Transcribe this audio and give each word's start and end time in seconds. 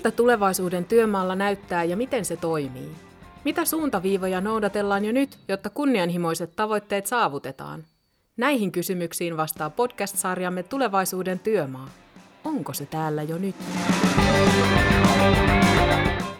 Miltä 0.00 0.16
tulevaisuuden 0.16 0.84
työmaalla 0.84 1.34
näyttää 1.34 1.84
ja 1.84 1.96
miten 1.96 2.24
se 2.24 2.36
toimii? 2.36 2.90
Mitä 3.44 3.64
suuntaviivoja 3.64 4.40
noudatellaan 4.40 5.04
jo 5.04 5.12
nyt, 5.12 5.38
jotta 5.48 5.70
kunnianhimoiset 5.70 6.56
tavoitteet 6.56 7.06
saavutetaan? 7.06 7.84
Näihin 8.36 8.72
kysymyksiin 8.72 9.36
vastaa 9.36 9.70
podcast-sarjamme 9.70 10.62
Tulevaisuuden 10.62 11.38
työmaa. 11.38 11.88
Onko 12.44 12.72
se 12.72 12.86
täällä 12.86 13.22
jo 13.22 13.38
nyt? 13.38 13.54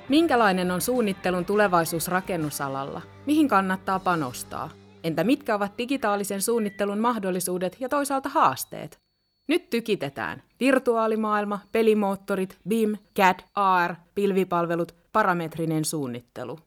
Minkälainen 0.09 0.71
on 0.71 0.81
suunnittelun 0.81 1.45
tulevaisuus 1.45 2.09
rakennusalalla? 2.09 3.03
Mihin 3.27 3.49
kannattaa 3.49 3.99
panostaa? 3.99 4.71
Entä 5.05 5.25
mitkä 5.25 5.55
ovat 5.55 5.79
digitaalisen 5.79 6.43
suunnittelun 6.43 6.99
mahdollisuudet 6.99 7.77
ja 7.81 7.89
toisaalta 7.89 8.29
haasteet? 8.29 9.10
Nyt 9.51 9.71
tykitetään. 9.71 10.43
Virtuaalimaailma, 10.61 11.61
pelimoottorit, 11.73 12.59
BIM, 12.69 12.97
CAD, 13.17 13.41
AR, 13.55 13.95
pilvipalvelut, 14.15 14.95
parametrinen 15.13 15.85
suunnittelu. 15.85 16.59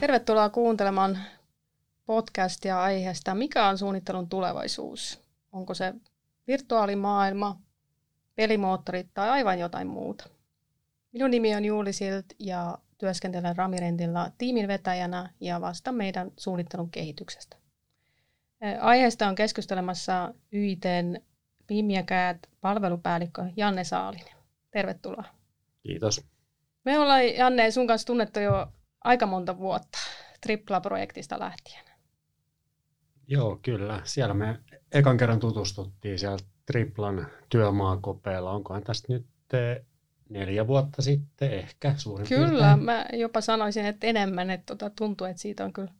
Tervetuloa 0.00 0.48
kuuntelemaan 0.50 1.18
podcastia 2.06 2.82
aiheesta 2.82 3.34
Mikä 3.34 3.66
on 3.68 3.78
suunnittelun 3.78 4.28
tulevaisuus? 4.28 5.20
Onko 5.52 5.74
se 5.74 5.94
virtuaalimaailma, 6.46 7.60
pelimoottorit 8.34 9.06
tai 9.14 9.28
aivan 9.28 9.58
jotain 9.58 9.86
muuta? 9.86 10.28
Minun 11.12 11.30
nimi 11.30 11.54
on 11.54 11.64
Juuli 11.64 11.92
Silt 11.92 12.26
ja 12.38 12.78
työskentelen 12.98 13.56
Ramirentilla 13.56 14.30
tiimin 14.38 14.68
vetäjänä 14.68 15.30
ja 15.40 15.60
vasta 15.60 15.92
meidän 15.92 16.32
suunnittelun 16.36 16.90
kehityksestä. 16.90 17.61
Aiheesta 18.80 19.28
on 19.28 19.34
keskustelemassa 19.34 20.34
YITn 20.52 21.16
CAD 22.06 22.38
palvelupäällikkö 22.60 23.42
Janne 23.56 23.84
Saalinen. 23.84 24.34
Tervetuloa. 24.70 25.24
Kiitos. 25.82 26.24
Me 26.84 26.98
ollaan 26.98 27.34
Janne 27.34 27.70
sun 27.70 27.86
kanssa 27.86 28.06
tunnettu 28.06 28.40
jo 28.40 28.72
aika 29.04 29.26
monta 29.26 29.58
vuotta 29.58 29.98
Tripla-projektista 30.40 31.38
lähtien. 31.38 31.84
Joo, 33.28 33.58
kyllä. 33.62 34.00
Siellä 34.04 34.34
me 34.34 34.58
ekan 34.92 35.16
kerran 35.16 35.40
tutustuttiin 35.40 36.18
siellä 36.18 36.38
Triplan 36.66 37.26
työmaakopeella. 37.48 38.50
Onkohan 38.50 38.82
tästä 38.82 39.12
nyt 39.12 39.26
neljä 40.28 40.66
vuotta 40.66 41.02
sitten 41.02 41.52
ehkä 41.52 41.94
suurin 41.96 42.28
Kyllä, 42.28 42.48
piirtein. 42.48 42.84
mä 42.84 43.06
jopa 43.12 43.40
sanoisin, 43.40 43.86
että 43.86 44.06
enemmän. 44.06 44.50
Että 44.50 44.76
tota, 44.76 44.90
tuntuu, 44.96 45.26
että 45.26 45.42
siitä 45.42 45.64
on 45.64 45.72
kyllä 45.72 45.92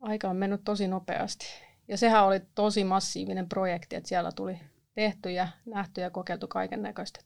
aika 0.00 0.30
on 0.30 0.36
mennyt 0.36 0.64
tosi 0.64 0.88
nopeasti. 0.88 1.46
Ja 1.88 1.96
sehän 1.96 2.24
oli 2.24 2.40
tosi 2.54 2.84
massiivinen 2.84 3.48
projekti, 3.48 3.96
että 3.96 4.08
siellä 4.08 4.32
tuli 4.32 4.60
tehty 4.94 5.30
ja 5.30 5.48
nähty 5.66 6.00
ja 6.00 6.10
kokeiltu 6.10 6.48
kaiken 6.48 6.82
näköistä. 6.82 7.20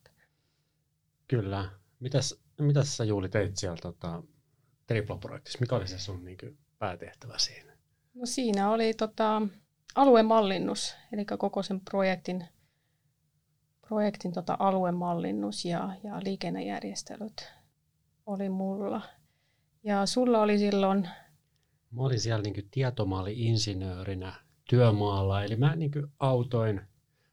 Kyllä. 1.28 1.69
Mitäs, 2.00 2.41
mitäs 2.61 2.97
sä 2.97 3.05
Juuli 3.05 3.28
teit 3.28 3.56
siellä 3.56 3.77
tota, 3.83 4.23
Tripla-projektissa? 4.87 5.59
Mikä 5.61 5.77
oli 5.77 5.89
se 5.89 5.98
sun 5.98 6.25
niin 6.25 6.39
kuin, 6.39 6.59
päätehtävä 6.78 7.39
siinä? 7.39 7.73
No 8.15 8.27
siinä 8.27 8.70
oli 8.70 8.95
tota, 8.95 9.43
aluemallinnus, 9.95 10.97
eli 11.12 11.25
koko 11.25 11.62
sen 11.62 11.81
projektin, 11.81 12.45
projektin 13.89 14.33
tota, 14.33 14.56
aluemallinnus 14.59 15.65
ja, 15.65 15.97
ja 16.05 16.20
liikennejärjestelyt 16.25 17.53
oli 18.27 18.48
mulla. 18.48 19.03
Ja 19.84 20.06
sulla 20.06 20.41
oli 20.41 20.59
silloin 20.59 21.09
Mä 21.93 22.03
olin 22.03 22.21
siellä 22.21 22.43
niin 22.43 22.69
tietomalli-insinöörinä 22.71 24.35
työmaalla, 24.69 25.45
eli 25.45 25.57
mä 25.57 25.77
niin 25.77 25.91
autoin 26.19 26.81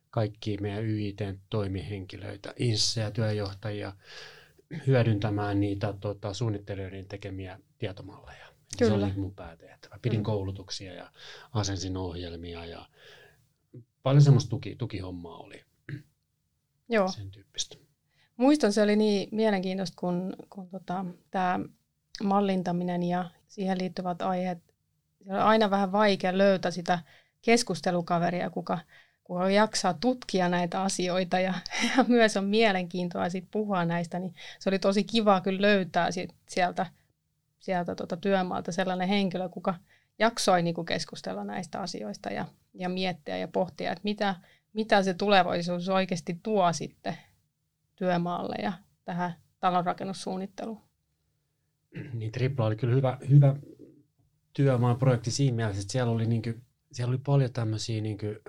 kaikki 0.10 0.58
meidän 0.58 0.86
YIT-toimihenkilöitä, 0.86 2.54
inssejä, 2.60 3.12
työjohtajia, 3.12 3.94
hyödyntämään 4.88 5.60
niitä 5.60 5.94
tota, 5.94 6.34
suunnittelijoiden 6.34 7.06
tekemiä 7.06 7.60
tietomalleja. 7.78 8.46
Kyllä. 8.80 9.00
Se 9.00 9.06
oli 9.06 9.14
mun 9.14 9.36
päätehtävä. 9.36 10.00
Pidin 10.02 10.20
mm. 10.20 10.24
koulutuksia 10.24 10.94
ja 10.94 11.12
asensin 11.52 11.98
ohjelmia 11.98 12.66
ja 12.66 12.86
paljon 14.04 14.22
semmoista 14.22 14.50
tuki, 14.50 14.76
tukihommaa 14.76 15.38
oli. 15.38 15.64
Joo. 16.90 17.08
Sen 17.08 17.32
tyyppistä. 17.32 17.78
Muistan, 18.38 18.74
se 18.74 18.82
oli 18.82 18.96
niin 18.96 19.30
mielenkiintoista, 19.32 19.96
kun, 20.00 20.34
kun 20.50 20.70
tota, 20.70 21.06
tämä 21.32 21.60
mallintaminen 22.24 23.04
ja 23.04 23.30
siihen 23.48 23.78
liittyvät 23.78 24.22
aiheet, 24.22 24.60
se 25.26 25.34
on 25.34 25.40
aina 25.40 25.70
vähän 25.70 25.92
vaikea 25.92 26.38
löytää 26.38 26.72
sitä 26.72 27.00
keskustelukaveria, 27.42 28.50
kuka, 28.50 28.80
kuka 29.24 29.50
jaksaa 29.50 29.94
tutkia 29.94 30.50
näitä 30.50 30.82
asioita 30.82 31.40
ja, 31.40 31.54
ja 31.98 32.06
myös 32.08 32.38
on 32.38 32.46
mielenkiintoa 32.46 33.30
sit 33.30 33.48
puhua 33.52 33.86
näistä, 33.86 34.20
niin 34.20 34.34
se 34.60 34.70
oli 34.70 34.80
tosi 34.80 35.04
kiva 35.04 35.42
kyllä 35.42 35.62
löytää 35.62 36.12
sit 36.12 36.36
sieltä, 36.50 36.86
sieltä 37.60 37.96
tota 37.96 38.18
työmaalta 38.18 38.72
sellainen 38.72 39.08
henkilö, 39.08 39.50
kuka 39.50 39.76
jaksoi 40.20 40.62
niin 40.62 40.86
keskustella 40.86 41.44
näistä 41.44 41.82
asioista 41.82 42.30
ja, 42.30 42.46
ja 42.74 42.90
miettiä 42.90 43.38
ja 43.38 43.48
pohtia, 43.48 43.92
että 43.92 44.02
mitä, 44.04 44.36
mitä 44.74 45.04
se 45.04 45.14
tulevaisuus 45.14 45.90
oikeasti 45.90 46.40
tuo 46.44 46.74
sitten 46.74 47.18
työmaalle 47.96 48.56
ja 48.64 48.74
tähän 49.06 49.34
talonrakennussuunnitteluun 49.60 50.89
niin 52.14 52.32
Tripla 52.32 52.66
oli 52.66 52.76
kyllä 52.76 52.96
hyvä, 52.96 53.18
hyvä 53.30 53.56
työmaan 54.54 54.98
projekti 54.98 55.32
siinä 55.32 55.56
mielessä, 55.56 55.82
että 55.82 55.92
siellä 55.92 56.12
oli, 56.12 56.26
niin 56.26 56.42
kuin, 56.42 56.62
siellä 56.92 57.12
oli 57.12 57.22
paljon 57.26 57.54
tämmöisiä 57.54 58.02
niin 58.02 58.18
kuin, 58.18 58.40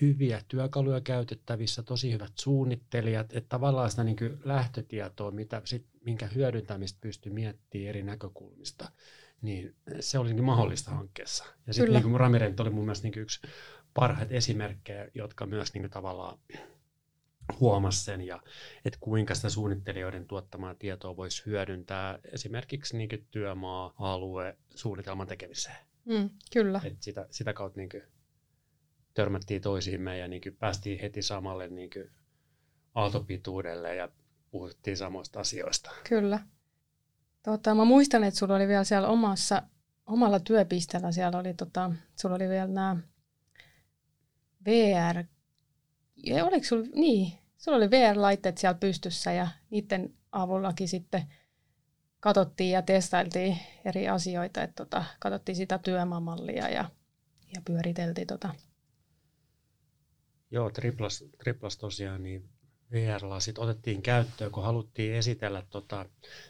hyviä 0.00 0.42
työkaluja 0.48 1.00
käytettävissä, 1.00 1.82
tosi 1.82 2.12
hyvät 2.12 2.32
suunnittelijat, 2.38 3.32
että 3.32 3.48
tavallaan 3.48 3.90
sitä 3.90 4.04
niin 4.04 4.16
kuin 4.16 4.38
lähtötietoa, 4.44 5.30
mitä, 5.30 5.62
sit, 5.64 5.86
minkä 6.04 6.26
hyödyntämistä 6.26 6.98
pystyy 7.00 7.32
miettimään 7.32 7.88
eri 7.88 8.02
näkökulmista, 8.02 8.92
niin 9.42 9.74
se 10.00 10.18
oli 10.18 10.34
niin 10.34 10.44
mahdollista 10.44 10.90
hankkeessa. 10.90 11.44
Ja 11.66 11.74
sitten 11.74 12.02
niin 12.02 12.20
Ramirent 12.20 12.60
oli 12.60 12.70
mun 12.70 12.84
mielestä 12.84 13.08
niin 13.08 13.18
yksi 13.18 13.40
parhaita 13.94 14.34
esimerkkejä, 14.34 15.08
jotka 15.14 15.46
myös 15.46 15.74
niin 15.74 15.82
kuin, 15.82 15.90
tavallaan 15.90 16.38
huomasi 17.60 18.04
sen, 18.04 18.20
ja 18.20 18.42
että 18.84 18.98
kuinka 19.00 19.34
sitä 19.34 19.50
suunnittelijoiden 19.50 20.26
tuottamaa 20.26 20.74
tietoa 20.74 21.16
voisi 21.16 21.42
hyödyntää 21.46 22.18
esimerkiksi 22.32 22.96
niin 22.96 23.26
työmaa-alue 23.30 24.58
suunnitelman 24.74 25.26
tekemiseen. 25.26 25.86
Mm, 26.04 26.30
kyllä. 26.52 26.80
Et 26.84 27.02
sitä, 27.02 27.26
sitä 27.30 27.52
kautta 27.52 27.80
niin 27.80 27.90
törmättiin 29.14 29.62
toisiimme 29.62 30.18
ja 30.18 30.28
niin 30.28 30.42
päästiin 30.58 31.00
heti 31.00 31.22
samalle 31.22 31.68
niin 31.68 31.90
aaltopituudelle 32.94 33.94
ja 33.94 34.08
puhuttiin 34.50 34.96
samoista 34.96 35.40
asioista. 35.40 35.90
Kyllä. 36.08 36.40
Tota, 37.42 37.74
mä 37.74 37.84
muistan, 37.84 38.24
että 38.24 38.38
sulla 38.38 38.54
oli 38.54 38.68
vielä 38.68 38.84
siellä 38.84 39.08
omassa, 39.08 39.62
omalla 40.06 40.40
työpisteellä, 40.40 41.12
siellä 41.12 41.38
oli, 41.38 41.54
tota, 41.54 41.92
sulla 42.20 42.34
oli 42.34 42.48
vielä 42.48 42.66
nämä 42.66 42.96
VR 44.64 45.24
ja 46.26 46.44
oliko 46.44 46.66
sulla, 46.66 46.86
niin, 46.94 47.32
sulla 47.56 47.76
oli 47.76 47.90
VR-laitteet 47.90 48.58
siellä 48.58 48.78
pystyssä 48.78 49.32
ja 49.32 49.48
niiden 49.70 50.14
avullakin 50.32 50.88
sitten 50.88 51.22
katsottiin 52.20 52.70
ja 52.70 52.82
testailtiin 52.82 53.58
eri 53.84 54.08
asioita, 54.08 54.62
että 54.62 54.84
tota, 54.84 55.04
katsottiin 55.20 55.56
sitä 55.56 55.78
työmaamallia 55.78 56.68
ja, 56.68 56.90
ja 57.54 57.62
pyöriteltiin 57.64 58.26
tota. 58.26 58.54
Joo, 60.50 60.70
triplas, 60.70 61.24
triplas 61.38 61.76
tosiaan, 61.76 62.22
niin 62.22 62.48
VR-lasit 62.92 63.58
otettiin 63.58 64.02
käyttöön, 64.02 64.50
kun 64.50 64.62
haluttiin 64.62 65.14
esitellä 65.14 65.62
tota, 65.70 66.06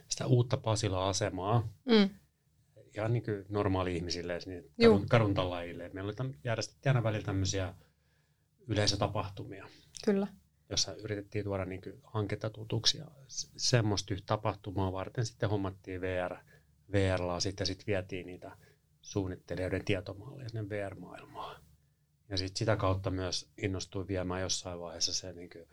sitä 0.08 0.26
uutta 0.26 0.56
Pasila-asemaa. 0.56 1.68
Mm. 1.84 2.10
Ihan 2.96 3.12
niin 3.12 3.22
kuin 3.22 3.44
normaali-ihmisille, 3.48 4.38
niin 4.46 4.64
kadun, 4.80 5.06
kaduntalaajille. 5.08 5.90
Meillä 5.92 6.12
oli 6.20 6.34
järjestettiin 6.44 6.90
aina 6.90 7.02
välillä 7.02 7.24
tämmöisiä 7.24 7.74
yleisötapahtumia. 8.66 9.68
Kyllä. 10.04 10.26
Jossa 10.70 10.94
yritettiin 10.94 11.44
tuoda 11.44 11.64
niin 11.64 11.80
kuin 11.80 12.00
hanketta 12.04 12.50
tutuksia. 12.50 13.06
Semmoista 13.56 14.14
tapahtumaa 14.26 14.92
varten 14.92 15.26
sitten 15.26 15.50
hommattiin 15.50 16.00
VR, 16.00 16.36
VRlaa, 16.92 17.40
sitten 17.40 17.66
sit 17.66 17.86
vietiin 17.86 18.26
niitä 18.26 18.56
suunnittelijoiden 19.02 19.84
tietomalleja 19.84 20.48
sinne 20.48 20.68
VR-maailmaan. 20.68 21.62
Ja 22.28 22.36
sitten 22.36 22.58
sitä 22.58 22.76
kautta 22.76 23.10
myös 23.10 23.50
innostuin 23.62 24.08
viemään 24.08 24.40
jossain 24.40 24.80
vaiheessa 24.80 25.14
se 25.14 25.32
niin 25.32 25.50
kuin 25.50 25.68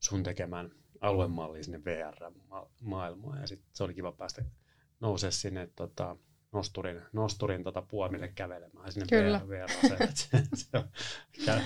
sun 0.00 0.22
tekemään 0.22 0.70
aluemalli 1.00 1.64
sinne 1.64 1.84
VR-maailmaan. 1.84 3.40
Ja 3.40 3.46
sitten 3.46 3.70
se 3.72 3.84
oli 3.84 3.94
kiva 3.94 4.12
päästä 4.12 4.44
nousee 5.00 5.30
sinne 5.30 5.68
tota, 5.76 6.16
nosturin, 6.54 7.02
nosturin 7.12 7.62
tota 7.62 7.82
puomille 7.82 8.28
kävelemään 8.28 8.92
sinne 8.92 9.06
Kyllä. 9.10 9.40
VR, 9.48 9.70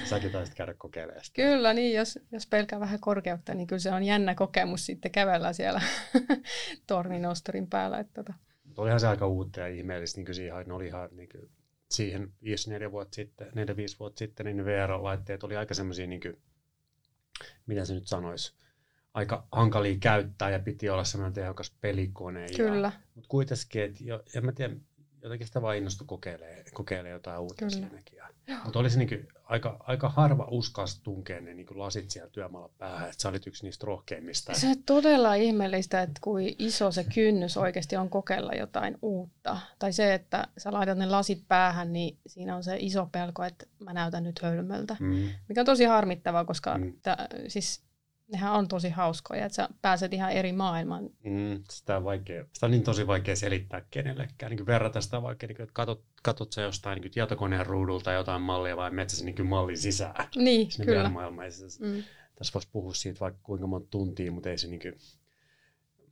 säkin 0.04 0.32
taisit 0.32 0.54
käydä 0.54 0.74
kokeilemaan 0.74 1.24
sitä. 1.24 1.34
Kyllä, 1.34 1.72
niin 1.72 1.96
jos, 1.96 2.18
jos 2.32 2.46
pelkää 2.46 2.80
vähän 2.80 3.00
korkeutta, 3.00 3.54
niin 3.54 3.66
kyllä 3.66 3.80
se 3.80 3.92
on 3.92 4.04
jännä 4.04 4.34
kokemus 4.34 4.86
sitten 4.86 5.10
kävellä 5.10 5.52
siellä 5.52 5.80
torninosturin 6.86 7.66
päällä. 7.66 7.98
Että 7.98 8.24
tota. 8.24 8.34
Olihan 8.76 9.00
se 9.00 9.08
aika 9.08 9.26
uutta 9.26 9.60
ja 9.60 9.68
ihmeellistä, 9.68 10.18
niin 10.18 10.26
kuin 10.26 10.34
siihen, 10.34 10.72
oli 10.72 10.86
ihan 10.86 11.08
niin 11.12 11.28
kuin, 11.28 11.50
siihen 11.90 12.32
5-4 12.88 12.90
vuotta 12.92 13.14
sitten, 13.14 13.48
4-5 13.48 13.50
vuotta 14.00 14.18
sitten, 14.18 14.46
niin 14.46 14.64
VR-laitteet 14.64 15.44
oli 15.44 15.56
aika 15.56 15.74
semmoisia, 15.74 16.06
niin 16.06 16.20
kuin, 16.20 16.36
mitä 17.66 17.84
se 17.84 17.94
nyt 17.94 18.06
sanoisi, 18.06 18.54
aika 19.18 19.46
hankalia 19.52 19.96
käyttää 20.00 20.50
ja 20.50 20.58
piti 20.58 20.90
olla 20.90 21.04
semmoinen 21.04 21.32
tehokas 21.32 21.72
pelikone. 21.80 22.46
Kyllä. 22.56 22.92
Mutta 23.14 23.28
kuitenkin, 23.28 23.82
että 23.82 24.04
jo, 24.04 24.22
en 24.34 24.44
mä 24.44 24.52
tiedä, 24.52 24.74
jotenkin 25.22 25.46
sitä 25.46 25.62
vaan 25.62 25.76
innostui 25.76 26.06
kokeilemaan, 26.06 26.64
kokeilemaan 26.74 27.12
jotain 27.12 27.40
uutta 27.40 27.66
Kyllä. 27.66 27.70
siinäkin. 27.70 28.18
Mutta 28.64 28.78
olisi 28.78 28.98
niin 28.98 29.28
aika, 29.44 29.76
aika 29.80 30.08
harva 30.08 30.48
uskas 30.50 31.00
tunkea 31.00 31.40
ne 31.40 31.54
niin 31.54 31.66
lasit 31.74 32.10
siellä 32.10 32.30
työmaalla 32.30 32.70
päähän, 32.78 33.10
että 33.10 33.22
sä 33.22 33.28
olit 33.28 33.46
yksi 33.46 33.66
niistä 33.66 33.86
rohkeimmista. 33.86 34.54
Se 34.54 34.68
on 34.68 34.82
todella 34.86 35.34
ihmeellistä, 35.34 36.02
että 36.02 36.18
kuin 36.20 36.54
iso 36.58 36.92
se 36.92 37.04
kynnys 37.14 37.56
oikeasti 37.56 37.96
on 37.96 38.10
kokeilla 38.10 38.52
jotain 38.52 38.98
uutta. 39.02 39.58
Tai 39.78 39.92
se, 39.92 40.14
että 40.14 40.48
sä 40.58 40.72
laitat 40.72 40.98
ne 40.98 41.06
lasit 41.06 41.44
päähän, 41.48 41.92
niin 41.92 42.18
siinä 42.26 42.56
on 42.56 42.64
se 42.64 42.76
iso 42.80 43.06
pelko, 43.06 43.44
että 43.44 43.66
mä 43.78 43.92
näytän 43.92 44.24
nyt 44.24 44.42
hölmöltä. 44.42 44.96
Mm. 45.00 45.28
Mikä 45.48 45.60
on 45.60 45.66
tosi 45.66 45.84
harmittavaa, 45.84 46.44
koska 46.44 46.78
mm. 46.78 46.92
tä, 47.02 47.28
siis 47.48 47.87
nehän 48.28 48.52
on 48.52 48.68
tosi 48.68 48.90
hauskoja, 48.90 49.46
että 49.46 49.56
sä 49.56 49.68
pääset 49.82 50.12
ihan 50.12 50.32
eri 50.32 50.52
maailmaan. 50.52 51.10
Mm, 51.24 51.62
sitä, 51.70 51.96
on 51.96 52.04
vaikea, 52.04 52.44
sitä 52.52 52.66
on 52.66 52.70
niin 52.70 52.82
tosi 52.82 53.06
vaikea 53.06 53.36
selittää 53.36 53.82
kenellekään. 53.90 54.50
Niin 54.50 54.66
verrata 54.66 55.00
sitä 55.00 55.22
vaikka, 55.22 55.46
niin 55.46 55.56
kuin, 55.56 55.64
että 55.64 55.72
katot, 55.72 56.04
katot 56.22 56.52
sä 56.52 56.62
jostain 56.62 57.00
niin 57.00 57.12
tietokoneen 57.12 57.66
ruudulta 57.66 58.12
jotain 58.12 58.42
mallia 58.42 58.76
vai 58.76 58.90
metsässä 58.90 59.24
niin 59.24 59.46
mallin 59.46 59.78
sisään. 59.78 60.28
Niin, 60.36 60.68
kyllä. 60.84 61.08
Mm. 61.08 62.02
Tässä 62.34 62.54
voisi 62.54 62.68
puhua 62.72 62.94
siitä 62.94 63.20
vaikka 63.20 63.40
kuinka 63.42 63.66
monta 63.66 63.88
tuntia, 63.90 64.32
mutta 64.32 64.50
ei 64.50 64.58
se 64.58 64.68
niin 64.68 64.80
kuin, 64.80 64.94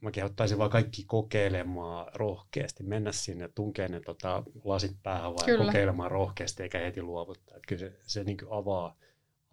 mä 0.00 0.10
kehottaisin 0.10 0.58
vaan 0.58 0.70
kaikki 0.70 1.04
kokeilemaan 1.04 2.06
rohkeasti, 2.14 2.82
mennä 2.82 3.12
sinne, 3.12 3.48
tunkea 3.48 3.88
ne 3.88 4.00
tota, 4.00 4.42
lasit 4.64 4.96
päähän 5.02 5.34
vai 5.34 5.46
kyllä. 5.46 5.64
kokeilemaan 5.64 6.10
rohkeasti 6.10 6.62
eikä 6.62 6.78
heti 6.78 7.02
luovuttaa. 7.02 7.56
Että 7.56 7.66
kyllä 7.68 7.80
se, 7.80 7.96
se 8.02 8.24
niin 8.24 8.38
avaa, 8.50 8.96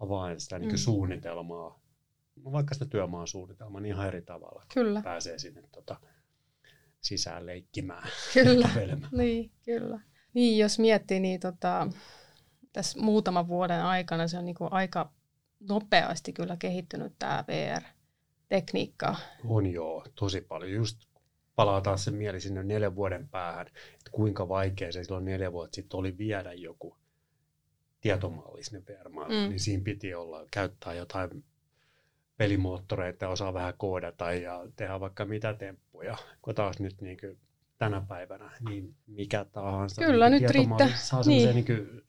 avaa 0.00 0.38
sitä 0.38 0.58
niin 0.58 0.70
mm. 0.70 0.76
suunnitelmaa 0.76 1.83
vaikka 2.44 2.74
sitä 2.74 2.86
työmaan 2.86 3.26
suunnitelmaa 3.26 3.80
niin 3.80 3.94
ihan 3.94 4.06
eri 4.06 4.22
tavalla. 4.22 4.62
Kyllä. 4.74 5.02
Pääsee 5.02 5.38
sinne 5.38 5.62
tota, 5.72 5.96
sisään 7.00 7.46
leikkimään. 7.46 8.08
Kyllä, 8.34 8.68
niin, 9.12 9.50
kyllä. 9.64 10.00
Niin, 10.34 10.58
jos 10.58 10.78
miettii, 10.78 11.20
niin 11.20 11.40
tota, 11.40 11.88
tässä 12.72 13.00
muutaman 13.00 13.48
vuoden 13.48 13.82
aikana 13.82 14.28
se 14.28 14.38
on 14.38 14.44
niin 14.44 14.54
kuin 14.54 14.72
aika 14.72 15.12
nopeasti 15.60 16.32
kyllä 16.32 16.56
kehittynyt 16.56 17.12
tämä 17.18 17.44
VR-tekniikka. 17.48 19.16
On 19.44 19.66
joo, 19.66 20.06
tosi 20.14 20.40
paljon. 20.40 20.72
Just 20.72 20.98
palaa 21.56 21.80
taas 21.80 22.04
se 22.04 22.10
mieli 22.10 22.40
sinne 22.40 22.62
neljän 22.62 22.96
vuoden 22.96 23.28
päähän, 23.28 23.66
että 23.66 24.10
kuinka 24.12 24.48
vaikea 24.48 24.92
se 24.92 25.04
silloin 25.04 25.24
neljä 25.24 25.52
vuotta 25.52 25.74
sitten 25.74 25.98
oli 25.98 26.18
viedä 26.18 26.52
joku 26.52 26.96
tietomalli 28.00 28.64
sinne 28.64 28.82
vr 28.86 29.08
mm. 29.08 29.48
niin 29.48 29.60
siinä 29.60 29.84
piti 29.84 30.14
olla, 30.14 30.46
käyttää 30.50 30.94
jotain 30.94 31.44
pelimoottoreita 32.36 33.28
osaa 33.28 33.54
vähän 33.54 33.74
koodata 33.78 34.32
ja 34.32 34.66
tehdä 34.76 35.00
vaikka 35.00 35.24
mitä 35.24 35.54
temppuja, 35.54 36.16
kun 36.42 36.54
taas 36.54 36.80
nyt 36.80 37.00
niin 37.00 37.20
kuin 37.20 37.38
tänä 37.78 38.00
päivänä, 38.00 38.50
niin 38.68 38.94
mikä 39.06 39.44
tahansa 39.44 40.02
Kyllä, 40.02 40.30
niin 40.30 40.42
nyt 40.42 40.50
riittää. 40.50 40.88
saa 40.96 41.22
niin. 41.26 41.54
niin 41.54 41.66
kuin 41.66 42.02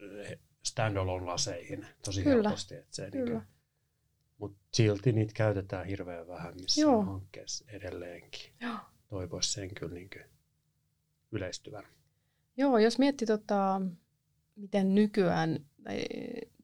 standalone 0.63 1.25
laseihin 1.25 1.87
tosi 2.05 2.23
Kyllä. 2.23 2.49
helposti. 2.49 2.75
Että 2.75 2.95
se 2.95 3.11
Kyllä. 3.11 3.25
Niin 3.25 3.33
kuin, 3.33 3.55
mutta 4.37 4.57
silti 4.73 5.11
niitä 5.11 5.33
käytetään 5.35 5.85
hirveän 5.85 6.27
vähän 6.27 6.53
missä 6.61 6.81
Joo. 6.81 7.03
hankkeessa 7.03 7.65
edelleenkin. 7.67 8.53
Joo. 8.61 8.77
Toivoisi 9.07 9.53
sen 9.53 9.73
kyllä 9.73 9.93
niin 9.93 10.09
kuin 10.09 10.25
yleistyvän. 11.31 11.83
Joo, 12.57 12.77
jos 12.77 12.99
miettii, 12.99 13.25
tota, 13.25 13.81
miten 14.55 14.95
nykyään 14.95 15.65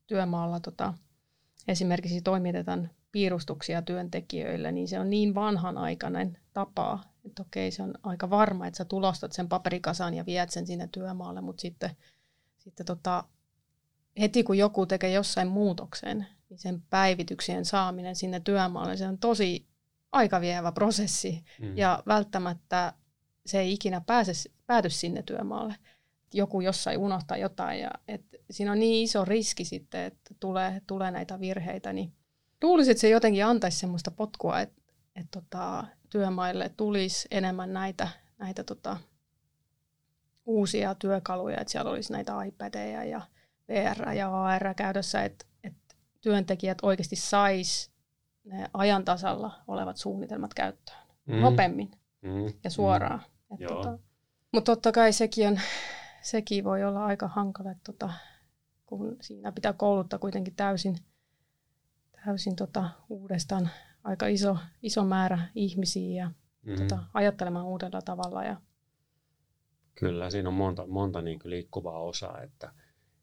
työmaalla 0.08 0.60
tota, 0.60 0.94
esimerkiksi 1.68 2.22
toimitetaan 2.22 2.90
piirustuksia 3.12 3.82
työntekijöille, 3.82 4.72
niin 4.72 4.88
se 4.88 5.00
on 5.00 5.10
niin 5.10 5.36
vanhanaikainen 5.36 6.38
tapa, 6.54 7.00
että 7.26 7.42
okei, 7.42 7.72
se 7.72 7.84
on 7.84 7.94
aika 8.04 8.30
varma, 8.30 8.68
että 8.68 8.78
sä 8.78 8.86
tulostat 8.86 9.32
sen 9.32 9.50
paperikasan 9.50 10.14
ja 10.14 10.26
viet 10.26 10.50
sen 10.50 10.68
sinne 10.68 10.90
työmaalle, 10.92 11.42
mutta 11.42 11.62
sitten, 11.62 11.90
sitten 12.58 12.86
tota, 12.86 13.24
heti 14.20 14.44
kun 14.44 14.58
joku 14.58 14.86
tekee 14.86 15.12
jossain 15.12 15.48
muutoksen, 15.48 16.28
niin 16.50 16.60
sen 16.60 16.82
päivityksien 16.90 17.66
saaminen 17.66 18.16
sinne 18.16 18.40
työmaalle, 18.40 18.98
se 18.98 19.08
on 19.08 19.18
tosi 19.18 19.66
aikavievä 20.12 20.72
prosessi 20.72 21.44
mm. 21.62 21.78
ja 21.78 22.04
välttämättä 22.08 22.94
se 23.46 23.60
ei 23.60 23.74
ikinä 23.74 24.02
pääse, 24.02 24.32
pääty 24.68 24.90
sinne 24.90 25.24
työmaalle. 25.24 25.76
Joku 26.34 26.62
jossain 26.62 26.98
unohtaa 26.98 27.38
jotain 27.38 27.80
ja 27.80 27.92
et 28.08 28.22
siinä 28.52 28.72
on 28.72 28.80
niin 28.80 29.04
iso 29.04 29.26
riski 29.26 29.66
sitten, 29.66 30.02
että 30.02 30.36
tulee, 30.40 30.82
tulee 30.88 31.12
näitä 31.12 31.40
virheitä, 31.40 31.94
niin 31.94 32.14
luulisin, 32.68 32.92
että 32.92 33.02
se 33.02 33.10
jotenkin 33.10 33.46
antaisi 33.46 33.80
semmoista 33.80 34.12
potkua, 34.12 34.60
että, 34.60 34.82
että 35.16 35.42
tota, 35.42 35.86
työmaille 36.10 36.72
tulisi 36.78 37.28
enemmän 37.32 37.74
näitä, 37.74 38.08
näitä 38.38 38.64
tota, 38.64 38.98
uusia 40.46 40.96
työkaluja, 40.96 41.62
että 41.62 41.72
siellä 41.72 41.92
olisi 41.92 42.14
näitä 42.14 42.44
iPadeja 42.44 43.04
ja 43.04 43.22
VR 43.68 44.10
ja 44.10 44.44
AR 44.44 44.74
käytössä, 44.76 45.24
että, 45.24 45.46
että 45.64 45.96
työntekijät 46.22 46.78
oikeasti 46.82 47.16
sais 47.16 47.92
ne 48.44 48.70
ajan 48.74 49.06
tasalla 49.06 49.52
olevat 49.68 49.98
suunnitelmat 49.98 50.54
käyttöön 50.54 51.00
mm. 51.26 51.36
nopeammin 51.36 51.92
mm. 52.22 52.54
ja 52.64 52.70
suoraan. 52.70 53.22
Mm. 53.50 53.68
Tota, 53.68 53.98
mutta 54.52 54.72
totta 54.72 54.92
kai 54.92 55.14
sekin, 55.14 55.48
on, 55.48 55.60
sekin 56.22 56.64
voi 56.64 56.84
olla 56.84 57.06
aika 57.06 57.28
hankala, 57.28 57.72
että 57.72 57.92
tota, 57.94 58.14
kun 58.86 59.18
siinä 59.22 59.52
pitää 59.52 59.74
kouluttaa 59.74 60.20
kuitenkin 60.20 60.56
täysin– 60.56 60.96
täysin 62.26 62.56
tota, 62.56 62.90
uudestaan 63.10 63.70
aika 64.04 64.28
iso, 64.28 64.58
iso 64.84 65.04
määrä 65.04 65.40
ihmisiä 65.56 66.24
ja 66.24 66.32
mm-hmm. 66.62 66.76
tota, 66.76 67.04
ajattelemaan 67.14 67.66
uudella 67.66 68.02
tavalla. 68.02 68.44
Ja... 68.44 68.62
Kyllä, 69.96 70.30
siinä 70.30 70.50
on 70.50 70.56
monta, 70.56 70.88
monta 70.88 71.22
niin 71.22 71.40
kuin 71.40 71.50
liikkuvaa 71.50 72.00
osaa, 72.00 72.42
että 72.42 72.74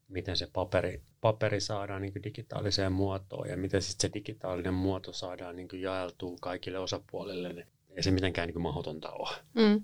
miten 0.07 0.37
se 0.37 0.47
paperi, 0.53 1.01
paperi 1.21 1.61
saadaan 1.61 2.01
niin 2.01 2.13
kuin 2.13 2.23
digitaaliseen 2.23 2.91
muotoon 2.91 3.49
ja 3.49 3.57
miten 3.57 3.81
sitten 3.81 4.09
se 4.09 4.13
digitaalinen 4.13 4.73
muoto 4.73 5.13
saadaan 5.13 5.55
niin 5.55 5.67
jaeltua 5.73 6.37
kaikille 6.41 6.79
osapuolille. 6.79 7.53
Niin 7.53 7.67
ei 7.89 8.03
se 8.03 8.11
mitenkään 8.11 8.47
niin 8.47 8.53
kuin 8.53 8.63
mahdotonta 8.63 9.11
ole. 9.11 9.29
Mm. 9.53 9.83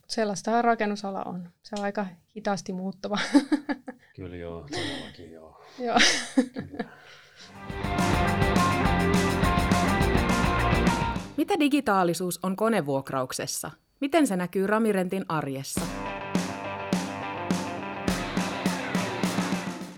Mutta 0.00 0.14
sellaista 0.14 0.62
rakennusala 0.62 1.22
on. 1.22 1.50
Se 1.62 1.74
on 1.78 1.84
aika 1.84 2.06
hitaasti 2.36 2.72
muuttuva. 2.72 3.18
Kyllä 4.16 4.36
joo, 4.36 4.66
todellakin 4.70 5.32
joo. 5.32 5.62
joo. 5.78 5.96
Mitä 11.60 11.72
digitaalisuus 11.72 12.40
on 12.42 12.56
konevuokrauksessa? 12.56 13.70
Miten 14.00 14.26
se 14.26 14.36
näkyy 14.36 14.66
Ramirentin 14.66 15.24
arjessa? 15.28 15.80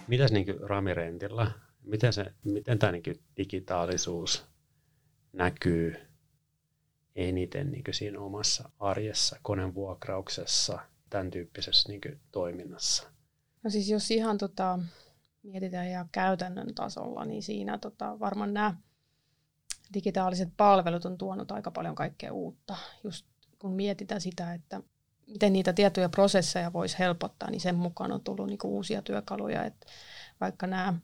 Mitäs 0.08 0.32
niin 0.32 0.46
Ramirentilla? 0.60 1.50
Miten, 1.82 2.12
se, 2.12 2.32
miten 2.44 2.78
tämä 2.78 2.92
niin 2.92 3.02
digitaalisuus 3.36 4.46
näkyy 5.32 5.94
eniten 7.16 7.70
niin 7.70 7.84
siinä 7.90 8.20
omassa 8.20 8.70
arjessa, 8.78 9.36
konevuokrauksessa, 9.42 10.78
tämän 11.10 11.30
tyyppisessä 11.30 11.88
niin 11.88 12.20
toiminnassa? 12.32 13.08
No 13.62 13.70
siis 13.70 13.90
jos 13.90 14.10
ihan 14.10 14.38
tota, 14.38 14.78
mietitään 15.42 15.88
ihan 15.88 16.08
käytännön 16.12 16.74
tasolla, 16.74 17.24
niin 17.24 17.42
siinä 17.42 17.78
tota, 17.78 18.20
varmaan 18.20 18.54
nämä 18.54 18.74
digitaaliset 19.94 20.48
palvelut 20.56 21.04
on 21.04 21.18
tuonut 21.18 21.52
aika 21.52 21.70
paljon 21.70 21.94
kaikkea 21.94 22.32
uutta. 22.32 22.76
Just 23.04 23.26
kun 23.58 23.72
mietitään 23.72 24.20
sitä, 24.20 24.54
että 24.54 24.80
miten 25.26 25.52
niitä 25.52 25.72
tietoja 25.72 26.08
prosesseja 26.08 26.72
voisi 26.72 26.98
helpottaa, 26.98 27.50
niin 27.50 27.60
sen 27.60 27.74
mukaan 27.74 28.12
on 28.12 28.20
tullut 28.20 28.46
niinku 28.46 28.76
uusia 28.76 29.02
työkaluja, 29.02 29.64
että 29.64 29.86
vaikka 30.40 30.66
nämä 30.66 30.94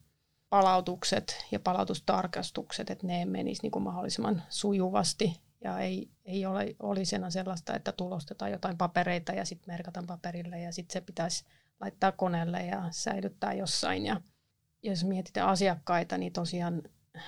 palautukset 0.51 1.47
ja 1.53 1.61
palautustarkastukset, 1.61 2.91
että 2.91 3.07
ne 3.07 3.25
menisi 3.25 3.63
niinku 3.63 3.81
mahdollisimman 3.81 4.43
sujuvasti 4.49 5.41
ja 5.65 5.79
ei, 5.79 6.09
ei 6.25 6.47
ole, 6.47 6.77
olisi 6.83 7.17
enää 7.17 7.31
sellaista, 7.31 7.75
että 7.75 7.93
tulostetaan 7.93 8.51
jotain 8.51 8.79
papereita 8.79 9.33
ja 9.33 9.45
sitten 9.45 9.75
merkataan 9.75 10.07
paperille 10.07 10.61
ja 10.61 10.73
sitten 10.73 10.93
se 10.93 11.01
pitäisi 11.01 11.45
laittaa 11.81 12.13
koneelle 12.13 12.67
ja 12.67 12.85
säilyttää 12.91 13.53
jossain. 13.53 14.07
Ja 14.07 14.21
jos 14.83 15.05
mietitään 15.05 15.49
asiakkaita, 15.49 16.19
niin 16.19 16.33
tosiaan 16.33 16.83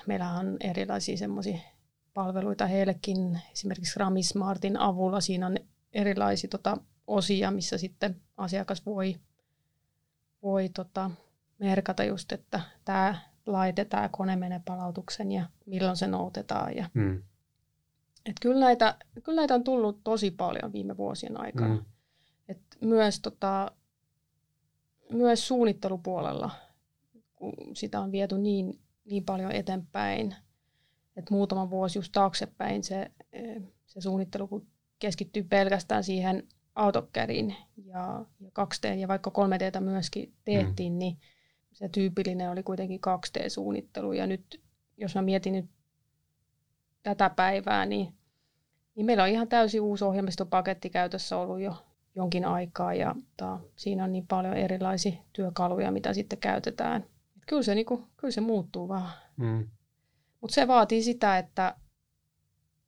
meillä 0.07 0.31
on 0.31 0.57
erilaisia 0.59 1.17
semmoisia 1.17 1.57
palveluita 2.13 2.67
heillekin. 2.67 3.39
Esimerkiksi 3.51 3.99
Ramismartin 3.99 4.77
avulla 4.77 5.21
siinä 5.21 5.47
on 5.47 5.57
erilaisia 5.93 6.49
tota, 6.49 6.77
osia, 7.07 7.51
missä 7.51 7.77
sitten 7.77 8.21
asiakas 8.37 8.85
voi, 8.85 9.15
voi 10.43 10.69
tota, 10.69 11.11
merkata 11.59 12.03
just, 12.03 12.31
että 12.31 12.61
tämä 12.85 13.15
laite, 13.45 13.85
tämä 13.85 14.09
kone 14.09 14.35
menee 14.35 14.61
palautuksen 14.65 15.31
ja 15.31 15.45
milloin 15.65 15.97
se 15.97 16.07
noutetaan. 16.07 16.75
Ja, 16.75 16.89
mm. 16.93 17.23
et 18.25 18.35
kyllä, 18.41 18.59
näitä, 18.59 18.95
kyllä 19.23 19.41
näitä 19.41 19.55
on 19.55 19.63
tullut 19.63 20.03
tosi 20.03 20.31
paljon 20.31 20.73
viime 20.73 20.97
vuosien 20.97 21.41
aikana. 21.41 21.75
Mm. 21.75 21.85
Et 22.47 22.61
myös 22.81 23.19
tota, 23.19 23.71
myös 25.11 25.47
suunnittelupuolella, 25.47 26.49
kun 27.35 27.53
sitä 27.73 27.99
on 27.99 28.11
viety 28.11 28.37
niin, 28.37 28.79
niin 29.11 29.25
paljon 29.25 29.51
eteenpäin, 29.51 30.35
että 31.15 31.33
muutama 31.33 31.69
vuosi 31.69 31.97
just 31.97 32.11
taaksepäin 32.11 32.83
se, 32.83 33.11
se 33.85 34.01
suunnittelu, 34.01 34.47
kun 34.47 34.67
keskittyy 34.99 35.43
pelkästään 35.43 36.03
siihen 36.03 36.47
AutoCADin 36.75 37.55
ja, 37.85 38.25
ja 38.39 38.49
2D 38.49 38.93
ja 38.97 39.07
vaikka 39.07 39.31
3Dtä 39.31 39.79
myöskin 39.79 40.33
tehtiin, 40.45 40.93
mm. 40.93 40.99
niin 40.99 41.17
se 41.73 41.89
tyypillinen 41.89 42.51
oli 42.51 42.63
kuitenkin 42.63 42.99
2D-suunnittelu. 43.07 44.13
Ja 44.13 44.27
nyt, 44.27 44.61
jos 44.97 45.15
mä 45.15 45.21
mietin 45.21 45.53
nyt 45.53 45.65
tätä 47.03 47.29
päivää, 47.29 47.85
niin, 47.85 48.13
niin 48.95 49.05
meillä 49.05 49.23
on 49.23 49.29
ihan 49.29 49.47
täysin 49.47 49.81
uusi 49.81 50.05
ohjelmistopaketti 50.05 50.89
käytössä 50.89 51.37
ollut 51.37 51.59
jo 51.59 51.75
jonkin 52.15 52.45
aikaa 52.45 52.93
ja 52.93 53.15
ta, 53.37 53.59
siinä 53.75 54.03
on 54.03 54.11
niin 54.11 54.27
paljon 54.27 54.53
erilaisia 54.53 55.13
työkaluja, 55.33 55.91
mitä 55.91 56.13
sitten 56.13 56.39
käytetään. 56.39 57.05
Et 57.51 57.53
kyllä, 57.53 57.63
se, 57.63 57.75
niinku, 57.75 58.07
kyllä 58.17 58.31
se 58.31 58.41
muuttuu 58.41 58.87
vaan. 58.87 59.11
Mm. 59.37 59.69
Mutta 60.41 60.55
se 60.55 60.67
vaatii 60.67 61.03
sitä, 61.03 61.37
että 61.37 61.75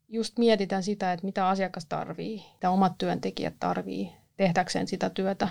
just 0.08 0.40
mietitään 0.40 0.84
sitä, 0.84 1.14
että 1.14 1.26
mitä 1.26 1.48
asiakas 1.48 1.86
tarvii, 1.86 2.42
mitä 2.54 2.70
omat 2.70 2.98
työntekijät 2.98 3.56
tarvii 3.60 4.12
tehdäkseen 4.38 4.88
sitä 4.88 5.10
työtä, 5.10 5.50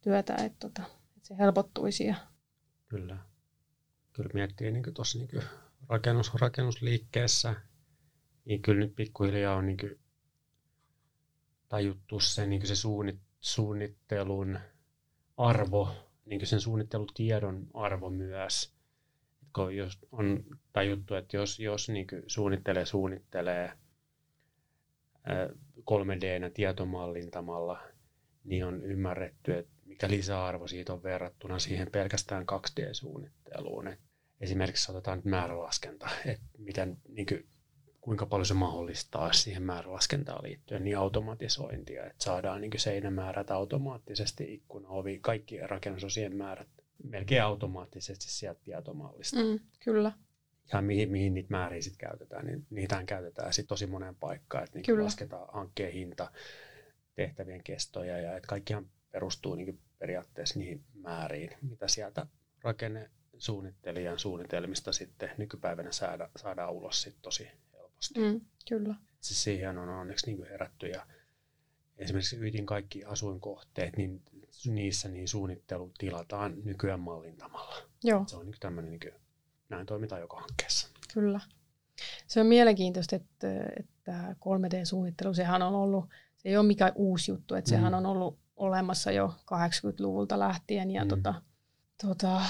työtä 0.00 0.34
että, 0.34 0.58
tota, 0.58 0.82
että 1.16 1.28
se 1.28 1.38
helpottuisi. 1.38 2.06
Ja... 2.06 2.14
Kyllä. 2.88 3.18
Kyllä 4.12 4.30
miettii 4.34 4.70
niin 4.70 4.94
tuossa 4.94 5.18
niin 5.18 5.42
rakennus, 5.88 6.34
rakennusliikkeessä, 6.34 7.54
niin 8.44 8.62
kyllä 8.62 8.80
nyt 8.80 8.96
pikkuhiljaa 8.96 9.56
on 9.56 9.66
niin 9.66 9.78
tajuttu 11.68 12.20
se, 12.20 12.46
niin 12.46 12.66
se 12.66 12.76
suunnit, 12.76 13.20
suunnittelun 13.40 14.58
arvo, 15.36 16.05
niin 16.26 16.46
sen 16.46 16.60
suunnittelutiedon 16.60 17.66
arvo 17.74 18.10
myös. 18.10 18.76
Kun 19.54 19.76
jos 19.76 19.98
on 20.12 20.44
tajuttu, 20.72 21.14
että 21.14 21.36
jos, 21.36 21.60
jos 21.60 21.88
niin 21.88 22.06
suunnittelee, 22.26 22.86
suunnittelee 22.86 23.72
3D- 25.80 26.50
tietomallintamalla, 26.54 27.80
niin 28.44 28.64
on 28.64 28.84
ymmärretty, 28.84 29.54
että 29.58 29.72
mikä 29.84 30.10
lisäarvo 30.10 30.66
siitä 30.66 30.92
on 30.92 31.02
verrattuna 31.02 31.58
siihen 31.58 31.90
pelkästään 31.90 32.44
2D-suunnitteluun. 32.52 33.88
Et 33.88 34.00
esimerkiksi 34.40 34.92
otetaan 34.92 35.22
määrälaskenta, 35.24 36.08
että 36.26 36.46
miten 36.58 36.98
niin 37.08 37.26
kuinka 38.06 38.26
paljon 38.26 38.46
se 38.46 38.54
mahdollistaa 38.54 39.32
siihen 39.32 39.62
määrälaskentaan 39.62 40.44
liittyen 40.44 40.84
niin 40.84 40.98
automatisointia, 40.98 42.06
että 42.06 42.24
saadaan 42.24 42.60
niin 42.60 42.70
seinämäärät 42.76 43.50
automaattisesti, 43.50 44.54
ikkuna, 44.54 44.88
ovi, 44.88 45.18
kaikki 45.18 45.58
rakennusosien 45.60 46.36
määrät 46.36 46.68
melkein 47.04 47.42
automaattisesti 47.42 48.30
sieltä 48.30 48.60
tietomallista. 48.64 49.36
Mm, 49.36 49.58
kyllä. 49.84 50.12
Ja 50.72 50.82
mihin, 50.82 51.10
mihin 51.10 51.34
niitä 51.34 51.50
määriä 51.50 51.82
sitten 51.82 52.08
käytetään, 52.08 52.46
niin 52.46 52.66
niitähän 52.70 53.06
käytetään 53.06 53.52
sitten 53.52 53.68
tosi 53.68 53.86
moneen 53.86 54.16
paikkaan, 54.16 54.64
että 54.64 54.78
niin 54.78 55.04
lasketaan 55.04 55.48
hankkeen 55.52 55.92
hinta, 55.92 56.32
tehtävien 57.14 57.64
kestoja 57.64 58.18
ja 58.18 58.36
että 58.36 58.48
kaikkihan 58.48 58.86
perustuu 59.10 59.54
niin 59.54 59.80
periaatteessa 59.98 60.58
niihin 60.58 60.84
määriin, 60.94 61.50
mitä 61.62 61.88
sieltä 61.88 62.26
rakenne 62.62 63.10
suunnittelijan 63.38 64.18
suunnitelmista 64.18 64.92
sitten 64.92 65.30
nykypäivänä 65.38 65.92
saada, 65.92 66.30
saadaan 66.36 66.72
ulos 66.72 67.02
sit 67.02 67.16
tosi 67.22 67.48
helposti. 67.96 68.20
Mm, 68.20 68.46
kyllä. 68.68 68.94
Siis 69.20 69.44
siihen 69.44 69.78
on 69.78 69.88
onneksi 69.88 70.26
niin 70.26 70.48
herätty 70.50 70.86
ja 70.86 71.06
esimerkiksi 71.98 72.36
Ytin 72.40 72.66
kaikki 72.66 73.04
asuinkohteet, 73.04 73.96
niin 73.96 74.22
niissä 74.66 75.08
niin 75.08 75.28
suunnittelu 75.28 75.92
tilataan 75.98 76.54
nykyään 76.64 77.00
mallintamalla. 77.00 77.76
Joo. 78.04 78.24
Se 78.26 78.36
on 78.36 78.46
niin 78.46 78.56
tämmöinen, 78.60 78.90
niin 78.90 79.00
kuin, 79.00 79.22
näin 79.68 79.86
toimitaan 79.86 80.20
joka 80.20 80.40
hankkeessa. 80.40 80.88
Kyllä. 81.14 81.40
Se 82.26 82.40
on 82.40 82.46
mielenkiintoista, 82.46 83.16
että, 83.16 83.48
että 83.80 84.32
3D-suunnittelu, 84.32 85.34
sehän 85.34 85.62
on 85.62 85.74
ollut, 85.74 86.04
se 86.36 86.48
ei 86.48 86.56
ole 86.56 86.66
mikään 86.66 86.92
uusi 86.94 87.30
juttu, 87.30 87.54
että 87.54 87.70
mm. 87.70 87.76
sehän 87.76 87.94
on 87.94 88.06
ollut 88.06 88.38
olemassa 88.56 89.12
jo 89.12 89.34
80-luvulta 89.40 90.38
lähtien 90.38 90.90
ja 90.90 91.04
mm. 91.04 91.08
tota, 91.08 91.34
tota, 92.02 92.42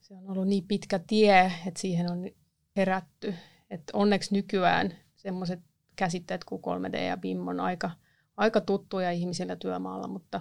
se 0.00 0.14
on 0.14 0.30
ollut 0.30 0.48
niin 0.48 0.64
pitkä 0.68 0.98
tie, 0.98 1.52
että 1.66 1.80
siihen 1.80 2.10
on 2.10 2.30
herätty. 2.76 3.34
Että 3.70 3.90
onneksi 3.96 4.34
nykyään 4.34 4.94
semmoiset 5.16 5.60
käsitteet 5.96 6.44
kuin 6.44 6.62
3D 6.62 6.96
ja 6.96 7.16
BIM 7.16 7.48
on 7.48 7.60
aika, 7.60 7.90
aika 8.36 8.60
tuttuja 8.60 9.10
ihmisillä 9.10 9.56
työmaalla, 9.56 10.08
mutta, 10.08 10.40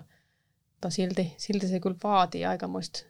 mutta 0.72 0.90
silti, 0.90 1.34
silti 1.38 1.68
se 1.68 1.80
kyllä 1.80 1.96
vaatii 2.04 2.46
aikamoista 2.46 3.06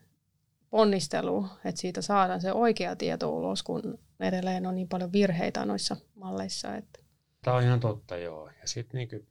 ponnistelua, 0.69 1.47
että 1.65 1.81
siitä 1.81 2.01
saadaan 2.01 2.41
se 2.41 2.53
oikea 2.53 2.95
tieto 2.95 3.29
ulos, 3.29 3.63
kun 3.63 3.99
edelleen 4.19 4.65
on 4.65 4.75
niin 4.75 4.88
paljon 4.88 5.11
virheitä 5.11 5.65
noissa 5.65 5.95
malleissa. 6.15 6.75
Että. 6.75 6.99
Tämä 7.41 7.57
on 7.57 7.63
ihan 7.63 7.79
totta, 7.79 8.17
joo. 8.17 8.49
Ja 8.61 8.67
sitten 8.67 8.97
niin 8.97 9.27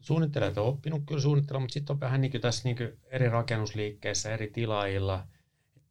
suunnittelijat 0.00 0.58
on 0.58 0.66
oppinut 0.66 1.02
kyllä 1.06 1.20
suunnittelemaan, 1.20 1.62
mutta 1.62 1.72
sitten 1.72 1.94
on 1.94 2.00
vähän 2.00 2.20
niin 2.20 2.40
tässä 2.40 2.68
niin 2.68 2.98
eri 3.06 3.28
rakennusliikkeissä, 3.28 4.34
eri 4.34 4.50
tilaajilla– 4.50 5.24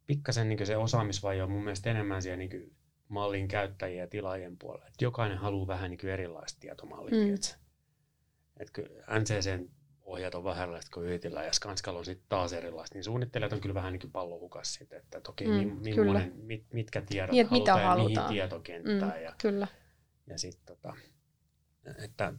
pikkasen 0.08 0.48
niin 0.48 0.66
se 0.66 0.76
osaamisvaje 0.76 1.42
on 1.42 1.50
mun 1.50 1.64
mielestä 1.64 1.90
enemmän 1.90 2.22
siellä 2.22 2.36
niin 2.36 2.76
mallin 3.08 3.48
käyttäjien 3.48 4.00
ja 4.00 4.06
tilaajien 4.06 4.58
puolella. 4.58 4.86
Että 4.86 5.04
jokainen 5.04 5.38
haluaa 5.38 5.66
vähän 5.66 5.90
niin 5.90 6.08
erilaista 6.08 6.60
tietomallia. 6.60 7.26
Mm. 7.26 7.34
Että 8.60 8.82
NCCn 9.18 9.68
ohjat 10.02 10.34
on 10.34 10.44
vähän 10.44 10.62
erilaiset 10.62 10.90
kuin 10.90 11.06
Yritillä 11.06 11.44
ja 11.44 11.52
Skanskalla 11.52 11.98
on 11.98 12.04
sitten 12.04 12.26
taas 12.28 12.52
erilaista, 12.52 12.94
niin 12.94 13.04
suunnittelijat 13.04 13.52
on 13.52 13.60
kyllä 13.60 13.74
vähän 13.74 13.92
niin 13.92 14.12
pallohukas 14.12 14.74
siitä, 14.74 14.96
että 14.96 15.20
toki 15.20 15.46
mm, 15.46 15.76
millainen, 15.82 16.32
mit, 16.36 16.64
mitkä 16.72 17.02
tiedot 17.02 17.32
niin, 17.32 17.46
halutaan, 17.46 17.78
mitä 17.78 17.88
halutaan 17.88 18.14
ja 18.14 18.22
mihin 18.22 18.34
tietokenttään. 18.34 19.18
Mm, 19.18 19.24
ja, 19.24 19.34
kyllä. 19.42 19.66
Ja 20.26 20.38
sitten 20.38 20.66
tota, 20.66 20.94
että 22.04 22.32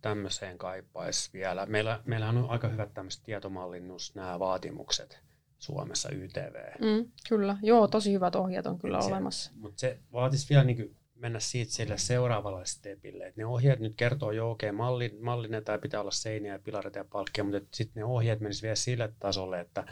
tämmöiseen 0.00 0.58
kaipaisi 0.58 1.30
vielä. 1.32 1.66
Meillä, 1.66 2.00
meillähän 2.04 2.36
on 2.36 2.50
aika 2.50 2.68
hyvät 2.68 2.94
tämmöiset 2.94 3.22
tietomallinnus, 3.22 4.14
nämä 4.14 4.38
vaatimukset 4.38 5.20
Suomessa 5.62 6.08
YTV. 6.12 6.54
Mm, 6.80 7.12
kyllä, 7.28 7.56
joo, 7.62 7.88
tosi 7.88 8.12
hyvät 8.12 8.36
ohjeet 8.36 8.66
on 8.66 8.78
kyllä 8.78 9.00
se, 9.00 9.08
olemassa. 9.08 9.52
Mutta 9.54 9.80
se 9.80 9.98
vaatisi 10.12 10.48
vielä 10.50 10.64
niin 10.64 10.96
mennä 11.14 11.40
siitä 11.40 11.72
sille 11.72 11.98
seuraavalle 11.98 12.66
stepille. 12.66 13.26
Et 13.26 13.36
ne 13.36 13.46
ohjeet 13.46 13.80
nyt 13.80 13.94
kertoo 13.96 14.32
jo, 14.32 14.50
okei, 14.50 14.70
okay, 14.70 14.76
malli, 14.76 15.18
mallinen 15.20 15.64
tai 15.64 15.78
pitää 15.78 16.00
olla 16.00 16.10
seiniä, 16.10 16.58
pilareita 16.58 16.98
ja 16.98 17.04
palkkia, 17.04 17.44
mutta 17.44 17.60
sitten 17.74 18.00
ne 18.00 18.04
ohjeet 18.04 18.40
menisivät 18.40 18.62
vielä 18.62 18.74
sille 18.74 19.12
tasolle, 19.18 19.60
että 19.60 19.84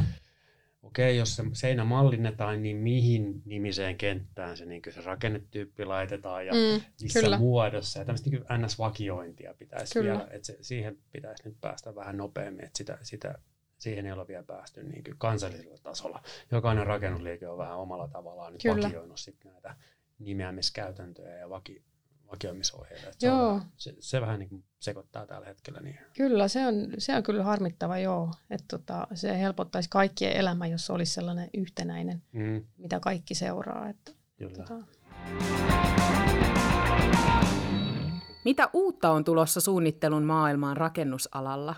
okei, 0.82 1.10
okay, 1.10 1.18
jos 1.18 1.36
se 1.36 1.42
seinä 1.52 1.84
mallinnetaan, 1.84 2.62
niin 2.62 2.76
mihin 2.76 3.42
nimiseen 3.44 3.96
kenttään 3.96 4.56
se, 4.56 4.64
niin 4.64 4.82
se 4.90 5.00
rakennetyyppi 5.00 5.84
laitetaan 5.84 6.46
ja 6.46 6.52
mm, 6.52 6.82
missä 7.02 7.20
kyllä. 7.20 7.38
muodossa. 7.38 7.98
Ja 7.98 8.04
tämmöistä 8.04 8.30
niin 8.30 8.42
NS-vakiointia 8.42 9.54
pitäisi 9.58 9.94
kyllä. 9.94 10.12
vielä, 10.12 10.28
että 10.30 10.46
se, 10.46 10.58
siihen 10.60 10.98
pitäisi 11.12 11.42
nyt 11.44 11.56
päästä 11.60 11.94
vähän 11.94 12.16
nopeammin, 12.16 12.64
että 12.64 12.78
sitä, 12.78 12.98
sitä 13.02 13.38
siihen 13.80 14.06
ei 14.06 14.12
ole 14.12 14.28
vielä 14.28 14.42
päästy 14.42 14.82
niin 14.82 15.04
kuin 15.04 15.18
kansallisella 15.18 15.78
tasolla. 15.82 16.22
Jokainen 16.52 16.86
rakennusliike 16.86 17.48
on 17.48 17.58
vähän 17.58 17.76
omalla 17.76 18.08
tavallaan 18.08 18.52
nyt 18.52 18.62
Kyllä. 18.62 18.86
vakioinut 18.86 19.20
sit 19.20 19.44
näitä 19.44 19.76
nimeämiskäytäntöjä 20.18 21.36
ja 21.36 21.50
vaki, 21.50 21.82
vakioimisohjeita. 22.32 23.10
Se, 23.18 23.26
joo. 23.26 23.60
se, 23.76 23.94
se 23.98 24.20
vähän 24.20 24.38
niin 24.38 24.48
kuin 24.48 24.64
sekoittaa 24.80 25.26
tällä 25.26 25.46
hetkellä. 25.46 25.80
Niin. 25.80 25.98
Kyllä, 26.16 26.48
se 26.48 26.66
on, 26.66 26.74
se 26.98 27.16
on 27.16 27.22
kyllä 27.22 27.44
harmittava, 27.44 27.98
joo. 27.98 28.30
Että 28.50 28.66
tota, 28.68 29.06
se 29.14 29.38
helpottaisi 29.38 29.88
kaikkien 29.90 30.32
elämä, 30.32 30.66
jos 30.66 30.90
olisi 30.90 31.12
sellainen 31.12 31.50
yhtenäinen, 31.54 32.22
mm. 32.32 32.64
mitä 32.78 33.00
kaikki 33.00 33.34
seuraa. 33.34 33.88
Että, 33.88 34.12
kyllä. 34.36 34.52
Tota. 34.56 34.74
Mitä 38.44 38.70
uutta 38.72 39.10
on 39.10 39.24
tulossa 39.24 39.60
suunnittelun 39.60 40.22
maailmaan 40.22 40.76
rakennusalalla? 40.76 41.74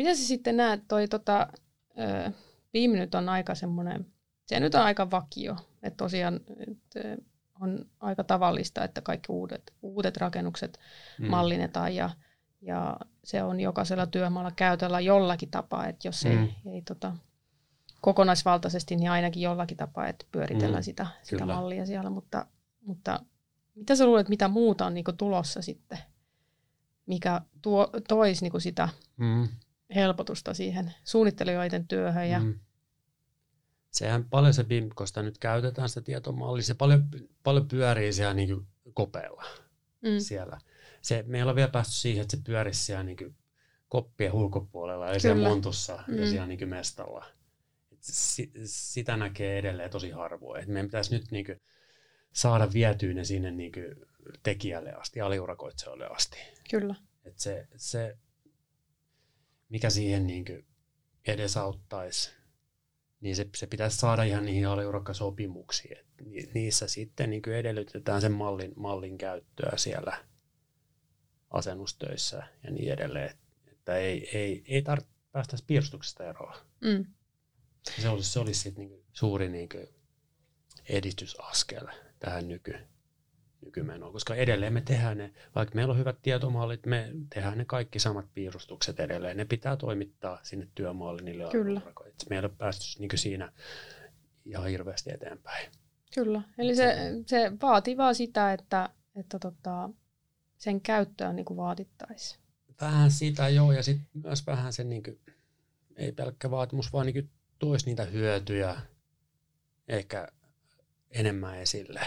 Mitä 0.00 0.14
sä 0.14 0.26
sitten 0.26 0.56
näet, 0.56 0.82
toi 0.88 1.08
tota, 1.08 1.48
viime 2.72 2.98
nyt 2.98 3.14
on 3.14 3.28
aika 3.28 3.54
semmoinen, 3.54 4.06
se 4.46 4.60
nyt 4.60 4.74
on 4.74 4.82
aika 4.82 5.10
vakio, 5.10 5.56
että 5.82 5.96
tosiaan 5.96 6.40
et, 6.58 6.78
on 7.60 7.86
aika 8.00 8.24
tavallista, 8.24 8.84
että 8.84 9.00
kaikki 9.00 9.32
uudet, 9.32 9.72
uudet 9.82 10.16
rakennukset 10.16 10.78
mm. 11.18 11.26
mallinnetaan 11.26 11.94
ja, 11.94 12.10
ja 12.60 12.96
se 13.24 13.42
on 13.42 13.60
jokaisella 13.60 14.06
työmaalla 14.06 14.50
käytöllä 14.50 15.00
jollakin 15.00 15.50
tapaa, 15.50 15.86
että 15.86 16.08
jos 16.08 16.24
mm. 16.24 16.30
ei, 16.30 16.54
ei 16.74 16.82
tota, 16.82 17.16
kokonaisvaltaisesti, 18.00 18.96
niin 18.96 19.10
ainakin 19.10 19.42
jollakin 19.42 19.76
tapaa, 19.76 20.08
että 20.08 20.26
pyöritellään 20.32 20.82
mm. 20.82 20.84
sitä, 20.84 21.06
sitä 21.22 21.46
mallia 21.46 21.86
siellä, 21.86 22.10
mutta, 22.10 22.46
mutta 22.80 23.20
mitä 23.74 23.96
sä 23.96 24.06
luulet, 24.06 24.28
mitä 24.28 24.48
muuta 24.48 24.86
on 24.86 24.94
niin 24.94 25.04
tulossa 25.18 25.62
sitten, 25.62 25.98
mikä 27.06 27.40
tuo, 27.62 27.90
toisi 28.08 28.44
niin 28.44 28.60
sitä 28.60 28.88
mm 29.16 29.48
helpotusta 29.94 30.54
siihen 30.54 30.94
suunnittelijoiden 31.04 31.88
työhön. 31.88 32.30
Ja... 32.30 32.40
Mm. 32.40 32.60
Sehän 33.90 34.24
paljon 34.24 34.54
se 34.54 34.64
BIM, 34.64 34.90
sitä 35.04 35.22
nyt 35.22 35.38
käytetään 35.38 35.88
sitä 35.88 36.00
tietomallia, 36.00 36.62
se 36.62 36.74
paljon, 36.74 37.08
paljon 37.42 37.68
pyörii 37.68 38.12
siellä 38.12 38.34
niin 38.34 38.66
kopeella 38.94 39.44
mm. 40.02 40.18
siellä. 40.18 40.60
se, 41.02 41.24
meillä 41.26 41.50
on 41.50 41.56
vielä 41.56 41.70
päästy 41.70 41.94
siihen, 41.94 42.22
että 42.22 42.36
se 42.36 42.42
pyörisi 42.42 42.84
siellä 42.84 43.04
niin 43.04 43.36
koppien 43.88 44.32
ulkopuolella, 44.32 45.10
eli 45.10 45.20
siellä 45.20 45.48
montussa 45.48 46.04
mm. 46.06 46.18
ja 46.18 46.26
siellä 46.26 46.46
niin 46.46 46.68
mestalla. 46.68 47.26
Et 47.92 47.98
si, 48.02 48.52
sitä 48.64 49.16
näkee 49.16 49.58
edelleen 49.58 49.90
tosi 49.90 50.10
harvoin. 50.10 50.62
Et 50.62 50.68
meidän 50.68 50.86
pitäisi 50.86 51.14
nyt 51.14 51.30
niin 51.30 51.46
kuin, 51.46 51.60
saada 52.32 52.72
vietyä 52.72 53.14
ne 53.14 53.24
sinne 53.24 53.50
niin 53.50 53.72
kuin, 53.72 53.84
tekijälle 54.42 54.92
asti, 54.92 55.20
aliurakoitsijoille 55.20 56.06
asti. 56.06 56.38
Kyllä. 56.70 56.94
Et 57.24 57.38
se, 57.38 57.68
se, 57.76 58.18
mikä 59.70 59.90
siihen 59.90 60.26
niin 60.26 60.44
kuin, 60.44 60.66
edesauttaisi, 61.26 62.30
niin 63.20 63.36
se, 63.36 63.48
se 63.56 63.66
pitäisi 63.66 63.96
saada 63.96 64.22
ihan 64.22 64.44
niihin 64.44 64.68
aliurakkasopimuksiin. 64.68 65.98
Et 65.98 66.54
niissä 66.54 66.88
sitten 66.88 67.30
niin 67.30 67.42
kuin 67.42 67.56
edellytetään 67.56 68.20
sen 68.20 68.32
mallin, 68.32 68.72
mallin 68.76 69.18
käyttöä 69.18 69.76
siellä 69.76 70.24
asennustöissä 71.50 72.42
ja 72.64 72.70
niin 72.70 72.92
edelleen, 72.92 73.38
että 73.72 73.96
ei, 73.96 74.38
ei, 74.38 74.64
ei 74.68 74.80
tar- 74.80 75.06
päästä 75.32 75.56
piirustuksesta 75.66 76.24
eroon. 76.24 76.54
Mm. 76.80 77.06
Se 78.00 78.08
olisi, 78.08 78.32
se 78.32 78.40
olisi 78.40 78.60
sitten 78.60 78.88
niin 78.88 79.04
suuri 79.12 79.48
niin 79.48 79.68
kuin 79.68 79.88
edistysaskel 80.88 81.86
tähän 82.18 82.48
nyky, 82.48 82.74
nykymenoon, 83.64 84.12
koska 84.12 84.34
edelleen 84.34 84.72
me 84.72 84.80
tehdään 84.80 85.18
ne, 85.18 85.32
vaikka 85.54 85.74
meillä 85.74 85.92
on 85.92 85.98
hyvät 85.98 86.22
tietomallit, 86.22 86.86
me 86.86 87.12
tehdään 87.34 87.58
ne 87.58 87.64
kaikki 87.64 87.98
samat 87.98 88.26
piirustukset 88.34 89.00
edelleen. 89.00 89.36
Ne 89.36 89.44
pitää 89.44 89.76
toimittaa 89.76 90.38
sinne 90.42 90.68
työmaalle 90.74 91.22
niille 91.22 91.50
Kyllä. 91.50 91.80
Meillä 92.30 92.46
on 92.46 92.56
päästy 92.56 93.00
niin 93.00 93.10
siinä 93.14 93.52
ihan 94.44 94.66
hirveästi 94.68 95.10
eteenpäin. 95.12 95.70
Kyllä, 96.14 96.42
eli 96.58 96.76
se, 96.76 96.96
se 97.26 97.52
vaatii 97.62 97.96
vaan 97.96 98.14
sitä, 98.14 98.52
että, 98.52 98.88
että 99.14 99.38
tota, 99.38 99.90
sen 100.56 100.80
käyttöä 100.80 101.32
niin 101.32 101.56
vaadittaisiin. 101.56 102.40
Vähän 102.80 103.10
sitä 103.10 103.48
joo, 103.48 103.72
ja 103.72 103.82
sitten 103.82 104.22
myös 104.24 104.46
vähän 104.46 104.72
sen, 104.72 104.88
niin 104.88 105.02
kuin, 105.02 105.20
ei 105.96 106.12
pelkkä 106.12 106.50
vaatimus, 106.50 106.92
vaan 106.92 107.06
niin 107.06 107.30
toisi 107.58 107.86
niitä 107.86 108.04
hyötyjä 108.04 108.76
ehkä 109.88 110.28
enemmän 111.10 111.58
esille. 111.58 112.00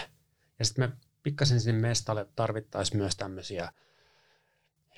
Ja 0.58 0.64
sitten 0.64 0.88
me 0.88 0.96
pikkasen 1.24 1.60
sinne 1.60 1.80
mestalle 1.80 2.26
tarvittaisiin 2.36 2.96
myös 2.96 3.16
tämmöisiä 3.16 3.72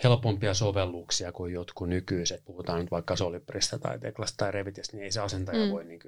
helpompia 0.05 0.55
sovelluksia 0.55 1.33
kuin 1.33 1.53
jotkut 1.53 1.89
nykyiset. 1.89 2.45
Puhutaan 2.45 2.81
nyt 2.81 2.91
vaikka 2.91 3.17
Solibrista 3.17 3.79
tai 3.79 3.99
Teklasta 3.99 4.37
tai 4.37 4.53
Revitistä, 4.53 4.97
niin 4.97 5.05
ei 5.05 5.13
se 5.13 5.21
asentaja 5.21 5.67
mm. 5.67 5.73
voi 5.73 5.85
niin 5.85 6.01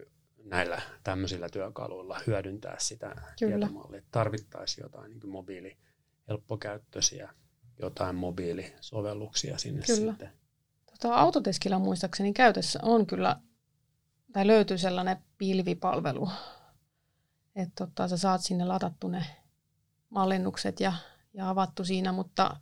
näillä 0.45 0.83
tämmöisillä 1.05 1.49
työkaluilla 1.49 2.21
hyödyntää 2.27 2.77
sitä 2.79 3.09
Kyllä. 3.09 3.57
tietomallia. 3.57 4.03
Tarvittaisiin 4.11 4.83
jotain 4.83 5.11
niin 5.11 5.29
mobiili, 5.29 5.77
helppokäyttöisiä, 6.29 7.35
jotain 7.79 8.17
mobiilisovelluksia 8.17 9.59
sinne 9.59 9.83
kyllä. 9.87 10.13
sitten. 10.13 10.33
Tota, 10.87 11.15
Autoteskillä 11.15 11.79
muistaakseni 11.79 12.33
käytössä 12.33 12.79
on 12.83 13.07
kyllä, 13.07 13.37
tai 14.33 14.47
löytyy 14.47 14.79
sellainen 14.79 15.17
pilvipalvelu, 15.39 16.31
että 17.57 17.87
tota, 17.87 18.09
sä 18.09 18.17
saat 18.17 18.41
sinne 18.41 18.65
ladattu 18.65 19.09
ne 19.09 19.25
mallinnukset 20.11 20.81
ja, 20.81 20.93
ja 21.35 21.51
avattu 21.51 21.85
siinä, 21.85 22.13
mutta 22.13 22.57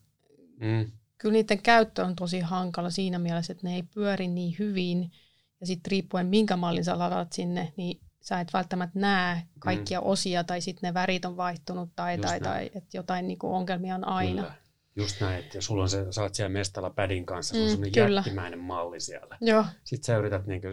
mm. 0.61 0.93
kyllä 1.19 1.33
niiden 1.33 1.63
käyttö 1.63 2.05
on 2.05 2.17
tosi 2.17 2.41
hankala 2.41 2.91
siinä 2.91 3.19
mielessä, 3.19 3.53
että 3.53 3.67
ne 3.67 3.75
ei 3.75 3.83
pyöri 3.83 4.29
niin 4.29 4.57
hyvin. 4.59 5.13
Ja 5.61 5.67
sitten 5.67 5.91
riippuen 5.91 6.27
minkä 6.27 6.57
mallin 6.57 6.85
sä 6.85 6.99
ladat 6.99 7.33
sinne, 7.33 7.73
niin 7.77 8.01
sä 8.21 8.41
et 8.41 8.53
välttämättä 8.53 8.99
näe 8.99 9.43
kaikkia 9.59 10.01
mm. 10.01 10.07
osia 10.07 10.45
tai 10.45 10.61
sitten 10.61 10.89
ne 10.89 10.95
värit 10.95 11.25
on 11.25 11.37
vaihtunut 11.37 11.91
tai, 11.97 12.19
tai, 12.19 12.41
tai 12.41 12.71
että 12.75 12.97
jotain 12.97 13.29
niinku 13.29 13.55
ongelmia 13.55 13.95
on 13.95 14.09
aina. 14.09 14.43
Kyllä. 14.43 14.55
Just 14.97 15.21
näin, 15.21 15.39
että 15.39 15.61
sulla 15.61 15.83
on 15.83 15.89
se, 15.89 16.07
sä 16.13 16.23
oot 16.23 16.35
siellä 16.35 16.53
mestalla 16.53 16.91
pädin 16.91 17.27
kanssa, 17.27 17.55
mm, 17.55 17.61
sulla 17.61 17.87
on 17.87 17.93
kyllä. 17.93 18.19
jättimäinen 18.19 18.59
malli 18.59 19.01
siellä. 19.01 19.39
Joo. 19.41 19.65
Sitten 19.85 20.07
sä 20.07 20.17
yrität 20.17 20.47
niinku 20.47 20.69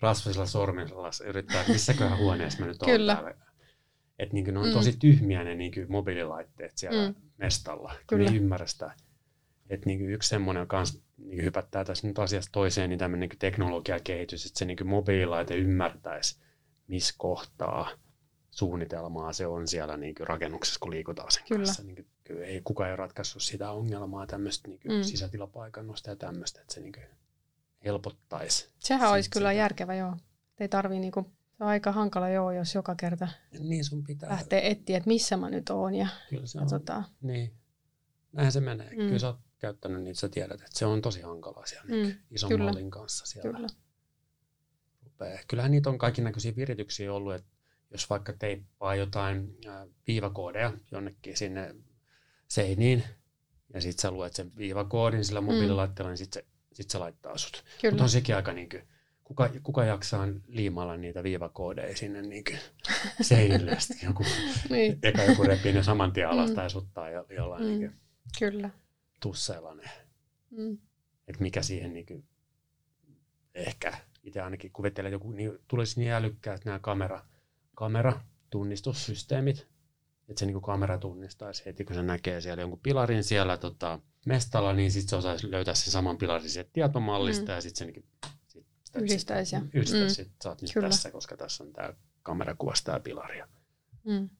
rasvasilla 0.00 0.46
sormilla 0.46 1.10
yrittää, 1.24 1.60
että 1.60 1.72
missäköhän 1.72 2.18
huoneessa 2.18 2.60
mä 2.60 2.66
nyt 2.66 2.78
Kyllä. 2.84 3.14
täällä 3.14 3.34
että 4.22 4.34
niin 4.34 4.54
ne 4.54 4.60
on 4.60 4.66
mm. 4.66 4.72
tosi 4.72 4.96
tyhmiä 4.96 5.44
ne 5.44 5.54
niin 5.54 5.72
mobiililaitteet 5.88 6.78
siellä 6.78 7.08
mm. 7.08 7.14
mestalla. 7.38 7.94
Kyllä. 8.06 8.30
Ne 8.30 8.36
ymmärrä 8.36 8.66
sitä. 8.66 8.94
Että 9.70 9.86
niin 9.86 10.10
yksi 10.10 10.28
semmoinen 10.28 10.60
on 10.60 10.68
kans, 10.68 11.02
niin 11.16 11.44
hypättää 11.44 11.84
tässä 11.84 12.06
nyt 12.06 12.18
asiasta 12.18 12.52
toiseen, 12.52 12.90
niin 12.90 12.98
tämmöinen 12.98 13.28
niin 13.28 13.38
teknologiakehitys, 13.38 14.46
että 14.46 14.58
se 14.58 14.64
niin 14.64 14.86
mobiililaite 14.86 15.56
ymmärtäisi, 15.56 16.40
missä 16.88 17.14
kohtaa 17.18 17.90
suunnitelmaa 18.50 19.32
se 19.32 19.46
on 19.46 19.68
siellä 19.68 19.96
niin 19.96 20.14
rakennuksessa, 20.20 20.80
kun 20.80 20.90
liikutaan 20.90 21.30
sen 21.30 21.42
Kyllä. 21.48 21.64
kanssa. 21.64 21.82
Niin 21.82 21.96
kuin, 21.96 22.42
ei, 22.42 22.60
kukaan 22.64 22.90
ei 22.90 22.96
ratkaissut 22.96 23.42
sitä 23.42 23.70
ongelmaa, 23.70 24.26
tämmöistä 24.26 24.68
niin 24.68 24.80
mm. 24.84 25.02
sisätilapaikannosta 25.02 26.10
ja 26.10 26.16
tämmöistä, 26.16 26.60
että 26.60 26.74
se 26.74 26.80
niin 26.80 26.94
helpottaisi. 27.84 28.68
Sehän 28.78 29.10
olisi 29.10 29.30
kyllä 29.30 29.52
järkevä, 29.52 29.94
joo. 29.94 30.16
Ei 30.60 30.68
tarvii 30.68 31.00
niin 31.00 31.12
se 31.62 31.66
on 31.66 31.70
aika 31.70 31.92
hankala 31.92 32.28
joo, 32.28 32.52
jos 32.52 32.74
joka 32.74 32.94
kerta 32.94 33.28
niin 33.58 33.84
sun 33.84 34.04
pitää. 34.04 34.30
lähtee 34.30 34.70
etsiä, 34.70 34.96
että 34.96 35.08
missä 35.08 35.36
mä 35.36 35.50
nyt 35.50 35.70
oon. 35.70 35.94
Ja, 35.94 36.08
Kyllä 36.30 36.46
se 36.46 36.58
on. 36.60 36.68
Tota... 36.68 37.02
Niin. 37.20 37.52
Näinhän 38.32 38.52
se 38.52 38.60
menee. 38.60 38.90
Mm. 38.90 38.96
Kyllä 38.96 39.18
sä 39.18 39.26
oot 39.26 39.38
käyttänyt 39.58 40.02
niitä, 40.02 40.20
sä 40.20 40.28
tiedät, 40.28 40.60
että 40.60 40.78
se 40.78 40.86
on 40.86 41.02
tosi 41.02 41.20
hankalaa 41.20 41.66
siellä 41.66 41.94
mm. 41.94 42.14
ison 42.30 42.48
Kyllä. 42.48 42.64
mallin 42.64 42.90
kanssa 42.90 43.26
siellä. 43.26 43.52
Kyllä. 43.52 43.68
Rupee. 45.04 45.40
Kyllähän 45.48 45.70
niitä 45.70 45.90
on 45.90 45.98
kaikki 45.98 46.22
näköisiä 46.22 46.56
virityksiä 46.56 47.14
ollut, 47.14 47.34
että 47.34 47.50
jos 47.90 48.10
vaikka 48.10 48.32
teippaa 48.32 48.94
jotain 48.94 49.56
viivakoodeja 50.06 50.72
jonnekin 50.92 51.36
sinne 51.36 51.74
seiniin, 52.48 53.04
ja 53.74 53.80
sitten 53.80 54.02
sä 54.02 54.10
luet 54.10 54.34
sen 54.34 54.56
viivakoodin 54.56 55.24
sillä 55.24 55.40
mobiililaitteella, 55.40 56.08
mm. 56.08 56.10
niin 56.10 56.18
sitten 56.18 56.42
se, 56.42 56.48
sit 56.72 56.90
se 56.90 56.98
laittaa 56.98 57.38
sut. 57.38 57.64
Mutta 57.90 58.02
on 58.02 58.10
sekin 58.10 58.36
aika 58.36 58.52
niin 58.52 58.68
kuin, 58.68 58.88
kuka, 59.34 59.50
kuka 59.62 59.84
jaksaa 59.84 60.28
liimalla 60.46 60.96
niitä 60.96 61.22
viivakoodeja 61.22 61.96
sinne 61.96 62.22
niin 62.22 62.44
seinille. 63.20 63.76
joku, 64.06 64.24
niin. 64.70 64.98
Eka 65.02 65.22
joku 65.22 65.42
repii 65.42 65.72
ne 65.72 65.82
saman 65.82 66.12
tien 66.12 66.28
alas 66.28 66.50
mm. 66.50 66.56
tai 66.56 66.70
suttaa 66.70 67.10
jo, 67.10 67.26
jollain 67.30 67.62
mm. 67.62 67.68
niin 67.68 67.92
Kyllä. 68.38 68.70
tusseilla 69.20 69.74
ne. 69.74 69.90
Mm. 70.50 70.78
Että 71.28 71.42
mikä 71.42 71.62
siihen 71.62 71.92
niin 71.92 72.06
kuin, 72.06 72.24
ehkä 73.54 73.98
itse 74.22 74.40
ainakin 74.40 74.72
kuvittelen, 74.72 75.08
että 75.08 75.14
joku 75.14 75.32
niin, 75.32 75.58
tulisi 75.68 76.00
niin 76.00 76.12
älykkäät 76.12 76.64
nämä 76.64 76.78
kamera, 76.78 77.24
kameratunnistussysteemit, 77.74 79.68
että 80.28 80.40
se 80.40 80.46
niin 80.46 80.54
kuin 80.54 80.62
kamera 80.62 80.98
tunnistaisi 80.98 81.66
heti, 81.66 81.84
kun 81.84 81.96
se 81.96 82.02
näkee 82.02 82.40
siellä 82.40 82.62
jonkun 82.62 82.80
pilarin 82.82 83.24
siellä 83.24 83.56
tota, 83.56 84.00
mestalla, 84.26 84.72
niin 84.72 84.90
sitten 84.90 85.08
se 85.08 85.16
osaisi 85.16 85.50
löytää 85.50 85.74
sen 85.74 85.92
saman 85.92 86.18
pilarin 86.18 86.50
sieltä 86.50 86.70
tietomallista 86.72 87.46
mm. 87.46 87.54
ja 87.54 87.60
sitten 87.60 87.78
se 87.78 87.92
niin 87.92 88.04
Yhdistäisi. 89.00 89.56
Yhdistäisi, 89.72 90.22
mm. 90.22 90.26
että 90.26 90.42
sä 90.42 90.48
oot 90.48 90.62
nyt 90.62 90.72
Kyllä. 90.74 90.88
tässä, 90.88 91.10
koska 91.10 91.36
tässä 91.36 91.64
on 91.64 91.72
tämä 91.72 91.94
kamerakuvasta 92.22 92.84
tämä 92.84 93.00
pilari. 93.00 93.42
Mm. 94.04 94.30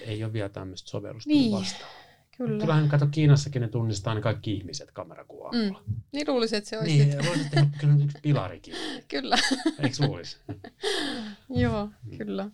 ei 0.00 0.24
ole 0.24 0.32
vielä 0.32 0.48
tämmöistä 0.48 0.90
sovellusta 0.90 1.28
niin. 1.28 1.52
vastaan. 1.52 1.90
Kyllä. 2.38 2.60
Kyllähän 2.60 2.88
kato 2.88 3.06
Kiinassakin 3.06 3.62
ne 3.62 3.68
tunnistaa 3.68 4.14
ne 4.14 4.20
kaikki 4.20 4.54
ihmiset 4.54 4.90
kamerakuvan 4.92 5.54
mm. 5.54 5.74
Niin 6.12 6.28
luulisin, 6.28 6.58
että 6.58 6.70
se 6.70 6.78
olisi. 6.78 7.04
Niin, 7.04 7.26
voisit 7.26 7.50
tehdä 7.50 7.66
kyllä 7.80 7.94
yksi 8.04 8.18
pilarikin. 8.22 8.74
kyllä. 9.08 9.36
Eikö 9.78 10.06
luulisi? 10.06 10.36
Joo, 11.62 11.86
mm. 11.86 12.18
kyllä. 12.18 12.50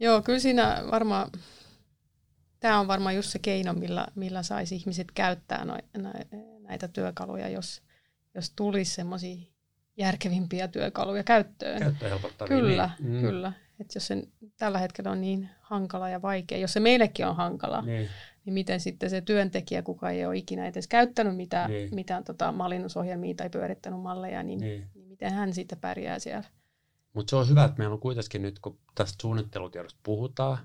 Joo, 0.00 0.22
kyllä 0.22 0.38
siinä 0.38 0.84
varmaan, 0.90 1.30
tämä 2.60 2.80
on 2.80 2.86
varmaan 2.86 3.16
just 3.16 3.30
se 3.30 3.38
keino, 3.38 3.72
millä, 3.72 4.06
millä 4.14 4.42
saisi 4.42 4.76
ihmiset 4.76 5.12
käyttää 5.14 5.64
no, 5.64 5.78
näitä 6.60 6.88
työkaluja, 6.88 7.48
jos, 7.48 7.82
jos 8.34 8.52
tulisi 8.56 8.94
semmoisia 8.94 9.53
järkevimpiä 9.96 10.68
työkaluja 10.68 11.24
käyttöön. 11.24 11.78
Käyttöä 11.78 12.08
helpottavia. 12.08 12.56
Kyllä, 12.56 12.90
niin. 13.00 13.20
kyllä. 13.20 13.52
Et 13.80 13.94
jos 13.94 14.06
se 14.06 14.22
tällä 14.56 14.78
hetkellä 14.78 15.10
on 15.10 15.20
niin 15.20 15.48
hankala 15.60 16.08
ja 16.08 16.22
vaikea, 16.22 16.58
jos 16.58 16.72
se 16.72 16.80
meillekin 16.80 17.26
on 17.26 17.36
hankala, 17.36 17.82
niin, 17.82 18.08
niin 18.44 18.54
miten 18.54 18.80
sitten 18.80 19.10
se 19.10 19.20
työntekijä, 19.20 19.82
kuka 19.82 20.10
ei 20.10 20.26
ole 20.26 20.36
ikinä 20.36 20.66
edes 20.66 20.88
käyttänyt 20.88 21.36
mitään, 21.36 21.70
niin. 21.70 21.94
mitään 21.94 22.24
tota, 22.24 22.52
mallinnusohjelmia 22.52 23.34
tai 23.34 23.50
pyörittänyt 23.50 24.00
malleja, 24.00 24.42
niin, 24.42 24.60
niin. 24.60 24.86
niin 24.94 25.08
miten 25.08 25.32
hän 25.32 25.52
sitten 25.52 25.78
pärjää 25.78 26.18
siellä? 26.18 26.44
Mutta 27.12 27.30
se 27.30 27.36
on 27.36 27.48
hyvä, 27.48 27.64
että 27.64 27.78
meillä 27.78 27.94
on 27.94 28.00
kuitenkin 28.00 28.42
nyt, 28.42 28.58
kun 28.58 28.78
tästä 28.94 29.22
suunnittelutiedosta 29.22 30.00
puhutaan, 30.02 30.58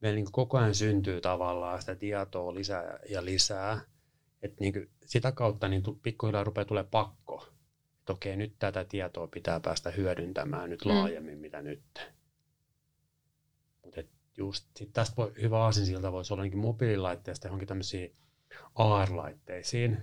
meillä 0.00 0.16
niin 0.16 0.32
koko 0.32 0.58
ajan 0.58 0.74
syntyy 0.74 1.20
tavallaan 1.20 1.80
sitä 1.80 1.94
tietoa 1.94 2.54
lisää 2.54 2.98
ja 3.10 3.24
lisää. 3.24 3.80
Että 4.42 4.56
niin 4.60 4.90
sitä 5.06 5.32
kautta 5.32 5.68
niin 5.68 5.82
pikkuhiljaa 6.02 6.44
rupeaa 6.44 6.64
tulee 6.64 6.84
pakko 6.84 7.53
että 8.04 8.12
okei, 8.12 8.36
nyt 8.36 8.54
tätä 8.58 8.84
tietoa 8.84 9.26
pitää 9.26 9.60
päästä 9.60 9.90
hyödyntämään 9.90 10.70
nyt 10.70 10.84
mm. 10.84 10.90
laajemmin, 10.90 11.34
mm. 11.34 11.40
mitä 11.40 11.62
nyt. 11.62 12.12
Mutta 13.84 14.00
just 14.36 14.64
sit 14.76 14.92
tästä 14.92 15.16
voi, 15.16 15.32
hyvä 15.42 15.58
aasinsilta 15.58 16.12
voisi 16.12 16.34
olla 16.34 16.44
mobiililaitteesta 16.54 17.46
johonkin 17.46 17.68
tämmöisiin 17.68 18.16
AR-laitteisiin. 18.74 19.98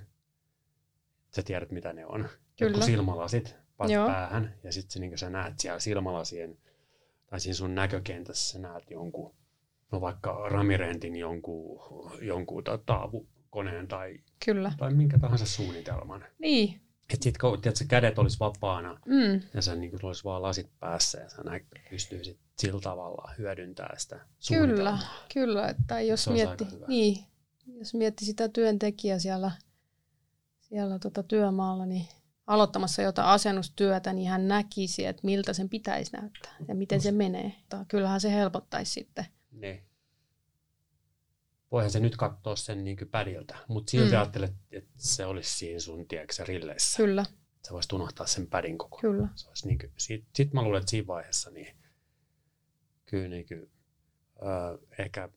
Sä 1.36 1.44
tiedät, 1.44 1.72
mitä 1.72 1.94
ne 1.94 2.06
on. 2.06 2.30
Kyllä. 2.60 2.72
Joku 2.72 2.86
silmälasit 2.86 3.56
päähän, 3.78 4.54
ja 4.64 4.72
sitten 4.72 5.02
niin 5.02 5.18
sä 5.18 5.30
näet 5.30 5.60
siellä 5.60 5.80
silmälasien, 5.80 6.58
tai 7.28 7.40
siinä 7.40 7.56
sun 7.56 7.76
näkökentässä 7.76 8.54
sä 8.54 8.60
näet 8.60 8.92
jonkun, 8.92 9.36
no 9.92 10.02
vaikka 10.02 10.50
Ramirentin 10.50 11.16
jonkun, 11.16 11.82
jonkun 12.22 12.64
tota, 12.64 13.10
koneen 13.50 13.88
tai, 13.88 14.20
Kyllä. 14.46 14.74
tai 14.78 14.94
minkä 14.94 15.20
tahansa 15.20 15.46
suunnitelman. 15.46 16.26
Niin. 16.40 16.91
Että 17.14 17.24
sit 17.24 17.38
kun 17.38 17.62
tiedätkö, 17.62 17.86
kädet 17.88 18.20
olisi 18.20 18.40
vapaana 18.40 19.00
Mm. 19.06 19.42
ja 19.54 19.62
sä 19.62 19.76
niin 19.76 20.06
olisi 20.06 20.24
vaan 20.24 20.42
lasit 20.42 20.70
päässä 20.80 21.20
ja 21.20 21.30
sä 21.30 21.42
näin, 21.42 21.66
pystyisit 21.90 22.40
sillä 22.58 22.82
tavalla 22.82 23.32
hyödyntämään 23.38 24.00
sitä 24.00 24.20
Kyllä, 24.48 24.98
kyllä. 25.34 25.68
Että 25.68 26.02
jos 26.02 26.28
mietti, 26.30 26.68
niin, 26.88 27.26
jos 27.68 27.94
mietti 27.94 28.26
sitä 28.26 28.50
työntekijää 28.50 29.20
siellä, 29.20 29.52
siellä 30.60 31.00
tota 31.00 31.24
työmaalla, 31.24 31.86
niin 31.86 32.08
aloittamassa 32.48 33.02
jotain 33.02 33.28
asennustyötä, 33.28 34.14
niin 34.14 34.30
hän 34.30 34.48
näkisi, 34.48 35.06
että 35.06 35.22
miltä 35.26 35.54
sen 35.54 35.70
pitäisi 35.70 36.12
näyttää 36.14 36.56
ja 36.68 36.76
miten 36.76 37.02
se 37.02 37.12
menee. 37.12 37.52
Kyllähän 37.88 38.22
se 38.22 38.32
helpottaisi 38.32 38.92
sitten. 38.92 39.26
Niin. 39.52 39.84
Voihan 41.72 41.92
se 41.92 42.00
nyt 42.00 42.18
katsoa 42.18 42.56
sen 42.56 42.84
niin 42.84 42.98
pädiltä, 43.12 43.56
mutta 43.68 43.92
silti 43.92 44.12
Mm. 44.12 44.18
ajattelet, 44.18 44.54
että 44.72 44.92
se 44.98 45.26
olisi 45.26 45.58
siinä 45.58 45.80
sun 45.80 46.08
tiedätkö, 46.08 46.44
rilleissä. 46.46 46.98
Kyllä, 46.98 47.26
Sä 47.68 47.74
voisit 47.74 47.94
unohtaa 47.94 48.28
sen 48.28 48.48
pädin 48.48 48.78
koko 48.78 48.98
kyllä. 48.98 49.28
Se 49.36 49.50
olisi 49.50 49.68
niin 49.68 49.80
kuin, 49.80 49.92
sit, 49.98 50.26
sit 50.36 50.54
mä 50.54 50.62
luulen, 50.62 50.80
että 50.80 50.90
siinä 50.90 51.08
vaiheessa 51.08 51.50
niin 51.52 51.76
kyllä 53.06 53.28
niin 53.28 53.46
kuin, 53.48 53.70
äh, 54.42 54.80
ehkä 55.06 55.30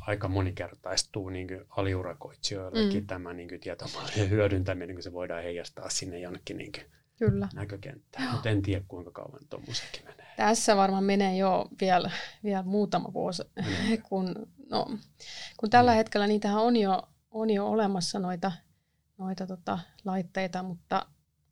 aika 0.00 0.28
monikertaistuu 0.28 1.28
niin 1.28 1.48
kuin 1.48 1.60
aliurakoitsijoillekin 1.68 3.02
Mm. 3.02 3.06
tämä 3.06 3.32
niin 3.32 3.48
kuin 3.48 3.60
tietomallien 3.60 4.30
hyödyntäminen, 4.34 4.96
kun 4.96 5.02
se 5.02 5.12
voidaan 5.12 5.42
heijastaa 5.42 5.90
sinne 5.90 6.18
jonnekin 6.20 6.56
niin 6.58 6.72
kuin 6.72 6.84
Kyllä. 7.18 7.48
näkökenttään. 7.54 8.32
Mutta 8.32 8.50
en 8.50 8.62
tiedä, 8.62 8.84
kuinka 8.88 9.10
kauan 9.10 9.40
tuommoisekin 9.50 10.04
menee. 10.04 10.26
Tässä 10.36 10.76
varmaan 10.76 11.04
menee 11.04 11.36
jo 11.36 11.68
vielä, 11.80 12.10
vielä 12.44 12.62
muutama 12.62 13.12
vuosi, 13.12 13.42
Menee. 13.56 13.96
kun, 14.08 14.48
no, 14.70 14.86
kun 15.56 15.70
tällä 15.70 15.90
Mm. 15.92 15.96
hetkellä 15.96 16.26
niitähän 16.26 16.62
on 16.62 16.76
jo, 16.76 17.02
on 17.30 17.50
jo 17.50 17.66
olemassa 17.66 18.18
noita, 18.18 18.52
noita 19.18 19.46
tota, 19.46 19.78
laitteita, 20.04 20.62
mutta 20.62 21.06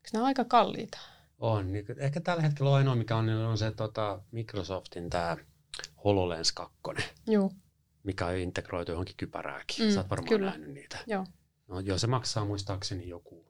eikö 0.04 0.18
ole 0.18 0.26
aika 0.26 0.44
kalliita? 0.44 0.98
On. 1.38 1.72
Niin, 1.72 1.84
ehkä 1.98 2.20
tällä 2.20 2.42
hetkellä 2.42 2.74
ainoa, 2.74 2.94
mikä 2.94 3.16
on, 3.16 3.26
niin 3.26 3.38
on 3.38 3.58
se 3.58 3.70
tota, 3.70 4.20
Microsoftin 4.30 5.10
tämä 5.10 5.36
HoloLens 6.04 6.52
2, 6.52 6.76
Joo, 7.26 7.50
mikä 8.02 8.26
on 8.26 8.36
integroitu 8.36 8.92
johonkin 8.92 9.16
kypärääkin. 9.16 9.86
Mm, 9.86 9.92
Sä 9.92 10.00
oot 10.00 10.10
varmaan 10.10 10.28
kyllä. 10.28 10.46
nähnyt 10.50 10.70
niitä. 10.70 10.98
joo. 11.06 11.26
No, 11.68 11.80
joo, 11.80 11.98
se 11.98 12.06
maksaa 12.06 12.44
muistaakseni 12.44 13.08
joku 13.08 13.44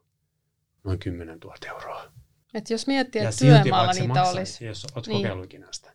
noin 0.84 0.98
10 0.98 1.38
000 1.38 1.56
euroa. 1.68 2.12
Et 2.54 2.70
jos 2.70 2.86
miettii, 2.86 3.22
että 3.22 3.36
työmaalla 3.38 3.92
niitä 3.92 4.08
maksaisi, 4.08 4.38
olisi. 4.38 4.64
Jos 4.64 4.86
olet 4.94 5.06
Niin. 5.06 5.18
kokeillut 5.22 5.44
ikinä 5.44 5.68
sitä. 5.70 5.85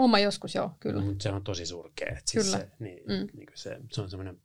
Oma 0.00 0.18
joskus, 0.18 0.54
joo, 0.54 0.70
kyllä. 0.80 1.02
Mutta 1.02 1.22
se 1.22 1.28
on 1.30 1.44
tosi 1.44 1.66
surkea. 1.66 2.08
Et 2.18 2.28
siis 2.28 2.44
Kyllä. 2.46 2.58
Se, 2.58 2.68
niin, 2.78 2.98
Mm. 3.06 3.12
mm. 3.14 3.26
niin 3.36 3.46
kuin 3.46 3.58
se, 3.58 3.78
se 3.92 4.00
on 4.00 4.10
semmoinen 4.10 4.38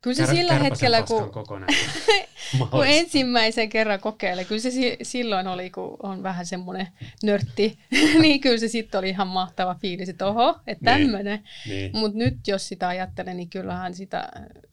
Kyllä 0.00 0.16
se 0.16 0.26
sillä 0.26 0.54
hetkellä, 0.54 1.02
kun, 1.02 1.30
kun 2.70 2.86
ensimmäisen 2.86 3.68
kerran 3.68 4.00
kokeilee, 4.00 4.44
kyllä 4.44 4.60
se 4.60 4.70
si- 4.70 4.96
silloin 5.02 5.46
oli, 5.46 5.70
kun 5.70 5.96
on 6.02 6.22
vähän 6.22 6.46
semmoinen 6.46 6.88
nörtti, 7.22 7.78
niin 8.22 8.40
kyllä 8.40 8.58
se 8.58 8.68
sitten 8.68 8.98
oli 8.98 9.08
ihan 9.08 9.26
mahtava 9.26 9.74
fiilis, 9.74 10.08
että 10.08 10.26
oho, 10.26 10.58
että 10.66 10.96
Niin. 10.96 11.06
tämmöinen. 11.06 11.42
Niin. 11.68 11.90
Mutta 11.96 12.18
nyt 12.18 12.48
jos 12.48 12.68
sitä 12.68 12.88
ajattelee, 12.88 13.34
niin 13.34 13.50
kyllähän 13.50 13.94
sitä, 13.94 14.28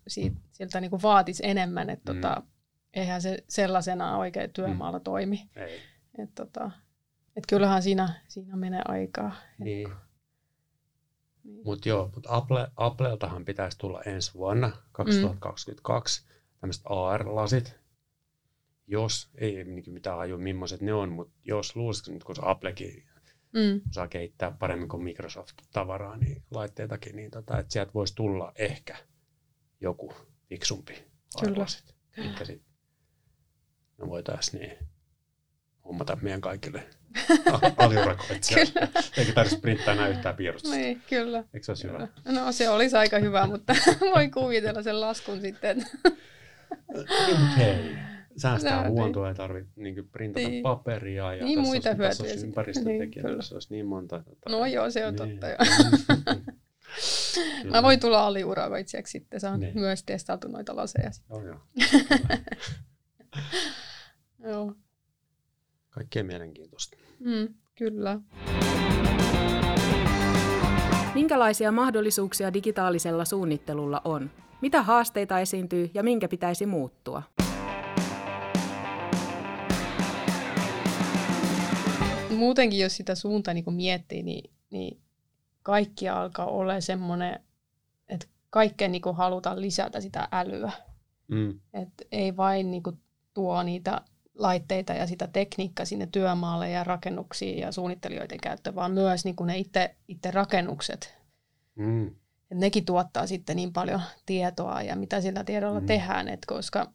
siitä, 0.07 0.35
siltä 0.51 0.81
niinku 0.81 0.99
vaatisi 1.01 1.43
enemmän, 1.45 1.89
että 1.89 2.13
Mm. 2.13 2.21
tota, 2.21 2.41
eihän 2.93 3.21
se 3.21 3.43
sellaisena 3.49 4.17
oikein 4.17 4.53
työmaalla 4.53 4.99
toimi. 4.99 5.49
Ei. 5.55 5.79
Et 6.23 6.29
tota, 6.35 6.71
et 7.35 7.43
kyllähän 7.49 7.83
siinä, 7.83 8.21
siinä 8.27 8.55
menee 8.55 8.81
aikaa. 8.85 9.35
Niin. 9.59 9.89
Niin. 11.43 11.61
Mutta 11.65 11.89
joo, 11.89 12.11
mut 12.15 12.27
Apple, 12.29 12.67
Appleltahan 12.75 13.45
pitäisi 13.45 13.77
tulla 13.77 14.01
ensi 14.01 14.33
vuonna, 14.33 14.71
2022, 14.91 16.21
mm. 16.21 16.33
tämmöiset 16.59 16.83
AR-lasit. 16.85 17.75
Jos, 18.87 19.29
ei 19.35 19.63
mitään 19.63 20.17
haju 20.17 20.37
millaiset 20.37 20.81
ne 20.81 20.93
on, 20.93 21.11
mutta 21.11 21.33
jos 21.43 21.75
luulisin, 21.75 22.13
nyt 22.13 22.23
kun 22.23 22.35
se 22.35 22.41
Applekin 22.45 23.11
Mm, 23.53 23.81
osaa 23.89 24.07
kehittää 24.07 24.51
paremmin 24.59 24.89
kuin 24.89 25.03
Microsoft-tavaraa, 25.03 26.17
niin 26.17 26.43
laitteitakin, 26.51 27.15
niin 27.15 27.31
tota, 27.31 27.59
että 27.59 27.73
sieltä 27.73 27.93
voisi 27.93 28.15
tulla 28.15 28.51
ehkä 28.55 28.97
joku 29.81 30.13
fiksumpi 30.49 30.93
Kyllä. 30.93 31.51
AR-lasit. 31.51 31.95
Mitkä 32.17 32.45
sit 32.45 32.61
me 33.97 34.07
voitaisiin 34.07 34.61
niin 34.61 34.77
hommata 35.85 36.17
meidän 36.21 36.41
kaikille 36.41 36.89
aliurakoitsijoille. 37.77 38.89
Eikä 39.17 39.33
tarvitsisi 39.33 39.61
printtää 39.61 39.93
enää 39.93 40.07
yhtään 40.07 40.35
piirustusta. 40.35 40.77
niin, 40.77 41.01
kyllä. 41.09 41.43
Eikö 41.53 41.63
se 41.65 41.71
olisi 41.71 41.87
hyvä? 41.87 42.07
No 42.25 42.51
se 42.51 42.69
olisi 42.69 42.95
aika 42.97 43.19
hyvä, 43.19 43.47
mutta 43.47 43.75
voin 44.15 44.31
kuvitella 44.31 44.81
sen 44.83 45.01
laskun 45.01 45.41
sitten. 45.41 45.77
Niin, 47.27 47.37
hei, 47.57 47.95
säästää 48.37 48.81
niin. 48.81 48.91
huontoa, 48.91 49.29
ei 49.29 49.35
tarvitse 49.35 49.71
niin 49.75 50.09
printata 50.11 50.47
Niin. 50.47 50.63
paperia. 50.63 51.33
Ja 51.33 51.45
Niin, 51.45 51.59
tässä 51.59 51.69
muita 51.71 51.89
olisi, 51.89 52.01
tässä 52.01 52.23
hyötyjä 52.23 52.23
olisi 52.23 52.33
sitten. 52.33 52.47
ympäristötekijät, 52.49 53.25
Niin, 53.25 53.37
tässä 53.37 53.55
olisi 53.55 53.73
niin 53.73 53.85
monta. 53.85 54.23
Tota, 54.23 54.49
No 54.49 54.65
joo, 54.65 54.91
se 54.91 55.05
on 55.05 55.15
niin. 55.15 55.29
totta 55.29 55.47
jo. 55.47 55.55
Kyllä. 57.61 57.71
Mä 57.77 57.83
voin 57.83 57.99
tulla 57.99 58.25
aliurakoitsijaksi 58.27 59.11
sitten, 59.11 59.39
saan 59.39 59.59
Niin. 59.59 59.79
myös 59.79 60.03
testailtu 60.03 60.47
noita 60.47 60.75
laseja. 60.75 61.11
Joo, 61.29 61.43
joo. 61.45 61.59
Joo, 64.43 64.75
Kaikkea 65.89 66.23
mielenkiintoista. 66.23 66.97
Mm, 67.21 67.53
kyllä. 67.77 68.19
Minkälaisia 71.13 71.71
mahdollisuuksia 71.71 72.53
digitaalisella 72.53 73.25
suunnittelulla 73.25 74.01
on? 74.05 74.29
Mitä 74.61 74.81
haasteita 74.81 75.39
esiintyy 75.39 75.91
ja 75.93 76.03
minkä 76.03 76.27
pitäisi 76.27 76.65
muuttua? 76.65 77.23
Muutenkin, 82.29 82.79
jos 82.79 82.97
sitä 82.97 83.15
suuntaa 83.15 83.53
niin 83.53 83.73
miettii, 83.73 84.23
niin, 84.23 84.53
niin 84.69 85.01
kaikki 85.63 86.09
alkaa 86.09 86.45
olla 86.45 86.81
semmoinen, 86.81 87.39
että 88.09 88.27
kaikkeen 88.49 88.91
niin 88.91 89.01
halutaan 89.13 89.61
lisätä 89.61 90.01
sitä 90.01 90.27
älyä. 90.31 90.71
Mm. 91.27 91.59
Et 91.73 91.89
ei 92.11 92.37
vain 92.37 92.71
niin 92.71 92.83
tuo 93.33 93.63
niitä 93.63 94.01
laitteita 94.33 94.93
ja 94.93 95.07
sitä 95.07 95.27
tekniikkaa 95.27 95.85
sinne 95.85 96.07
työmaalle 96.11 96.69
ja 96.69 96.83
rakennuksiin 96.83 97.59
ja 97.59 97.71
suunnittelijoiden 97.71 98.39
käyttöön, 98.41 98.75
vaan 98.75 98.91
myös 98.91 99.25
niin 99.25 99.35
ne 99.45 99.57
itse, 99.57 99.95
itse 100.07 100.31
rakennukset. 100.31 101.17
Mm. 101.75 102.07
Et 102.51 102.57
nekin 102.57 102.85
tuottaa 102.85 103.27
sitten 103.27 103.55
niin 103.55 103.73
paljon 103.73 104.01
tietoa 104.25 104.81
ja 104.81 104.95
mitä 104.95 105.21
sillä 105.21 105.43
tiedolla 105.43 105.79
mm. 105.79 105.85
Tehdään, 105.85 106.27
et 106.27 106.45
koska 106.47 106.91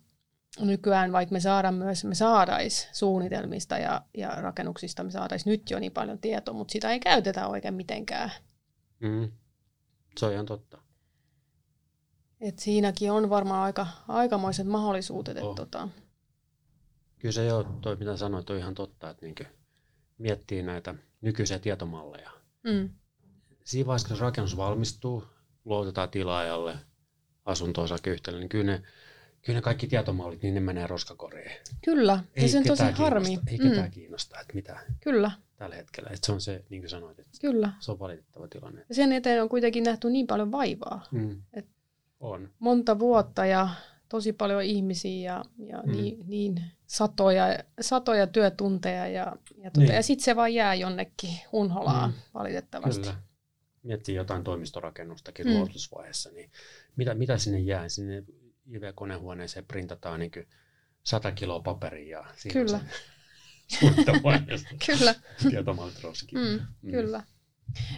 nykyään 0.60 1.12
vaikka 1.12 1.32
me 1.32 1.40
saadaan 1.40 1.74
myös, 1.74 2.04
me 2.04 2.14
saadais 2.14 2.88
suunnitelmista 2.92 3.78
ja, 3.78 4.02
ja 4.14 4.28
rakennuksista, 4.28 5.04
me 5.04 5.10
saadais 5.10 5.46
nyt 5.46 5.70
jo 5.70 5.78
niin 5.78 5.92
paljon 5.92 6.18
tietoa, 6.18 6.54
mutta 6.54 6.72
sitä 6.72 6.90
ei 6.90 7.00
käytetä 7.00 7.46
oikein 7.46 7.74
mitenkään. 7.74 8.30
Mm. 9.00 9.32
Se 10.18 10.26
on 10.26 10.32
ihan 10.32 10.46
totta. 10.46 10.78
Et 12.40 12.58
siinäkin 12.58 13.12
on 13.12 13.30
varmaan 13.30 13.62
aika, 13.62 13.86
aikamoiset 14.08 14.66
mahdollisuudet. 14.66 15.38
Oh. 15.38 15.50
Et 15.50 15.54
tota, 15.54 15.88
Kyllä 17.18 17.32
se 17.32 17.44
joo, 17.44 17.62
toi 17.80 17.96
mitä 17.96 18.16
sanoit, 18.16 18.50
on 18.50 18.58
ihan 18.58 18.74
totta, 18.74 19.10
että 19.10 19.26
niin 19.26 19.34
miettii 20.18 20.62
näitä 20.62 20.94
nykyisiä 21.20 21.58
tietomalleja. 21.58 22.30
mm, 22.64 22.90
Siinä 23.64 23.86
vaiheessa, 23.86 24.08
kun 24.08 24.18
rakennus 24.18 24.56
valmistuu, 24.56 25.24
luotetaan 25.64 26.08
tilaajalle, 26.10 26.74
asunto-osakeyhtiölle, 27.44 28.40
niin 28.40 28.48
kyllä 28.48 28.64
ne, 28.64 28.82
kyllä 29.42 29.56
ne 29.58 29.62
kaikki 29.62 29.86
tietomallit, 29.86 30.42
niin 30.42 30.54
ne 30.54 30.60
menee 30.60 30.86
roskakoriin. 30.86 31.50
kyllä, 31.84 32.20
ja 32.36 32.48
se 32.48 32.58
on 32.58 32.64
tosi 32.64 32.82
harmi. 32.92 33.38
Ei 33.46 33.58
Mm, 33.58 33.68
ketään 33.70 33.90
kiinnosta, 33.90 34.40
että 34.40 34.54
mitä 34.54 34.80
kyllä, 35.00 35.30
tällä 35.56 35.76
hetkellä. 35.76 36.10
Että 36.12 36.26
se 36.26 36.32
on 36.32 36.40
se, 36.40 36.64
niin 36.70 36.82
kuin 36.82 36.90
sanoit, 36.90 37.18
että 37.18 37.38
kyllä. 37.40 37.72
se 37.80 37.92
on 37.92 37.98
valitettava 37.98 38.48
tilanne. 38.48 38.84
Ja 38.88 38.94
sen 38.94 39.12
eteen 39.12 39.42
on 39.42 39.48
kuitenkin 39.48 39.84
nähty 39.84 40.10
niin 40.10 40.26
paljon 40.26 40.52
vaivaa. 40.52 41.02
Mm. 41.10 41.42
Et- 41.52 41.68
On. 42.20 42.50
Monta 42.58 42.98
vuotta 42.98 43.46
ja 43.46 43.68
tosi 44.08 44.32
paljon 44.32 44.62
ihmisiä 44.62 45.32
ja, 45.32 45.44
ja 45.58 45.82
Mm. 45.82 45.92
niin, 45.92 46.18
niin 46.26 46.62
satoja, 46.86 47.44
satoja 47.80 48.26
työtunteja. 48.26 49.08
Ja, 49.08 49.36
ja, 49.56 49.70
tuota, 49.70 49.80
Niin. 49.80 49.94
ja 49.94 50.02
sitten 50.02 50.24
se 50.24 50.36
vaan 50.36 50.54
jää 50.54 50.74
jonnekin 50.74 51.30
unholaan 51.52 52.10
Mm. 52.10 52.16
valitettavasti. 52.34 53.00
Kyllä. 53.00 53.16
Miettii 53.82 54.14
jotain 54.14 54.44
toimistorakennustakin 54.44 55.46
Mm. 55.46 55.52
luovutusvaiheessa, 55.52 56.30
niin 56.30 56.50
mitä, 56.96 57.14
mitä 57.14 57.38
sinne 57.38 57.58
jää? 57.58 57.88
Sinne 57.88 58.22
IV-konehuoneeseen 58.72 59.64
printataan 59.66 60.20
niin 60.20 60.30
100 61.02 61.32
kiloa 61.32 61.60
paperia 61.60 62.18
ja 62.18 62.24
siinä 62.36 62.52
Kyllä. 62.52 62.80
Kyllä, 64.86 65.14
mm, 66.32 66.60
Mm. 66.82 66.90
kyllä. 66.90 67.22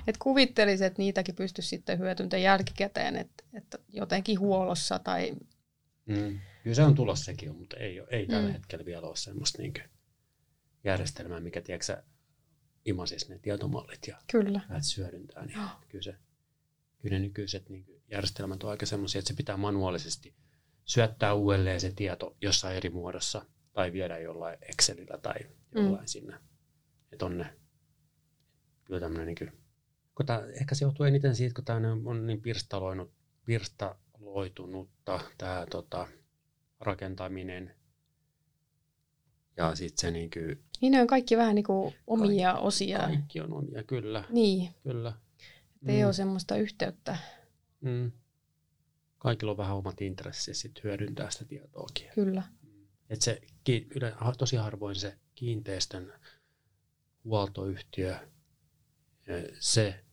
Et 0.07 0.17
kuvittelisin, 0.19 0.87
että 0.87 1.03
niitäkin 1.03 1.35
pystyisi 1.35 1.69
sitten 1.69 1.99
hyötyntämään 1.99 2.43
jälkikäteen, 2.43 3.17
että, 3.17 3.45
että 3.55 3.79
jotenkin 3.89 4.41
huollossa 4.41 4.99
tai 4.99 5.33
Mm. 6.07 6.39
Kyllä 6.63 6.75
se 6.75 6.83
on 6.83 6.95
tulossa 6.95 7.25
sekin, 7.25 7.57
mutta 7.57 7.77
ei, 7.77 8.01
ole, 8.01 8.09
ei 8.11 8.27
tällä 8.27 8.49
Mm. 8.49 8.53
hetkellä 8.53 8.85
vielä 8.85 9.07
ole 9.07 9.17
semmoista 9.17 9.63
niin 9.63 9.75
järjestelmää, 10.85 11.41
mikä 11.41 11.61
tiedätkö, 11.61 12.03
imasisi 12.85 13.29
ne 13.29 13.39
tietomallit 13.39 14.07
ja 14.07 14.19
kyllä. 14.33 14.61
lähdet 14.69 14.97
hyödyntää. 14.97 15.47
Niin 15.47 15.57
Joo. 15.59 15.69
kyllä, 15.89 16.03
se, 16.03 16.15
kyllä 16.99 17.15
ne 17.15 17.19
nykyiset 17.19 17.69
niin 17.69 18.03
järjestelmät 18.11 18.65
on 18.65 18.71
aika 18.71 18.87
semmoisia, 18.87 19.19
että 19.19 19.29
se 19.29 19.37
pitää 19.37 19.57
manuaalisesti 19.57 20.35
syöttää 20.85 21.35
uudelleen 21.35 21.81
se 21.81 21.93
tieto 21.97 22.37
jossain 22.41 22.77
eri 22.77 22.91
muodossa 22.91 23.47
tai 23.73 23.93
viedä 23.93 24.19
jollain 24.19 24.59
Excelillä 24.63 25.19
tai 25.19 25.35
jollain 25.75 26.05
mm. 26.05 26.07
sinne. 26.07 26.39
Että 27.13 27.27
on 27.27 27.39
ne 27.39 27.55
kyllä 28.85 29.01
tämmöinen 29.01 29.27
niin 29.27 29.39
kuin, 29.39 29.53
kun 30.15 30.27
tää, 30.27 30.47
ehkä 30.61 30.75
se 30.75 30.85
johtuu 30.85 31.07
eniten 31.07 31.37
siitä, 31.37 31.55
kun 31.55 31.65
tämä 31.65 31.93
on 32.05 32.27
niin 32.27 32.43
pirstaloinut, 32.43 33.13
pirstaloitunutta 33.45 35.21
tämä 35.39 35.67
tota, 35.71 36.09
rakentaminen. 36.81 37.75
Ja 39.57 39.75
sitten 39.75 40.01
se 40.01 40.11
niin 40.11 40.31
kuin, 40.31 40.65
Niin 40.81 40.93
ne 40.93 41.01
on 41.01 41.07
kaikki 41.07 41.37
vähän 41.37 41.55
niin 41.55 41.65
kuin 41.65 41.95
omia 42.07 42.51
kaikki, 42.53 42.67
osia. 42.67 42.99
Kaikki 42.99 43.41
on 43.41 43.53
omia, 43.53 43.83
kyllä. 43.83 44.25
Niin, 44.31 44.71
kyllä. 44.83 45.13
että 45.83 45.93
ei 45.93 46.05
ole 46.05 46.13
semmoista 46.13 46.57
yhteyttä. 46.57 47.19
Mm. 47.81 48.13
Kaikilla 49.19 49.53
on 49.53 49.59
vähän 49.59 49.77
omat 49.77 50.01
intressit 50.01 50.57
sit 50.57 50.85
hyödyntää 50.85 51.31
sitä 51.31 51.45
tietoakin. 51.45 52.09
Kyllä. 52.15 52.43
Et 53.11 53.23
se, 53.23 53.41
tosi 54.39 54.57
harvoin 54.57 54.95
se 54.97 55.19
kiinteistön 55.35 56.13
huoltoyhtiö, 57.25 58.17
eh, 59.27 59.45
se, 59.59 60.05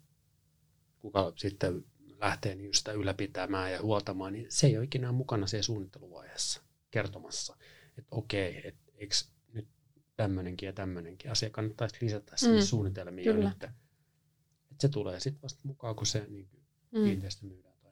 kuka 0.99 1.33
sitten 1.35 1.85
lähtee 2.25 2.55
niin 2.55 2.73
sitä 2.73 2.91
ylläpitämään 2.91 3.71
ja 3.71 3.81
huoltamaan, 3.81 4.33
niin 4.33 4.45
se 4.49 4.67
ei 4.67 4.77
ole 4.77 4.83
ikinä 4.85 5.11
mukana 5.11 5.47
siellä 5.47 5.63
suunnitteluvaiheessa 5.63 6.61
kertomassa, 6.91 7.57
että 7.97 8.15
okei, 8.15 8.67
että 8.67 8.91
eikö 8.97 9.15
nyt 9.53 9.67
tämmöinenkin 10.15 10.67
ja 10.67 10.73
tämmöinenkin 10.73 11.31
asia 11.31 11.49
kannattaisi 11.49 11.95
lisätä 12.01 12.37
sinne 12.37 12.59
Mm, 12.59 12.65
suunnitelmiin. 12.65 13.25
jo 13.25 13.33
kyllä. 13.33 13.49
nyt. 13.49 13.63
Että 13.63 14.81
se 14.81 14.89
tulee 14.89 15.19
sitten 15.19 15.41
vasta 15.41 15.59
mukaan, 15.63 15.95
kun 15.95 16.05
se 16.05 16.25
niin 16.29 16.49
Mm, 16.91 17.03
kiinteistö 17.03 17.45
myydään 17.45 17.75
tai 17.83 17.91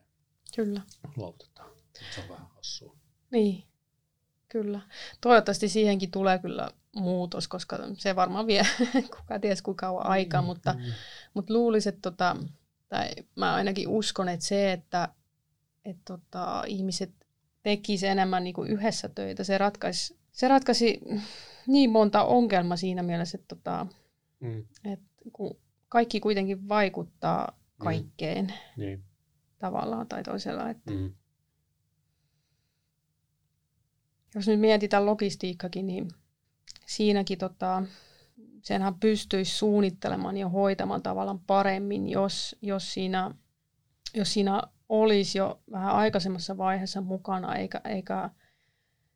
kyllä. 0.55 0.81
luovutetaan. 1.15 1.71
Se 2.15 2.21
on 2.21 2.29
vähän 2.29 2.47
hassua. 2.55 2.95
Niin, 3.31 3.63
kyllä. 4.49 4.81
Toivottavasti 5.21 5.69
siihenkin 5.69 6.11
tulee 6.11 6.39
kyllä 6.39 6.71
muutos, 6.95 7.47
koska 7.47 7.79
se 7.93 8.15
varmaan 8.15 8.47
vie 8.47 8.63
kuka 9.17 9.39
ties 9.39 9.61
kuinka 9.61 9.85
kauan 9.87 10.05
aikaa, 10.07 10.41
Mm, 10.41 10.45
mutta, 10.45 10.73
mm. 10.73 10.83
mutta 11.33 11.53
luulisin, 11.53 11.89
että 11.93 12.01
tota, 12.11 12.37
tai 12.93 13.09
mä 13.35 13.53
ainakin 13.53 13.87
uskon, 13.87 14.29
että 14.29 14.45
se, 14.45 14.71
että, 14.71 15.09
että 15.85 16.01
tota, 16.05 16.63
ihmiset 16.67 17.11
tekisivät 17.63 18.11
enemmän 18.11 18.43
niin 18.43 18.53
kuin 18.53 18.69
yhdessä 18.71 19.09
töitä, 19.09 19.43
se 19.43 19.57
ratkaisi, 19.57 20.19
se 20.31 20.47
ratkaisi 20.47 20.99
niin 21.67 21.89
monta 21.89 22.23
ongelmaa 22.23 22.77
siinä 22.77 23.03
mielessä, 23.03 23.37
että, 23.37 23.55
tota, 23.55 23.87
Mm, 24.39 24.65
että 24.85 25.05
kun 25.33 25.57
kaikki 25.89 26.19
kuitenkin 26.19 26.69
vaikuttaa 26.69 27.59
kaikkeen 27.77 28.53
niin. 28.77 29.03
tavallaan 29.59 30.07
tai 30.07 30.23
toisella. 30.23 30.69
Että 30.69 30.91
Mm. 30.91 31.13
jos 34.35 34.47
nyt 34.47 34.59
mietitään 34.59 35.05
logistiikkakin, 35.05 35.87
niin 35.87 36.07
siinäkin 36.85 37.37
tota, 37.37 37.83
senhän 38.63 38.95
pystyisi 38.99 39.57
suunnittelemaan 39.57 40.37
ja 40.37 40.49
hoitamaan 40.49 41.03
tavallaan 41.03 41.39
paremmin, 41.39 42.09
jos, 42.09 42.55
jos, 42.61 42.93
siinä, 42.93 43.31
jos 44.15 44.33
siinä 44.33 44.61
olisi 44.89 45.37
jo 45.37 45.61
vähän 45.71 45.95
aikaisemmassa 45.95 46.57
vaiheessa 46.57 47.01
mukana, 47.01 47.55
eikä, 47.55 47.81
eikä 47.85 48.29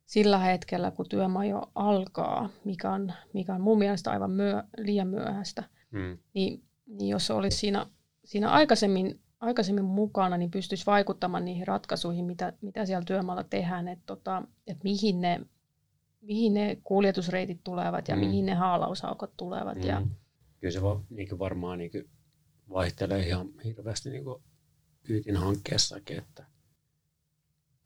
sillä 0.06 0.38
hetkellä, 0.38 0.90
kun 0.90 1.08
työmaa 1.08 1.44
jo 1.44 1.62
alkaa, 1.74 2.48
mikä 2.64 2.90
on, 2.90 3.12
mikä 3.32 3.54
on 3.54 3.60
mun 3.60 3.78
mielestä 3.78 4.10
aivan 4.10 4.30
myö, 4.30 4.62
liian 4.78 5.08
myöhäistä, 5.08 5.64
Mm. 5.90 6.18
niin, 6.34 6.62
niin 6.86 7.08
jos 7.08 7.30
olisi 7.30 7.56
siinä, 7.56 7.86
siinä 8.24 8.50
aikaisemmin, 8.50 9.20
aikaisemmin 9.40 9.84
mukana, 9.84 10.36
niin 10.36 10.50
pystyisi 10.50 10.86
vaikuttamaan 10.86 11.44
niihin 11.44 11.66
ratkaisuihin, 11.66 12.24
mitä, 12.24 12.52
mitä 12.60 12.86
siellä 12.86 13.04
työmaalla 13.04 13.44
tehdään, 13.44 13.88
että 13.88 14.02
tota, 14.06 14.42
et 14.66 14.84
mihin, 14.84 15.20
ne, 15.20 15.40
mihin 16.20 16.54
ne 16.54 16.78
kuljetusreitit 16.84 17.64
tulevat 17.64 18.08
ja 18.08 18.16
Mm. 18.16 18.20
mihin 18.20 18.46
ne 18.46 18.54
haalausaukot 18.54 19.36
tulevat. 19.36 19.78
Mm. 19.78 19.82
Ja. 19.88 20.02
Kyllä 20.60 20.72
se 20.72 20.82
va, 20.82 21.02
niin 21.10 21.38
varmaan 21.38 21.78
niin 21.78 22.10
vaihtelee 22.68 23.26
ihan 23.26 23.48
hirveästi 23.64 24.10
niin 24.10 24.24
Yytin 25.08 25.36
hankkeessakin, 25.36 26.18
että 26.18 26.46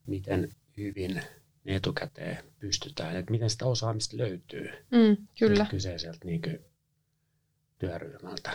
miten 0.07 0.49
hyvin 0.77 1.21
ne 1.63 1.75
etukäteen 1.75 2.37
pystytään, 2.59 3.15
että 3.15 3.31
miten 3.31 3.49
sitä 3.49 3.65
osaamista 3.65 4.17
löytyy 4.17 4.69
mm, 4.91 5.27
kyllä, 5.39 5.65
kyseiseltä 5.69 6.25
niin 6.25 6.41
työryhmältä. 7.79 8.51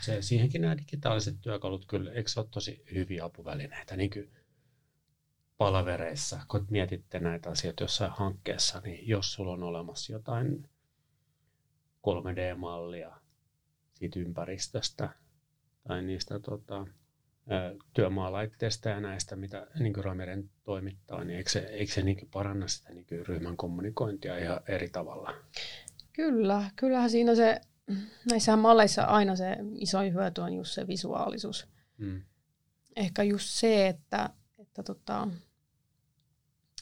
Se, 0.00 0.22
siihenkin 0.22 0.60
nämä 0.60 0.78
digitaaliset 0.78 1.36
työkalut 1.40 1.86
kyllä, 1.86 2.12
eikö 2.12 2.30
se 2.30 2.40
ole 2.40 2.48
tosi 2.50 2.82
hyviä 2.94 3.24
apuvälineitä 3.24 3.96
niin 3.96 4.10
kuin 4.10 4.30
palavereissa, 5.58 6.40
kun 6.48 6.66
mietitte 6.70 7.20
näitä 7.20 7.50
asioita 7.50 7.84
jossain 7.84 8.12
hankkeessa, 8.12 8.80
niin 8.84 9.08
jos 9.08 9.32
sulla 9.32 9.52
on 9.52 9.62
olemassa 9.62 10.12
jotain 10.12 10.68
3D-mallia 12.06 13.16
siitä 13.94 14.20
ympäristöstä 14.20 15.08
tai 15.88 16.02
niistä 16.02 16.38
tota, 16.38 16.86
työmaalaitteista 17.94 18.88
ja 18.88 19.00
näistä, 19.00 19.36
mitä 19.36 19.66
niin 19.78 20.04
Ramiren 20.04 20.50
toimittaa, 20.64 21.24
niin 21.24 21.36
eikö 21.36 21.50
se, 21.50 21.58
eikö 21.58 21.92
se 21.92 22.02
niin 22.02 22.28
paranna 22.32 22.68
sitä 22.68 22.92
niin 22.94 23.06
ryhmän 23.28 23.56
kommunikointia 23.56 24.38
ihan 24.38 24.60
eri 24.68 24.88
tavalla? 24.88 25.34
kyllä. 26.16 26.70
Kyllähän 26.76 27.10
siinä 27.10 27.34
se, 27.34 27.60
näissä 28.30 28.56
malleissa 28.56 29.04
aina 29.04 29.36
se 29.36 29.56
isoin 29.74 30.14
hyöty 30.14 30.40
on 30.40 30.52
just 30.52 30.72
se 30.72 30.86
visuaalisuus. 30.86 31.68
Mm. 31.98 32.22
ehkä 32.96 33.22
just 33.22 33.48
se, 33.48 33.88
että, 33.88 34.30
että 34.58 34.82
tota, 34.82 35.28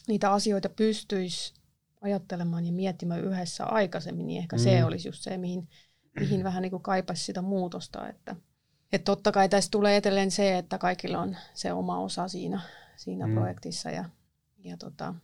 niitä 0.07 0.31
asioita 0.31 0.69
pystyisi 0.69 1.53
ajattelemaan 2.01 2.65
ja 2.65 2.71
miettimään 2.71 3.23
yhdessä 3.23 3.65
aikaisemmin, 3.65 4.27
niin 4.27 4.39
ehkä 4.39 4.55
mm. 4.55 4.59
se 4.63 4.85
olisi 4.85 5.07
just 5.07 5.21
se, 5.23 5.37
mihin, 5.37 5.69
mihin 6.19 6.43
vähän 6.43 6.61
niin 6.61 6.69
kuin 6.71 6.83
kaipaisi 6.83 7.23
sitä 7.23 7.41
muutosta. 7.41 8.09
Että, 8.09 8.35
että 8.91 9.05
totta 9.05 9.31
kai 9.31 9.49
tässä 9.49 9.71
tulee 9.71 9.97
edelleen 9.97 10.31
se, 10.31 10.57
että 10.57 10.77
kaikilla 10.77 11.19
on 11.19 11.37
se 11.53 11.73
oma 11.73 11.99
osa 11.99 12.27
siinä, 12.27 12.61
siinä 12.95 13.25
Mm. 13.27 13.31
mm. 13.31 13.37
projektissa 13.37 13.89
ja, 13.91 14.09
ja 14.57 14.77
tota, 14.77 15.15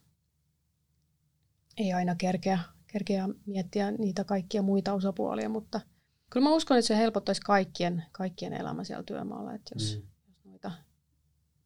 ei 1.78 1.94
aina 1.94 2.16
kerkeä, 2.16 2.60
kerkeä 2.88 3.30
miettiä 3.46 3.92
niitä 3.92 4.24
kaikkia 4.24 4.62
muita 4.62 4.94
osapuolia, 4.94 5.50
mutta 5.50 5.82
kyllä 6.30 6.44
mä 6.50 6.56
uskon, 6.56 6.78
että 6.78 6.88
se 6.88 6.98
helpottaisi 6.98 7.42
kaikkien, 7.42 8.04
kaikkien 8.12 8.54
elämä 8.54 8.84
siellä 8.84 9.04
työmaalla, 9.04 9.54
että 9.54 9.76
jos, 9.76 9.96
Mm. 9.98 10.08
jos 10.28 10.46
noita 10.46 10.72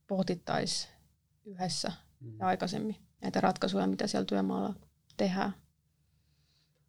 pohtittaisiin 0.08 0.93
yhdessä 1.45 1.91
Mm. 2.19 2.39
ja 2.39 2.47
aikaisemmin 2.47 3.04
näitä 3.21 3.41
ratkaisuja, 3.41 3.88
mitä 3.88 4.08
siellä 4.08 4.25
työmaalla 4.25 4.73
tehdään. 5.17 5.54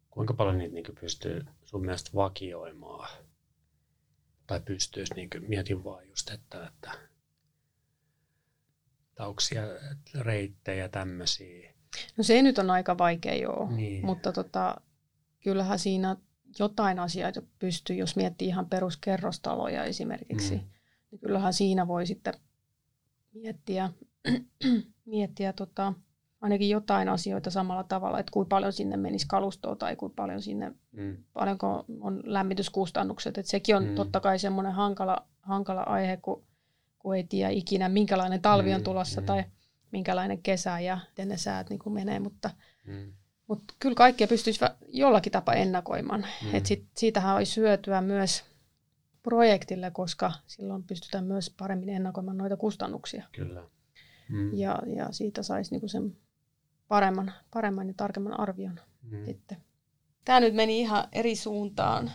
Kuinka 0.09 0.33
paljon 0.33 0.57
niitä 0.57 0.73
niin 0.73 0.85
pystyy 1.01 1.45
sun 1.63 1.81
mielestä 1.81 2.09
vakioimaan? 2.15 3.09
Tai 4.47 4.61
pystyisi, 4.65 5.13
niin 5.13 5.29
kuin, 5.29 5.43
mietin 5.49 5.83
vaan 5.83 6.09
just, 6.09 6.29
että, 6.29 6.67
että 6.67 6.91
tauksia, 9.15 9.61
reittejä, 10.19 10.89
tämmöisiä. 10.89 11.73
No 12.17 12.23
se 12.23 12.41
nyt 12.41 12.57
on 12.57 12.69
aika 12.69 12.97
vaikea 12.97 13.35
joo, 13.35 13.67
Niin. 13.75 14.05
mutta 14.05 14.31
tota, 14.33 14.81
kyllähän 15.43 15.79
siinä 15.79 16.15
jotain 16.59 16.99
asioita 16.99 17.41
pystyy, 17.59 17.95
jos 17.95 18.15
miettii 18.15 18.47
ihan 18.47 18.69
peruskerrostaloja 18.69 19.83
esimerkiksi, 19.83 20.55
Mm. 20.55 20.61
mm. 20.61 20.67
niin 21.11 21.19
kyllähän 21.19 21.53
siinä 21.53 21.87
voi 21.87 22.05
sitten 22.07 22.33
miettiä, 23.33 23.89
miettiä 25.05 25.53
tota, 25.53 25.93
ainakin 26.41 26.69
jotain 26.69 27.09
asioita 27.09 27.51
samalla 27.51 27.83
tavalla, 27.83 28.19
että 28.19 28.31
kuinka 28.31 28.49
paljon 28.49 28.73
sinne 28.73 28.97
menisi 28.97 29.25
kalustoa 29.29 29.75
tai 29.75 29.95
kuinka 29.95 30.15
paljon 30.15 30.41
sinne 30.41 30.71
Mm. 30.91 31.17
paljonko 31.33 31.85
on 32.01 32.21
lämmityskustannukset. 32.25 33.37
Et 33.37 33.45
sekin 33.45 33.75
on 33.75 33.83
Mm. 33.85 33.95
totta 33.95 34.19
kai 34.19 34.39
semmoinen 34.39 34.73
hankala, 34.73 35.25
hankala 35.41 35.81
aihe, 35.81 36.17
kun, 36.17 36.43
kun 36.99 37.15
ei 37.15 37.23
tiedä 37.23 37.49
ikinä, 37.49 37.89
minkälainen 37.89 38.41
talvi 38.41 38.73
on 38.73 38.79
Mm, 38.81 38.83
tulossa 38.83 39.21
mm. 39.21 39.27
tai 39.27 39.43
minkälainen 39.91 40.41
kesä 40.41 40.79
ja 40.79 40.99
miten 41.09 41.27
ne 41.27 41.37
säät 41.37 41.69
niin 41.69 41.79
menee. 41.89 42.19
Mutta, 42.19 42.49
Mm. 42.85 43.13
mutta 43.47 43.73
kyllä 43.79 43.95
kaikkia 43.95 44.27
pystyisi 44.27 44.65
jollakin 44.87 45.31
tapaa 45.31 45.55
ennakoimaan. 45.55 46.25
Mm. 46.43 46.55
Et 46.55 46.65
sit, 46.65 46.85
siitähän 46.97 47.35
olisi 47.35 47.61
hyötyä 47.61 48.01
myös 48.01 48.43
projektille, 49.23 49.91
koska 49.91 50.31
silloin 50.47 50.83
pystytään 50.83 51.25
myös 51.25 51.53
paremmin 51.59 51.89
ennakoimaan 51.89 52.37
noita 52.37 52.57
kustannuksia. 52.57 53.23
Kyllä. 53.31 53.63
Mm. 54.29 54.53
Ja, 54.57 54.79
ja 54.95 55.07
siitä 55.11 55.43
saisi 55.43 55.71
niinku 55.71 55.87
sen 55.87 56.17
paremman, 56.87 57.33
paremman 57.53 57.87
ja 57.87 57.93
tarkemman 57.97 58.39
arvion 58.39 58.79
Mm. 59.01 59.25
sitten. 59.25 59.57
Tämä 60.25 60.39
nyt 60.39 60.53
meni 60.53 60.79
ihan 60.79 61.07
eri 61.11 61.35
suuntaan. 61.35 62.11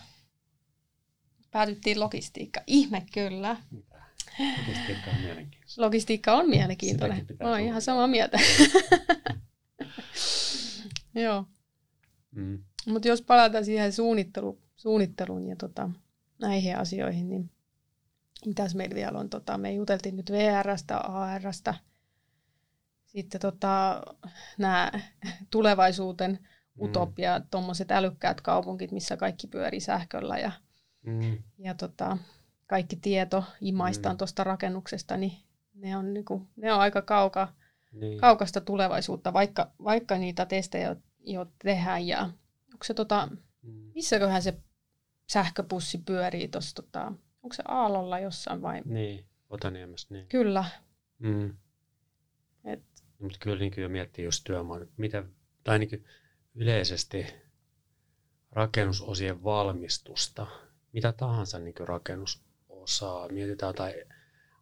Päätyttiin 1.50 2.00
logistiikka. 2.00 2.60
Ihme 2.66 3.06
kyllä. 3.14 3.56
Mitä? 3.70 4.02
Logistiikka 4.58 5.10
on 5.10 5.20
mielenkiintoista. 5.20 5.82
Logistiikka 5.82 6.32
on 6.34 6.48
mielenkiintoinen. 6.48 7.16
Mä 7.16 7.20
oon 7.20 7.26
suunnitella. 7.28 7.58
ihan 7.58 7.82
samaa 7.82 8.06
mieltä. 8.06 8.38
Joo. 11.24 11.44
Mm. 12.30 12.64
Mutta 12.86 13.08
jos 13.08 13.22
palataan 13.22 13.64
siihen 13.64 13.92
suunnittelu, 13.92 14.58
suunnitteluun 14.76 15.46
ja 15.48 15.56
tota, 15.56 15.90
näihin 16.40 16.76
asioihin, 16.76 17.28
niin 17.28 17.50
mitäs 18.46 18.74
meillä 18.74 18.94
vielä 18.94 19.18
on? 19.18 19.30
Tota, 19.30 19.58
me 19.58 19.72
juteltiin 19.72 20.16
nyt 20.16 20.30
VRstä, 20.30 20.96
ARstä, 20.98 21.74
sitten 23.12 23.40
tota, 23.40 24.02
nämä 24.58 24.92
tulevaisuuden 25.50 26.38
utopia, 26.80 27.38
mm. 27.38 27.44
tuommoiset 27.50 27.90
älykkäät 27.90 28.40
kaupungit, 28.40 28.92
missä 28.92 29.16
kaikki 29.16 29.46
pyörii 29.46 29.80
sähköllä 29.80 30.38
ja, 30.38 30.52
mm. 31.02 31.38
ja 31.58 31.74
tota, 31.74 32.18
kaikki 32.66 32.96
tieto 32.96 33.44
imaistaan 33.60 34.14
mm. 34.14 34.18
tuosta 34.18 34.44
rakennuksesta, 34.44 35.16
niin 35.16 35.32
ne 35.74 35.96
on, 35.96 36.14
niinku, 36.14 36.46
ne 36.56 36.72
on 36.72 36.80
aika 36.80 37.02
kauka, 37.02 37.48
niin. 37.92 38.20
kaukasta 38.20 38.60
tulevaisuutta, 38.60 39.32
vaikka, 39.32 39.70
vaikka 39.84 40.18
niitä 40.18 40.46
testejä 40.46 40.96
jo 41.20 41.46
tehdään. 41.64 42.06
Ja 42.06 42.22
onko 42.72 42.84
se 42.84 42.94
tota, 42.94 43.28
mm. 43.62 43.90
missäköhän 43.94 44.42
se 44.42 44.56
sähköpussi 45.32 45.98
pyörii 45.98 46.48
tuossa, 46.48 46.74
tota, 46.74 47.12
onko 47.42 47.52
se 47.52 47.62
Aallolla 47.68 48.18
jossain 48.18 48.62
vai? 48.62 48.82
Niin, 48.84 49.24
Otaniemessä, 49.50 50.08
niin. 50.10 50.26
Kyllä. 50.28 50.64
Mm. 51.18 51.56
Mutta 53.22 53.38
kyllä 53.40 53.58
niin 53.58 53.72
jo 53.76 53.88
miettii 53.88 54.24
just 54.24 54.44
työmaa, 54.44 54.80
mitä, 54.96 55.24
tai 55.64 55.78
niin 55.78 56.04
yleisesti 56.54 57.26
rakennusosien 58.52 59.44
valmistusta, 59.44 60.46
mitä 60.92 61.12
tahansa 61.12 61.58
niin 61.58 61.74
rakennusosaa, 61.80 63.28
mietitään 63.28 63.74
tai 63.74 64.04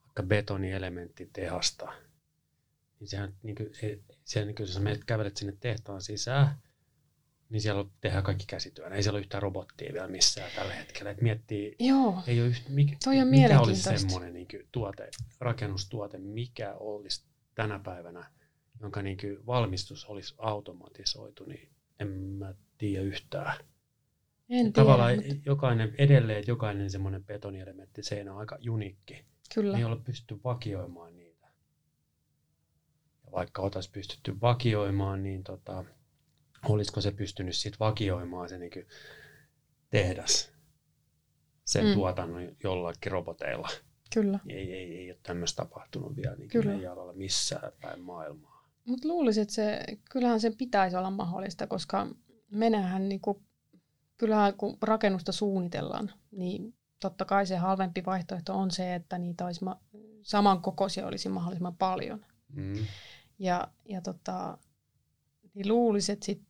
vaikka 0.04 0.22
betonielementtitehasta, 0.22 1.92
niin 3.00 3.08
sehän, 3.08 3.34
niin 3.42 3.56
kuin, 3.56 3.74
se, 3.74 3.98
se, 4.24 4.44
niin 4.44 4.54
kuin, 4.54 4.66
jos 4.66 4.80
menet 4.80 5.04
kävelet 5.04 5.36
sinne 5.36 5.56
tehtaan 5.60 6.02
sisään, 6.02 6.62
niin 7.50 7.60
siellä 7.60 7.84
tehdään 8.00 8.24
kaikki 8.24 8.44
käsityönä. 8.46 8.96
Ei 8.96 9.02
siellä 9.02 9.16
ole 9.16 9.20
yhtään 9.20 9.42
robottia 9.42 9.92
vielä 9.92 10.08
missään 10.08 10.50
tällä 10.56 10.74
hetkellä. 10.74 11.10
Et 11.10 11.20
miettii, 11.20 11.76
Joo, 11.78 12.22
ei 12.26 12.40
ole 12.40 12.48
yht, 12.48 12.68
mikä, 12.68 12.96
toi 13.04 13.20
on 13.20 13.28
mikä 13.28 13.60
olisi 13.60 13.82
semmoinen 13.82 14.32
niin 14.32 14.48
kuin, 14.50 14.68
tuote, 14.72 15.10
rakennustuote, 15.40 16.18
mikä 16.18 16.74
olisi 16.74 17.24
tänä 17.54 17.78
päivänä, 17.78 18.30
jonka 18.80 19.02
niin 19.02 19.16
kuin, 19.16 19.46
valmistus 19.46 20.04
olisi 20.04 20.34
automatisoitu, 20.38 21.44
niin 21.44 21.68
en 22.00 22.08
mä 22.08 22.54
tiedä 22.78 23.04
yhtään. 23.04 23.56
En 23.58 23.66
tiedä, 24.48 24.70
Tavallaan 24.72 25.16
mutta... 25.16 25.34
jokainen, 25.46 25.94
edelleen 25.98 26.44
jokainen 26.46 26.90
semmoinen 26.90 27.24
betonielementti 27.24 28.02
seinä 28.02 28.32
on 28.32 28.38
aika 28.38 28.58
unikki. 28.70 29.24
Kyllä. 29.54 29.78
Ei 29.78 29.84
ole 29.84 29.96
pystytty 29.96 30.40
vakioimaan 30.44 31.16
niitä. 31.16 31.46
Ja 33.24 33.32
vaikka 33.32 33.62
oltaisiin 33.62 33.92
pystytty 33.92 34.40
vakioimaan, 34.40 35.22
niin 35.22 35.44
tota, 35.44 35.84
olisiko 36.68 37.00
se 37.00 37.10
pystynyt 37.12 37.56
sitten 37.56 37.78
vakioimaan 37.80 38.48
se 38.48 38.58
niin 38.58 38.86
tehdas 39.90 40.52
sen 41.64 41.86
mm. 41.86 41.94
tuotannon 41.94 42.56
jollakin 42.62 43.12
roboteilla. 43.12 43.68
Kyllä. 44.14 44.38
Ei, 44.48 44.72
ei, 44.72 44.96
ei 44.98 45.10
ole 45.10 45.18
tämmöistä 45.22 45.62
tapahtunut 45.62 46.16
vielä 46.16 46.36
niin 46.36 46.48
Kyllä. 46.48 46.72
meidän 46.72 46.92
alalla 46.92 47.12
missään 47.12 47.72
päin 47.80 48.00
maailmaa. 48.00 48.49
Mutta 48.84 49.08
luulisin, 49.08 49.42
että 49.42 49.54
se, 49.54 49.84
kyllähän 50.10 50.40
sen 50.40 50.56
pitäisi 50.56 50.96
olla 50.96 51.10
mahdollista, 51.10 51.66
koska 51.66 52.06
menähän 52.50 53.08
niin 53.08 53.20
kuin, 53.20 53.42
kyllähän 54.16 54.54
kun 54.54 54.78
rakennusta 54.82 55.32
suunnitellaan, 55.32 56.12
niin 56.30 56.74
totta 57.00 57.24
kai 57.24 57.46
se 57.46 57.56
halvempi 57.56 58.04
vaihtoehto 58.04 58.54
on 58.58 58.70
se, 58.70 58.94
että 58.94 59.18
niitä 59.18 59.44
olisi 59.46 59.64
ma- 59.64 59.80
samankokoisia 60.22 61.06
olisi 61.06 61.28
mahdollisimman 61.28 61.76
paljon. 61.76 62.26
Mm. 62.48 62.86
Ja, 63.38 63.68
ja 63.84 64.00
tota, 64.00 64.58
niin 65.54 65.68
luulisin, 65.68 66.12
että 66.12 66.26
sit 66.26 66.42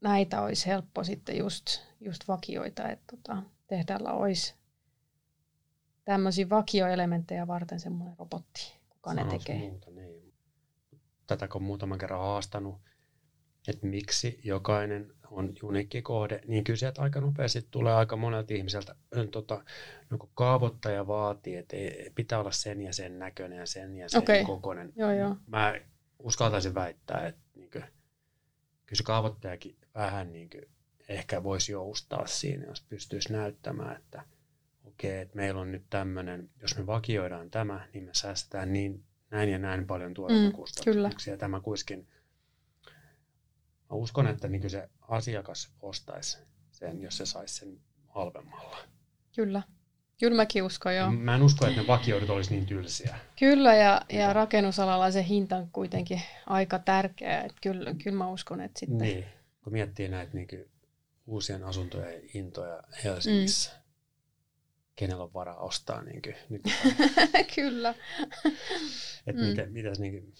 näitä 0.00 0.42
olisi 0.42 0.66
helppo 0.66 1.04
sitten 1.04 1.38
just, 1.38 1.66
just 2.00 2.28
vakioita, 2.28 2.88
että 2.88 3.16
tota, 3.16 3.42
tehtävällä 3.66 4.12
olisi 4.12 4.54
tämmöisiä 6.04 6.48
vakioelementtejä 6.48 7.46
varten 7.46 7.80
semmoinen 7.80 8.18
robotti, 8.18 8.72
kuka 8.88 9.14
ne 9.14 9.24
tekee. 9.24 9.58
Muuta, 9.58 9.90
niin. 9.90 10.19
Tätä 11.30 11.48
kun 11.48 11.62
muutaman 11.62 11.98
kerran 11.98 12.20
haastanut, 12.20 12.80
että 13.68 13.86
miksi 13.86 14.40
jokainen 14.44 15.12
on 15.30 15.52
uniikki 15.62 16.02
kohde, 16.02 16.40
niin 16.46 16.64
kyllä 16.64 16.76
sieltä 16.76 17.02
aika 17.02 17.20
nopeasti 17.20 17.66
tulee 17.70 17.94
aika 17.94 18.16
monelta 18.16 18.54
ihmiseltä, 18.54 18.94
tota, 19.30 19.64
no 20.10 20.18
kun 20.18 20.30
kaavoittaja 20.34 21.06
vaatii, 21.06 21.56
että 21.56 21.76
pitää 22.14 22.38
olla 22.38 22.50
sen 22.50 22.82
ja 22.82 22.92
sen 22.92 23.18
näköinen 23.18 23.58
ja 23.58 23.66
sen 23.66 23.96
ja 23.96 24.08
sen 24.08 24.18
okay. 24.18 24.44
kokoinen. 24.44 24.92
Joo, 24.96 25.12
joo. 25.12 25.36
Mä 25.46 25.74
uskaltaisin 26.18 26.74
väittää, 26.74 27.26
että 27.26 27.40
niin 27.54 27.70
kuin, 27.70 27.84
kyllä 28.86 28.96
se 28.96 29.02
kaavoittajakin 29.02 29.76
vähän 29.94 30.32
niin 30.32 30.50
kuin, 30.50 30.64
ehkä 31.08 31.42
voisi 31.42 31.72
joustaa 31.72 32.26
siinä, 32.26 32.66
jos 32.66 32.82
pystyisi 32.88 33.32
näyttämään, 33.32 33.96
että 33.96 34.22
okei, 34.84 35.10
okay, 35.10 35.22
että 35.22 35.36
meillä 35.36 35.60
on 35.60 35.72
nyt 35.72 35.84
tämmöinen, 35.90 36.50
jos 36.62 36.78
me 36.78 36.86
vakioidaan 36.86 37.50
tämä, 37.50 37.88
niin 37.94 38.04
me 38.04 38.10
säästetään 38.14 38.72
niin, 38.72 39.04
näin 39.30 39.48
ja 39.48 39.58
näin 39.58 39.86
paljon 39.86 40.14
tuotantokustannuksia. 40.14 41.34
Mm, 41.34 41.38
tämä 41.38 41.60
kuiskin 41.60 42.08
Mä 43.90 43.96
uskon, 43.96 44.26
että 44.26 44.48
niin 44.48 44.70
se 44.70 44.88
asiakas 45.00 45.72
ostaisi 45.82 46.38
sen, 46.70 47.02
jos 47.02 47.16
se 47.16 47.26
saisi 47.26 47.54
sen 47.54 47.80
halvemmalla. 48.08 48.76
Kyllä. 49.36 49.62
Kyllä 50.20 50.36
mäkin 50.36 50.62
uskon, 50.62 50.96
joo. 50.96 51.10
Mä 51.10 51.34
en 51.34 51.42
usko, 51.42 51.66
että 51.66 51.80
ne 51.80 51.86
vakioidut 51.86 52.30
olisi 52.30 52.54
niin 52.54 52.66
tylsiä. 52.66 53.18
Kyllä, 53.38 53.74
ja, 53.74 54.02
ja 54.08 54.32
rakennusalalla 54.32 55.10
se 55.10 55.26
hinta 55.28 55.56
on 55.56 55.70
kuitenkin 55.72 56.22
aika 56.46 56.78
tärkeä. 56.78 57.40
Että 57.40 57.58
kyllä, 57.62 57.94
kyllä 57.94 58.18
mä 58.18 58.28
uskon, 58.28 58.60
että 58.60 58.80
sitten... 58.80 58.98
Niin, 58.98 59.24
kun 59.64 59.72
miettii 59.72 60.08
näitä 60.08 60.34
niin 60.34 60.48
uusien 61.26 61.64
asuntojen 61.64 62.22
hintoja 62.34 62.82
Helsingissä, 63.04 63.70
mm. 63.72 63.79
Kenellä 65.00 65.24
on 65.24 65.34
varaa 65.34 65.56
ostaa 65.56 66.02
niin 66.02 66.22
kuin, 66.22 66.34
nyt. 66.48 66.62
kyllä. 67.54 67.94
että 69.26 69.42
mm. 69.42 69.48
miten, 69.48 69.72
mitäs 69.72 69.98
niin 69.98 70.12
kuin, 70.12 70.32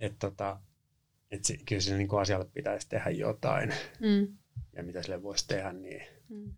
että 0.00 0.18
tota, 0.18 0.60
että 1.30 1.46
se, 1.46 1.56
kyllä 1.68 1.82
sille 1.82 1.98
niin 1.98 2.20
asialle 2.20 2.46
pitäisi 2.52 2.88
tehdä 2.88 3.10
jotain. 3.10 3.74
Mm. 4.00 4.36
Ja 4.72 4.82
mitä 4.82 5.02
sille 5.02 5.22
voisi 5.22 5.48
tehdä, 5.48 5.72
niin... 5.72 6.02
Mm. 6.28 6.54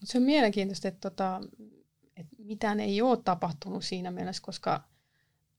Mut 0.00 0.08
se 0.08 0.18
on 0.18 0.24
mielenkiintoista, 0.24 0.88
että, 0.88 1.10
tota, 1.10 1.40
että 2.16 2.36
mitään 2.38 2.80
ei 2.80 3.02
ole 3.02 3.18
tapahtunut 3.24 3.84
siinä 3.84 4.10
mielessä, 4.10 4.42
koska 4.42 4.82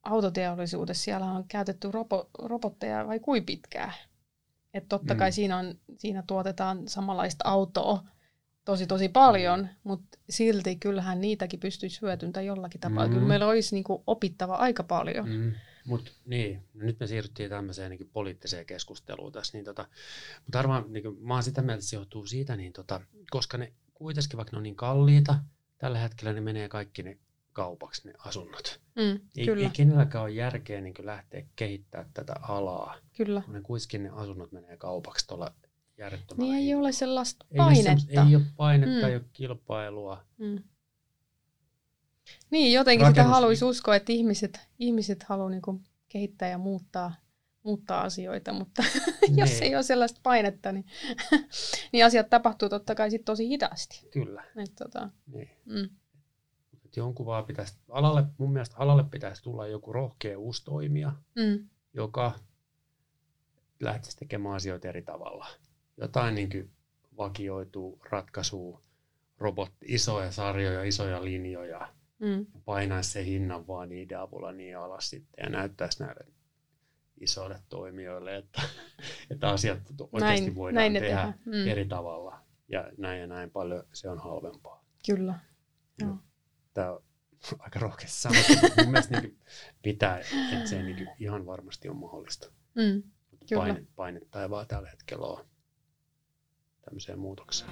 autoteollisuudessa 0.03 1.03
siellä 1.03 1.25
on 1.25 1.47
käytetty 1.47 1.91
robo, 1.91 2.29
robotteja 2.39 3.07
vai 3.07 3.19
kuin 3.19 3.45
pitkään. 3.45 3.93
Että 4.73 4.89
totta 4.89 5.15
kai 5.15 5.29
mm. 5.29 5.33
siinä, 5.33 5.57
on, 5.57 5.79
siinä 5.97 6.23
tuotetaan 6.27 6.87
samanlaista 6.87 7.43
autoa 7.47 8.03
tosi 8.65 8.87
tosi 8.87 9.09
paljon, 9.09 9.59
mm. 9.59 9.69
mutta 9.83 10.17
silti 10.29 10.75
kyllähän 10.75 11.21
niitäkin 11.21 11.59
pystyisi 11.59 12.01
hyötyntämään 12.01 12.45
jollakin 12.45 12.81
tapaa. 12.81 13.07
Mm. 13.07 13.13
Kyllä 13.13 13.27
meillä 13.27 13.47
olisi 13.47 13.75
niinku 13.75 14.03
opittava 14.07 14.55
aika 14.55 14.83
paljon. 14.83 15.29
Mm. 15.29 15.53
Mut 15.85 16.13
niin, 16.25 16.63
no 16.73 16.85
nyt 16.85 16.99
me 16.99 17.07
siirryttiin 17.07 17.49
tämmöiseen 17.49 17.91
niin 17.91 18.09
poliittiseen 18.13 18.65
keskusteluun 18.65 19.31
tässä, 19.31 19.57
niin 19.57 19.65
tota, 19.65 19.87
mutta 20.45 20.59
arvaan, 20.59 20.93
niin 20.93 21.03
mä 21.19 21.33
oon 21.33 21.43
sitä 21.43 21.61
mieltä, 21.61 21.73
että 21.73 21.85
se 21.85 21.95
johtuu 21.95 22.25
siitä, 22.25 22.55
niin 22.55 22.73
tota, 22.73 23.01
koska 23.29 23.57
ne 23.57 23.73
kuitenkin, 23.93 24.37
vaikka 24.37 24.51
ne 24.51 24.57
on 24.57 24.63
niin 24.63 24.75
kalliita, 24.75 25.35
tällä 25.77 25.99
hetkellä 25.99 26.33
ne 26.33 26.41
menee 26.41 26.69
kaikki 26.69 27.03
ne 27.03 27.17
kaupaksi 27.53 28.07
ne 28.07 28.13
asunnot. 28.17 28.79
Mm, 28.95 29.19
ei, 29.37 29.45
kyllä. 29.45 29.63
ei 29.63 29.69
kenelläkään 29.73 30.23
ole 30.23 30.31
järkeä 30.31 30.81
niin 30.81 30.93
lähteä 31.03 31.45
kehittämään 31.55 32.09
tätä 32.13 32.33
alaa. 32.41 32.95
Kyllä. 33.17 33.41
Kun 33.41 33.53
ne 33.53 33.61
kuitenkin 33.61 34.03
ne 34.03 34.09
asunnot 34.09 34.51
menee 34.51 34.77
kaupaksi 34.77 35.27
tuolla 35.27 35.53
järjettömällä. 36.01 36.53
Niin 36.53 36.67
ei 36.67 36.75
ole 36.75 36.91
sellaista 36.91 37.45
painetta. 37.57 38.11
Ei 38.11 38.17
ole, 38.17 38.27
ei 38.27 38.35
ole 38.35 38.43
painetta, 38.57 39.05
mm. 39.05 39.09
ei 39.09 39.15
ole 39.15 39.25
kilpailua. 39.33 40.25
Mm. 40.37 40.63
Niin, 42.49 42.73
jotenkin 42.73 43.07
Rakennus... 43.07 43.25
sitä 43.25 43.35
haluaisi 43.35 43.65
uskoa, 43.65 43.95
että 43.95 44.11
ihmiset, 44.11 44.59
ihmiset 44.79 45.23
haluaa 45.23 45.49
niin 45.49 45.61
kehittää 46.09 46.49
ja 46.49 46.57
muuttaa, 46.57 47.15
muuttaa 47.63 48.01
asioita, 48.01 48.53
mutta 48.53 48.83
niin. 49.21 49.37
jos 49.37 49.61
ei 49.61 49.75
ole 49.75 49.83
sellaista 49.83 50.19
painetta, 50.23 50.71
niin, 50.71 50.85
niin 51.91 52.05
asiat 52.05 52.29
tapahtuu 52.29 52.69
totta 52.69 52.95
kai 52.95 53.11
sit 53.11 53.25
tosi 53.25 53.47
hitaasti. 53.47 54.07
Kyllä. 54.11 54.43
Et, 54.63 54.75
tota, 54.75 55.09
niin. 55.27 55.49
mm. 55.65 55.89
Et 56.85 56.97
jonkun 56.97 57.25
vaan 57.25 57.45
pitäisi, 57.45 57.77
alalle, 57.89 58.23
mun 58.37 58.53
mielestä 58.53 58.75
alalle 58.77 59.03
pitäisi 59.03 59.43
tulla 59.43 59.67
joku 59.67 59.93
rohkea 59.93 60.39
uusi 60.39 60.65
toimija, 60.65 61.11
mm. 61.35 61.69
joka 61.93 62.39
lähtisi 63.79 64.17
tekemään 64.17 64.55
asioita 64.55 64.87
eri 64.87 65.01
tavalla. 65.01 65.47
Jotain 66.01 66.35
niin 66.35 66.49
kuin 66.49 66.71
vakioituu 67.17 68.01
ratkaisua, 68.09 68.81
robot, 69.37 69.71
isoja 69.85 70.31
sarjoja, 70.31 70.83
isoja 70.83 71.23
linjoja, 71.23 71.93
mm. 72.19 72.45
painaisi 72.65 73.11
se 73.11 73.25
hinnan 73.25 73.67
vaan 73.67 73.89
niiden 73.89 74.19
avulla 74.19 74.51
niin 74.51 74.77
alas 74.77 75.09
sitten 75.09 75.43
ja 75.43 75.49
näyttäisi 75.49 76.03
näille 76.03 76.25
isoille 77.19 77.59
toimijoille, 77.69 78.37
että, 78.37 78.61
että 79.31 79.49
asiat 79.49 79.79
oikeasti 80.11 80.41
näin, 80.41 80.55
voidaan 80.55 80.75
näin 80.75 80.93
tehdä, 80.93 81.07
tehdä. 81.07 81.33
Mm. 81.45 81.67
eri 81.67 81.85
tavalla 81.85 82.41
ja 82.67 82.91
näin 82.97 83.21
ja 83.21 83.27
näin 83.27 83.51
paljon 83.51 83.83
se 83.93 84.09
on 84.09 84.19
halvempaa. 84.19 84.85
Kyllä. 85.05 85.39
Joo. 86.01 86.17
Tämä 86.73 86.91
on 86.91 87.03
aika 87.59 87.79
rohkeasti 87.79 88.21
sanottu, 88.21 88.53
mutta 88.61 88.83
mun 88.83 88.91
mielestä 88.91 89.21
niin 89.21 89.39
pitää, 89.81 90.19
että 90.53 90.69
se 90.69 90.83
niin 90.83 91.09
ihan 91.19 91.45
varmasti 91.45 91.89
on 91.89 91.95
mahdollista. 91.95 92.51
Mm. 92.75 93.03
Paine, 93.55 93.87
painetta 93.95 94.41
ei 94.41 94.49
vaan 94.49 94.67
tällä 94.67 94.89
hetkellä 94.89 95.25
ole 95.25 95.45
tämmöiseen 96.81 97.19
muutokseen. 97.19 97.71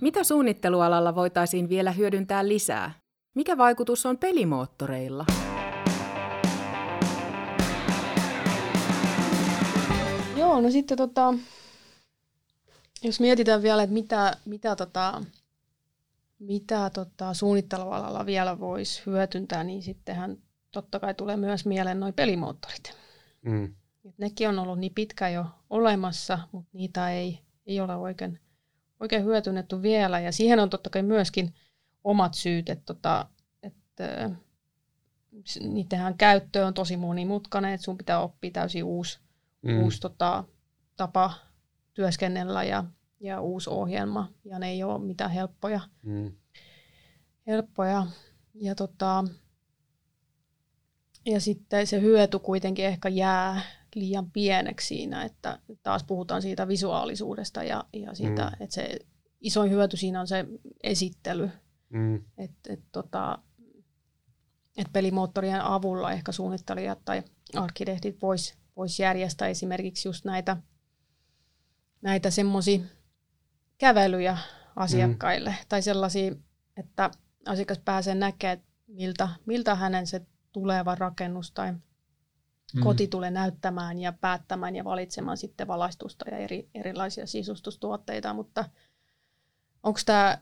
Mitä 0.00 0.24
suunnittelualalla 0.24 1.14
voitaisiin 1.14 1.68
vielä 1.68 1.92
hyödyntää 1.92 2.48
lisää? 2.48 2.92
Mikä 3.34 3.56
vaikutus 3.56 4.06
on 4.06 4.18
pelimoottoreilla? 4.18 5.26
Joo, 10.36 10.60
no 10.60 10.70
sitten 10.70 10.96
tota, 10.96 11.34
jos 13.02 13.20
mietitään 13.20 13.62
vielä, 13.62 13.82
että 13.82 13.94
mitä, 13.94 14.36
mitä, 14.44 14.76
tota, 14.76 15.24
mitä 16.38 16.90
tota, 16.94 17.34
suunnittelualalla 17.34 18.26
vielä 18.26 18.60
voisi 18.60 19.02
hyötyntää, 19.06 19.64
niin 19.64 19.82
sittenhän 19.82 20.36
totta 20.72 21.00
kai 21.00 21.14
tulee 21.14 21.36
myös 21.36 21.66
mieleen 21.66 22.00
noin 22.00 22.14
pelimoottorit. 22.14 22.99
Mm. 23.42 23.74
Et 24.04 24.18
nekin 24.18 24.48
on 24.48 24.58
ollut 24.58 24.78
niin 24.78 24.94
pitkä 24.94 25.28
jo 25.28 25.46
olemassa, 25.70 26.38
mutta 26.52 26.70
niitä 26.72 27.10
ei, 27.10 27.38
ei 27.66 27.80
ole 27.80 27.96
oikein, 27.96 28.40
oikein 29.00 29.24
hyötynnetty 29.24 29.82
vielä. 29.82 30.20
Ja 30.20 30.32
siihen 30.32 30.60
on 30.60 30.70
totta 30.70 30.90
kai 30.90 31.02
myöskin 31.02 31.54
omat 32.04 32.34
syyt, 32.34 32.68
että, 32.68 32.84
tota, 32.86 33.26
että 33.62 34.30
niitähän 35.60 36.18
käyttö 36.18 36.66
on 36.66 36.74
tosi 36.74 36.96
monimutkainen, 36.96 37.72
että 37.72 37.84
sun 37.84 37.98
pitää 37.98 38.20
oppia 38.20 38.50
täysin 38.50 38.84
uusi, 38.84 39.18
mm. 39.62 39.82
uusi 39.82 40.00
tota, 40.00 40.44
tapa 40.96 41.34
työskennellä 41.94 42.64
ja, 42.64 42.84
ja 43.20 43.40
uusi 43.40 43.70
ohjelma, 43.70 44.28
ja 44.44 44.58
ne 44.58 44.68
ei 44.68 44.82
ole 44.82 44.98
mitään 44.98 45.30
helppoja. 45.30 45.80
Mm. 46.02 46.32
helppoja. 47.46 48.06
Ja, 48.54 48.74
tota, 48.74 49.24
ja 51.26 51.40
sitten 51.40 51.86
se 51.86 52.00
hyöty 52.00 52.38
kuitenkin 52.38 52.84
ehkä 52.84 53.08
jää 53.08 53.62
liian 53.94 54.30
pieneksi 54.30 54.86
siinä, 54.86 55.24
että 55.24 55.58
taas 55.82 56.04
puhutaan 56.04 56.42
siitä 56.42 56.68
visuaalisuudesta 56.68 57.62
ja, 57.62 57.84
ja 57.92 58.14
siitä, 58.14 58.46
mm. 58.46 58.62
että 58.62 58.74
se 58.74 58.98
isoin 59.40 59.70
hyöty 59.70 59.96
siinä 59.96 60.20
on 60.20 60.26
se 60.26 60.46
esittely. 60.82 61.50
Mm. 61.88 62.24
Että 62.38 62.72
et, 62.72 62.80
tota, 62.92 63.38
et 64.76 64.86
pelimoottorien 64.92 65.60
avulla 65.60 66.12
ehkä 66.12 66.32
suunnittelijat 66.32 66.98
tai 67.04 67.22
arkkitehdit 67.54 68.22
vois, 68.22 68.54
vois 68.76 69.00
järjestää 69.00 69.48
esimerkiksi 69.48 70.08
just 70.08 70.24
näitä, 70.24 70.56
näitä 72.02 72.30
semmoisia 72.30 72.80
kävelyjä 73.78 74.38
asiakkaille 74.76 75.50
mm. 75.50 75.66
tai 75.68 75.82
sellaisia, 75.82 76.34
että 76.76 77.10
asiakas 77.46 77.78
pääsee 77.78 78.14
näkemään, 78.14 78.62
miltä, 78.86 79.28
miltä 79.46 79.74
hänen 79.74 80.06
se 80.06 80.20
tuleva 80.52 80.94
rakennus 80.94 81.52
tai 81.52 81.72
mm. 81.72 82.82
koti 82.82 83.08
tulee 83.08 83.30
näyttämään 83.30 83.98
ja 83.98 84.12
päättämään 84.12 84.76
ja 84.76 84.84
valitsemaan 84.84 85.36
sitten 85.36 85.66
valaistusta 85.66 86.30
ja 86.30 86.36
eri, 86.36 86.68
erilaisia 86.74 87.26
sisustustuotteita, 87.26 88.34
mutta 88.34 88.64
onko 89.82 90.00
tämä 90.06 90.38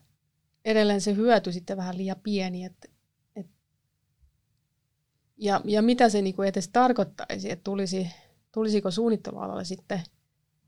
edelleen 0.64 1.00
se 1.00 1.16
hyöty 1.16 1.52
sitten 1.52 1.76
vähän 1.76 1.98
liian 1.98 2.20
pieni, 2.22 2.64
että 2.64 2.88
et, 3.36 3.46
ja, 5.36 5.60
ja 5.64 5.82
mitä 5.82 6.08
se 6.08 6.22
niinku 6.22 6.42
edes 6.42 6.68
tarkoittaisi, 6.68 7.50
että 7.50 7.64
tulisi, 7.64 8.10
tulisiko 8.52 8.90
suunnittelualalle 8.90 9.64
sitten 9.64 10.00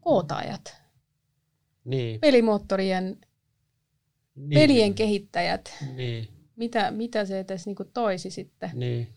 kootaajat, 0.01 0.77
niin. 1.85 2.21
pelimoottorien, 2.21 3.21
niin. 4.35 4.61
pelien 4.61 4.95
kehittäjät, 4.95 5.75
niin. 5.97 6.29
mitä, 6.57 6.91
mitä 6.91 7.25
se 7.25 7.41
edes 7.41 7.67
niinku 7.67 7.85
toisi 7.85 8.31
sitten? 8.31 8.71
Niin, 8.75 9.09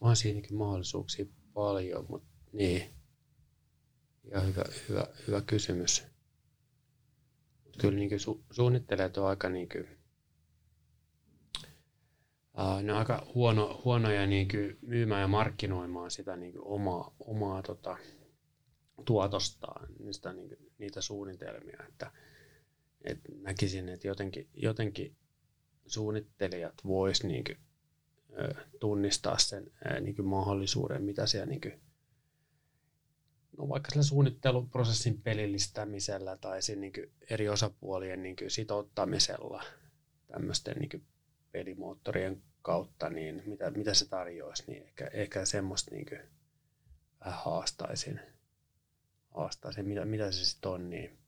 on 0.00 0.16
siinäkin 0.16 0.56
mahdollisuuksia 0.56 1.26
paljon, 1.52 2.06
mutta 2.08 2.28
niin. 2.52 2.82
Ja 4.30 4.40
hyvä, 4.40 4.64
hyvä, 4.88 5.06
hyvä 5.26 5.40
kysymys. 5.40 6.06
Kyllä 7.80 7.98
niin 7.98 8.20
su, 8.20 8.44
suunnittelijat 8.50 9.16
on 9.16 9.26
aika 9.26 9.48
niin 9.48 9.68
kuin, 9.68 9.88
uh, 12.58 12.82
ne 12.82 12.92
on 12.92 12.98
aika 12.98 13.26
huono, 13.34 13.80
huonoja 13.84 14.26
niin 14.26 14.48
kuin 14.48 14.78
myymään 14.82 15.20
ja 15.20 15.28
markkinoimaan 15.28 16.10
sitä 16.10 16.36
niin 16.36 16.52
kuin 16.52 16.64
omaa, 16.66 17.14
omaa 17.20 17.62
tota, 17.62 17.96
tuotostaan, 19.04 19.88
niistä, 19.98 20.32
niin 20.32 20.48
kuin, 20.48 20.72
niitä 20.78 21.00
suunnitelmia. 21.00 21.84
Että, 21.88 22.12
et 23.04 23.18
näkisin, 23.42 23.88
että 23.88 24.08
jotenkin, 24.08 24.48
jotenkin 24.54 25.16
suunnittelijat 25.86 26.74
vois 26.84 27.24
niin 27.24 27.44
kuin, 27.44 27.67
tunnistaa 28.80 29.38
sen 29.38 29.70
niin 30.00 30.16
kuin 30.16 30.26
mahdollisuuden, 30.26 31.02
mitä 31.02 31.26
siellä 31.26 31.46
niin 31.46 31.60
kuin, 31.60 31.80
no 33.58 33.68
vaikka 33.68 33.90
sillä 33.90 34.02
suunnitteluprosessin 34.02 35.22
pelillistämisellä 35.22 36.36
tai 36.36 36.62
sen 36.62 36.80
niin 36.80 36.92
kuin 36.92 37.12
eri 37.30 37.48
osapuolien 37.48 38.22
niin 38.22 38.36
kuin 38.36 38.50
sitouttamisella 38.50 39.64
tämmöisten 40.26 40.76
niin 40.76 40.88
kuin 40.88 41.04
pelimoottorien 41.52 42.42
kautta, 42.62 43.10
niin 43.10 43.42
mitä, 43.46 43.70
mitä 43.70 43.94
se 43.94 44.08
tarjoaisi, 44.08 44.64
niin 44.66 44.82
ehkä, 44.82 45.10
ehkä 45.12 45.44
semmoista 45.44 45.90
niin 45.94 46.06
kuin 46.06 46.20
vähän 47.24 47.40
haastaisin, 47.44 48.20
haastaisin 49.30 49.88
mitä, 49.88 50.04
mitä 50.04 50.32
se 50.32 50.44
sitten 50.44 50.70
on, 50.70 50.90
niin, 50.90 51.18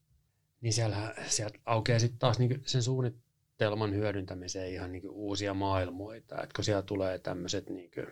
niin 0.61 0.72
siellä, 0.72 1.14
sieltä 1.26 1.59
aukeaa 1.66 1.98
sitten 1.98 2.18
taas 2.18 2.38
niin 2.38 2.62
sen 2.66 2.82
suunnittelun 2.82 3.29
telman 3.61 3.94
hyödyntämiseen 3.94 4.72
ihan 4.72 4.92
niin 4.92 5.11
uusia 5.11 5.54
maailmoita. 5.54 6.42
että 6.42 6.54
kun 6.56 6.64
siellä 6.64 6.82
tulee 6.82 7.18
tämmöiset 7.18 7.70
niin 7.70 7.90
kuin, 7.90 8.06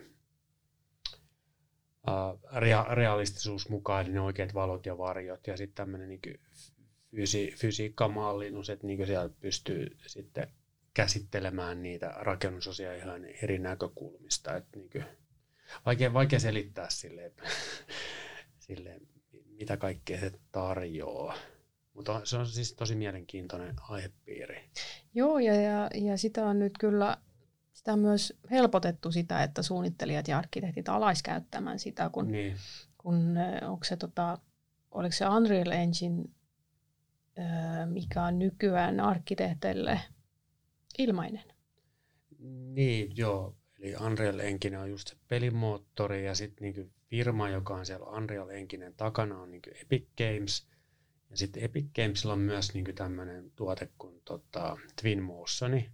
uh, 2.09 2.41
rea- 2.61 2.95
realistisuus 2.95 3.69
mukaan, 3.69 4.05
niin 4.05 4.19
oikeat 4.19 4.55
valot 4.55 4.87
ja 4.87 4.99
varjot 4.99 5.47
ja 5.47 5.57
sitten 5.57 5.75
tämmöinen 5.75 6.09
niin 6.09 6.41
fysi- 7.17 7.55
fysiikkamallinnus, 7.57 8.71
että 8.71 8.87
niin 8.87 9.07
siellä 9.07 9.31
pystyy 9.41 9.97
sitten 10.07 10.49
käsittelemään 10.95 11.83
niitä 11.83 12.15
rakennusosia 12.17 12.97
ihan 12.97 13.25
eri 13.25 13.59
näkökulmista. 13.59 14.57
Että 14.57 14.79
niin 14.79 14.91
kuin, 14.91 15.05
vaikea, 15.87 16.13
vaikea 16.13 16.39
selittää 16.39 16.87
sille, 16.91 17.33
sille, 18.67 19.01
mitä 19.47 19.77
kaikkea 19.77 20.21
se 20.21 20.33
tarjoaa. 20.53 21.35
Mutta 21.99 22.21
se 22.25 22.37
on 22.37 22.47
siis 22.47 22.75
tosi 22.75 22.95
mielenkiintoinen 22.95 23.77
aihepiiri. 23.89 24.71
Joo, 25.15 25.39
ja, 25.39 25.55
ja, 25.55 25.91
ja 25.95 26.19
sitä 26.19 26.47
on 26.47 26.59
nyt 26.59 26.73
kyllä 26.81 27.17
sitä 27.73 27.93
on 27.93 27.99
myös 27.99 28.39
helpotettu 28.51 29.13
sitä, 29.13 29.43
että 29.43 29.63
suunnittelijat 29.63 30.29
ja 30.29 30.39
arkkitehtit 30.39 30.89
alais 30.89 31.23
käyttämään 31.23 31.79
sitä, 31.79 32.11
kun, 32.13 32.33
niin. 32.33 32.57
kun 32.99 33.37
onko 33.63 33.85
se, 33.85 33.97
tota, 33.97 34.39
oliko 34.91 35.13
se 35.13 35.29
Unreal 35.29 35.71
Engine, 35.71 36.25
mikä 37.87 38.23
on 38.23 38.39
nykyään 38.39 39.01
arkkitehteille 39.01 40.01
ilmainen. 40.99 41.45
Niin, 42.75 43.17
joo. 43.17 43.57
Eli 43.81 43.95
Unreal 44.07 44.39
Engine 44.39 44.79
on 44.79 44.91
just 44.91 45.09
se 45.09 45.17
pelimoottori 45.29 46.27
ja 46.27 46.35
sitten 46.35 46.65
niinku 46.65 46.93
firma, 47.11 47.49
joka 47.49 47.75
on 47.75 47.87
siellä 47.87 48.07
Unreal 48.07 48.49
Enginen 48.49 48.95
takana, 48.95 49.41
on 49.41 49.51
niinku 49.51 49.71
Epic 49.83 50.07
Games– 50.17 50.67
ja 51.31 51.37
sitten 51.37 51.63
Epic 51.63 51.87
Gamesilla 51.95 52.33
on 52.33 52.39
myös 52.39 52.75
niin 52.75 52.95
tämmöinen 52.95 53.53
tuote 53.57 53.89
kuin 53.99 54.21
tota, 54.25 54.77
Twin 55.01 55.23
Motioni. 55.23 55.91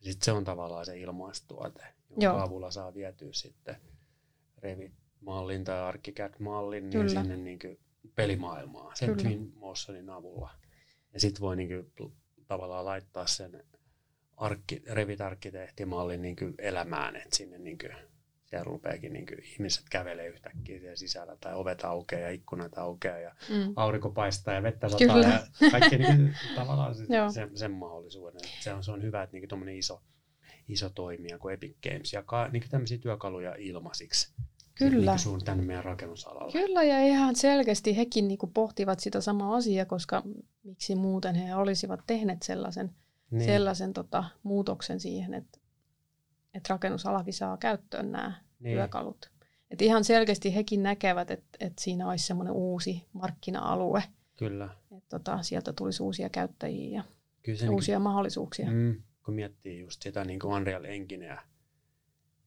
Ja 0.00 0.04
sitten 0.04 0.24
se 0.24 0.32
on 0.32 0.44
tavallaan 0.44 0.86
se 0.86 0.98
ilmaistuote, 0.98 1.86
jonka 2.10 2.24
Joo. 2.24 2.38
avulla 2.38 2.70
saa 2.70 2.94
vietyä 2.94 3.28
sitten 3.32 3.76
Revit-mallin 4.58 5.64
tai 5.64 5.80
ArchiCAD-mallin 5.80 6.90
niin 6.90 7.10
sinne 7.10 7.36
niin 7.36 7.58
pelimaailmaan 8.14 8.96
sen 8.96 9.08
Kyllä. 9.08 9.22
Twin 9.22 9.52
Motionin 9.56 10.10
avulla. 10.10 10.50
Ja 11.12 11.20
sitten 11.20 11.40
voi 11.40 11.56
niin 11.56 11.68
kuin, 11.68 12.12
tavallaan 12.46 12.84
laittaa 12.84 13.26
sen 13.26 13.64
arkki, 14.36 14.82
Revit-arkkitehtimallin 14.86 16.22
niin 16.22 16.36
elämään, 16.58 17.16
että 17.16 17.36
sinne 17.36 17.58
niin 17.58 17.78
kuin, 17.78 18.07
siellä 18.50 18.64
rupeakin 18.64 19.12
niin 19.12 19.26
kuin, 19.26 19.44
ihmiset 19.44 19.84
kävelee 19.90 20.28
yhtäkkiä 20.28 20.78
siellä 20.78 20.96
sisällä 20.96 21.36
tai 21.40 21.54
ovet 21.54 21.84
aukeaa 21.84 22.22
ja 22.22 22.30
ikkunat 22.30 22.78
aukeaa 22.78 23.18
ja 23.18 23.34
mm. 23.48 23.72
aurinko 23.76 24.10
paistaa 24.10 24.54
ja 24.54 24.62
vettä 24.62 24.88
sataa 24.88 25.14
Kyllä. 25.14 25.46
ja 25.60 25.70
kaikki 25.70 25.98
niin 25.98 26.16
kuin, 26.16 26.34
tavallaan 26.56 26.94
se, 26.94 27.04
sen, 27.34 27.56
sen 27.56 27.70
mahdollisuuden. 27.70 28.40
Se 28.60 28.72
on, 28.72 28.84
se 28.84 28.92
on 28.92 29.02
hyvä, 29.02 29.22
että 29.22 29.36
niin 29.36 29.48
kuin, 29.48 29.68
iso, 29.68 30.02
iso 30.68 30.90
toimija 30.90 31.38
kuin 31.38 31.54
Epic 31.54 31.76
Games 31.88 32.12
jakaa 32.12 32.48
niin 32.48 32.62
kuin 32.62 32.70
tämmöisiä 32.70 32.98
työkaluja 32.98 33.54
ilmaisiksi. 33.58 34.32
Kyllä. 34.74 35.12
Niin 35.12 35.18
suun 35.18 35.44
tänne 35.44 35.64
meidän 35.64 35.84
rakennusalalla. 35.84 36.52
Kyllä, 36.52 36.82
ja 36.82 37.00
ihan 37.00 37.36
selkeästi 37.36 37.96
hekin 37.96 38.28
niin 38.28 38.38
kuin 38.38 38.52
pohtivat 38.52 39.00
sitä 39.00 39.20
samaa 39.20 39.56
asiaa, 39.56 39.84
koska 39.84 40.22
miksi 40.62 40.94
muuten 40.94 41.34
he 41.34 41.54
olisivat 41.54 42.00
tehneet 42.06 42.42
sellaisen, 42.42 42.90
niin. 43.30 43.44
sellaisen 43.44 43.92
tota, 43.92 44.24
muutoksen 44.42 45.00
siihen, 45.00 45.34
että 45.34 45.58
että 46.58 46.74
rakennusalakin 46.74 47.34
saa 47.34 47.56
käyttöön 47.56 48.12
nämä 48.12 48.32
niin. 48.60 48.76
työkalut. 48.76 49.30
Et 49.70 49.82
ihan 49.82 50.04
selkeästi 50.04 50.54
hekin 50.54 50.82
näkevät, 50.82 51.30
että 51.30 51.58
et 51.60 51.72
siinä 51.78 52.08
olisi 52.08 52.26
semmoinen 52.26 52.54
uusi 52.54 53.06
markkina-alue. 53.12 54.02
Kyllä. 54.36 54.68
Että 54.96 55.08
tota, 55.08 55.42
sieltä 55.42 55.72
tulisi 55.72 56.02
uusia 56.02 56.28
käyttäjiä 56.28 56.96
ja 56.98 57.04
Kyllä 57.42 57.58
se 57.58 57.68
uusia 57.68 57.98
niin, 57.98 58.02
mahdollisuuksia. 58.02 58.70
Mm, 58.70 59.02
kun 59.24 59.34
miettii 59.34 59.80
just 59.80 60.02
sitä 60.02 60.24
niin 60.24 60.38
kuin 60.38 60.54
Unreal 60.54 60.84
Engineä, 60.84 61.42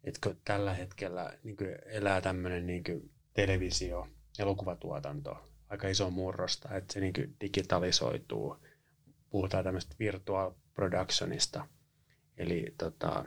että 0.04 0.36
tällä 0.46 0.74
hetkellä 0.74 1.34
niin 1.44 1.58
kuin 1.58 1.76
elää 1.86 2.22
tämmöinen 2.22 2.68
niin 2.68 2.84
kuin 2.84 3.12
televisio, 3.34 4.08
elokuvatuotanto, 4.40 5.52
aika 5.70 5.88
iso 5.88 6.10
murrosta, 6.10 6.76
että 6.76 6.94
se 6.94 7.00
niin 7.00 7.14
kuin 7.14 7.36
digitalisoituu. 7.42 8.58
Puhutaan 9.30 9.64
tämmöistä 9.64 9.96
virtual 10.00 10.52
productionista, 10.74 11.68
eli 12.38 12.76
tota, 12.78 13.26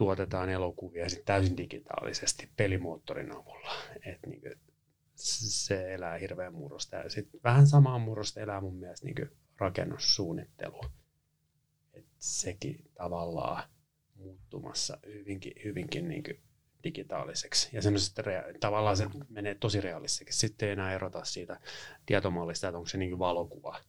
tuotetaan 0.00 0.48
elokuvia 0.48 1.08
sit 1.08 1.24
täysin 1.24 1.56
digitaalisesti 1.56 2.50
pelimoottorin 2.56 3.32
avulla. 3.32 3.72
Et 4.06 4.18
niin 4.26 4.40
kuin, 4.40 4.54
se 5.14 5.94
elää 5.94 6.18
hirveän 6.18 6.54
murrosta. 6.54 6.96
Ja 6.96 7.10
sit 7.10 7.28
vähän 7.44 7.66
samaa 7.66 7.98
murrosta 7.98 8.40
elää 8.40 8.60
mun 8.60 8.76
mielestä 8.76 9.06
niin 9.06 9.30
rakennussuunnittelu. 9.58 10.80
Et 11.92 12.06
sekin 12.18 12.90
tavallaan 12.94 13.62
muuttumassa 14.14 14.98
hyvinkin, 15.06 15.52
hyvinkin 15.64 16.08
niin 16.08 16.24
digitaaliseksi. 16.84 17.68
Ja 17.72 17.82
semmoisesta 17.82 18.22
rea- 18.22 18.58
tavallaan 18.60 18.96
se 18.96 19.06
menee 19.28 19.54
tosi 19.54 19.80
realistiseksi. 19.80 20.38
Sitten 20.38 20.66
ei 20.68 20.72
enää 20.72 20.94
erota 20.94 21.24
siitä 21.24 21.60
tietomallista, 22.06 22.68
että 22.68 22.78
onko 22.78 22.88
se 22.88 22.98
niin 22.98 23.18
valokuva, 23.18 23.80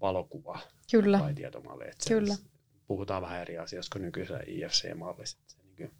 valokuva 0.00 0.58
Kyllä. 0.90 1.18
vai 1.18 1.34
tietomalli. 1.34 1.84
Että 1.84 2.04
Kyllä. 2.08 2.34
Se, 2.34 2.42
puhutaan 2.86 3.22
vähän 3.22 3.40
eri 3.40 3.58
asiasta 3.58 3.92
kuin 3.92 4.02
nykyisellä 4.02 4.40
IFC-mallissa. 4.46 5.38
Niin 5.78 5.90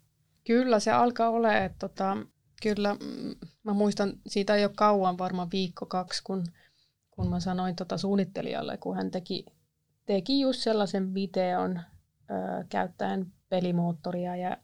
Kyllä, 0.47 0.79
se 0.79 0.91
alkaa 0.91 1.29
olla, 1.29 1.57
että 1.57 1.79
tota, 1.79 2.17
kyllä, 2.61 2.93
mm, 2.93 3.35
mä 3.63 3.73
muistan, 3.73 4.13
siitä 4.27 4.55
ei 4.55 4.65
ole 4.65 4.71
kauan, 4.75 5.17
varmaan 5.17 5.51
viikko, 5.51 5.85
kaksi, 5.85 6.23
kun, 6.23 6.43
kun 7.11 7.29
mä 7.29 7.39
sanoin 7.39 7.75
tota 7.75 7.97
suunnittelijalle, 7.97 8.77
kun 8.77 8.95
hän 8.95 9.11
teki, 9.11 9.45
teki 10.05 10.39
just 10.39 10.59
sellaisen 10.59 11.13
videon 11.13 11.79
ö, 12.31 12.65
käyttäen 12.69 13.33
pelimoottoria 13.49 14.35
ja 14.35 14.57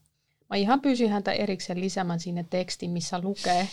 mä 0.49 0.55
ihan 0.55 0.81
pyysin 0.81 1.09
häntä 1.09 1.31
erikseen 1.31 1.81
lisäämään 1.81 2.19
sinne 2.19 2.45
tekstin, 2.49 2.91
missä 2.91 3.21
lukee, 3.21 3.67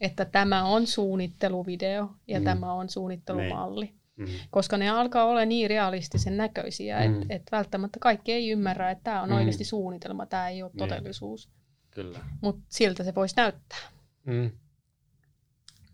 että 0.00 0.24
tämä 0.24 0.64
on 0.64 0.86
suunnitteluvideo 0.86 2.10
ja 2.28 2.38
Mm. 2.40 2.44
tämä 2.44 2.72
on 2.72 2.88
suunnittelumalli. 2.88 3.94
Mm, 4.20 4.26
Koska 4.50 4.76
ne 4.76 4.88
alkaa 4.90 5.24
olla 5.24 5.44
niin 5.44 5.70
realistisen 5.70 6.36
näköisiä, 6.36 7.00
Mm. 7.08 7.22
että 7.22 7.34
et 7.34 7.42
välttämättä 7.52 7.98
kaikki 8.00 8.32
ei 8.32 8.50
ymmärrä, 8.50 8.90
että 8.90 9.04
tämä 9.04 9.22
on 9.22 9.28
Mm. 9.28 9.34
oikeasti 9.36 9.64
suunnitelma, 9.64 10.26
tämä 10.26 10.48
ei 10.48 10.62
ole 10.62 10.70
Niin. 10.74 10.78
todellisuus. 10.78 11.50
kyllä. 11.90 12.18
Mutta 12.40 12.62
siltä 12.68 13.04
se 13.04 13.14
voisi 13.14 13.34
näyttää. 13.36 13.78
Mm. 14.24 14.50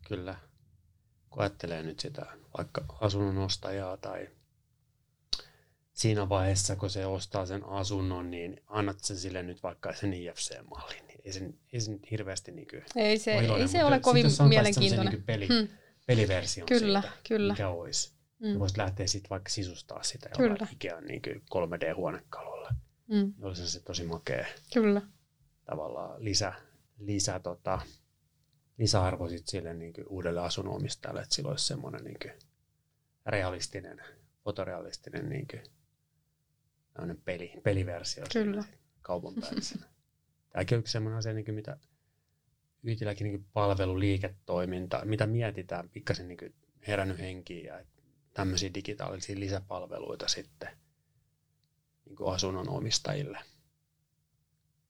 Kyllä. 0.08 0.36
Kun 1.30 1.42
ajattelee 1.42 1.82
nyt 1.82 2.00
sitä 2.00 2.26
vaikka 2.58 2.84
asunnon 3.00 3.38
ostajaa 3.38 3.96
tai 3.96 4.28
siinä 5.92 6.28
vaiheessa, 6.28 6.76
kun 6.76 6.90
se 6.90 7.06
ostaa 7.06 7.46
sen 7.46 7.64
asunnon, 7.68 8.30
niin 8.30 8.60
annat 8.66 9.00
sen 9.04 9.16
sille 9.16 9.42
nyt 9.42 9.62
vaikka 9.62 9.92
sen 9.94 10.12
IFC-mallin. 10.14 11.06
Niin 11.06 11.20
ei, 11.24 11.32
sen, 11.32 11.54
ei 11.72 11.80
se 11.80 11.90
nyt 11.92 12.10
hirveästi 12.10 12.52
niin 12.52 12.68
kuin 12.70 12.82
Ei 12.96 13.18
se, 13.18 13.32
iloinen, 13.38 13.60
ei 13.60 13.68
se 13.68 13.84
ole 13.84 14.00
kovin 14.00 14.26
mielenkiintoinen. 14.48 15.12
Niin 15.12 15.22
peli, 15.22 15.48
Hmm. 15.48 15.68
peliversion 16.06 16.66
Kyllä, 16.66 17.00
siitä, 17.00 17.16
kyllä. 17.28 17.52
mikä 17.52 17.68
olisi. 17.68 18.12
Mm. 18.38 18.48
Mm. 18.48 18.58
Voisit 18.58 18.76
lähteä 18.76 19.06
sitten 19.06 19.30
vaikka 19.30 19.50
sisustaa 19.50 20.02
sitä 20.02 20.30
jollain 20.38 20.72
Ikean 20.72 21.04
niin 21.04 21.22
3D-huonekalulla. 21.26 22.74
Mm. 23.06 23.34
Olisi 23.42 23.68
se 23.68 23.80
tosi 23.80 24.04
makea 24.04 24.46
Kyllä, 24.74 25.02
tavallaan 25.64 26.24
lisä, 26.24 26.52
lisä 26.98 27.40
tota, 27.40 27.80
lisäarvo 28.78 29.28
sit 29.28 29.46
sille 29.46 29.74
niin 29.74 29.92
kuin 29.92 30.08
uudelle 30.08 30.40
asunnonomistajalle, 30.40 31.20
että 31.20 31.34
sillä 31.34 31.50
olisi 31.50 31.66
semmoinen 31.66 32.04
niin 32.04 32.18
kuin 32.22 32.32
realistinen, 33.26 34.00
fotorealistinen 34.44 35.28
niin 35.28 35.46
kuin, 35.48 35.62
peli, 37.24 37.52
peliversio 37.62 38.24
Kyllä. 38.32 38.64
kaupan 39.02 39.34
päällisenä. 39.40 39.86
Tämäkin 40.52 40.76
on 40.76 40.80
yksi 40.80 40.92
semmoinen 40.92 41.18
asia, 41.18 41.32
niin 41.32 41.44
kuin 41.44 41.54
mitä 41.54 41.76
Yytilläkin 42.84 43.24
niin 43.24 43.46
palveluliiketoiminta, 43.52 45.04
mitä 45.04 45.26
mietitään, 45.26 45.88
pikkasen 45.88 46.28
niin 46.28 46.54
herännyt 46.86 47.18
henkiin 47.18 47.64
ja 47.64 47.84
tämmöisiä 48.36 48.74
digitaalisia 48.74 49.40
lisäpalveluita 49.40 50.28
sitten 50.28 50.68
niin 52.04 52.16
kuin 52.16 52.34
asunnon 52.34 52.68
omistajille 52.68 53.38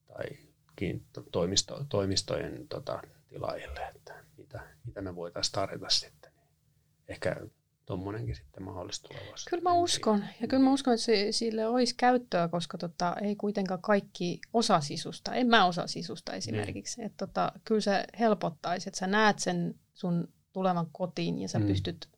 tai 0.06 0.24
toimisto, 1.32 1.84
toimistojen 1.88 2.68
tota, 2.68 3.02
tilaajille, 3.28 3.80
että 3.94 4.14
mitä, 4.36 4.60
mitä 4.84 5.02
me 5.02 5.14
voitaisiin 5.14 5.52
tarjota 5.52 5.88
sitten. 5.88 6.32
Ehkä 7.08 7.36
tuommoinenkin 7.86 8.34
sitten 8.34 8.62
mahdollista 8.62 9.08
tulevaisuudessa. 9.08 9.50
kyllä 9.50 9.62
mä 9.62 9.72
uskon. 9.72 10.24
Ja 10.40 10.48
kyllä 10.48 10.64
mä 10.64 10.72
uskon, 10.72 10.94
että 10.94 11.04
se, 11.04 11.32
sille 11.32 11.66
olisi 11.66 11.94
käyttöä, 11.96 12.48
koska 12.48 12.78
tota, 12.78 13.16
ei 13.22 13.36
kuitenkaan 13.36 13.82
kaikki 13.82 14.40
osaa 14.52 14.80
sisusta. 14.80 15.34
En 15.34 15.46
mä 15.46 15.66
osaa 15.66 15.86
sisusta 15.86 16.32
esimerkiksi. 16.32 17.02
Et 17.02 17.12
tota, 17.16 17.52
kyllä 17.64 17.80
se 17.80 18.04
helpottaisi, 18.18 18.88
että 18.88 18.98
sä 18.98 19.06
näet 19.06 19.38
sen 19.38 19.74
sun 19.94 20.28
tulevan 20.52 20.86
kotiin 20.92 21.38
ja 21.38 21.48
sä 21.48 21.58
mm. 21.58 21.66
pystyt 21.66 22.15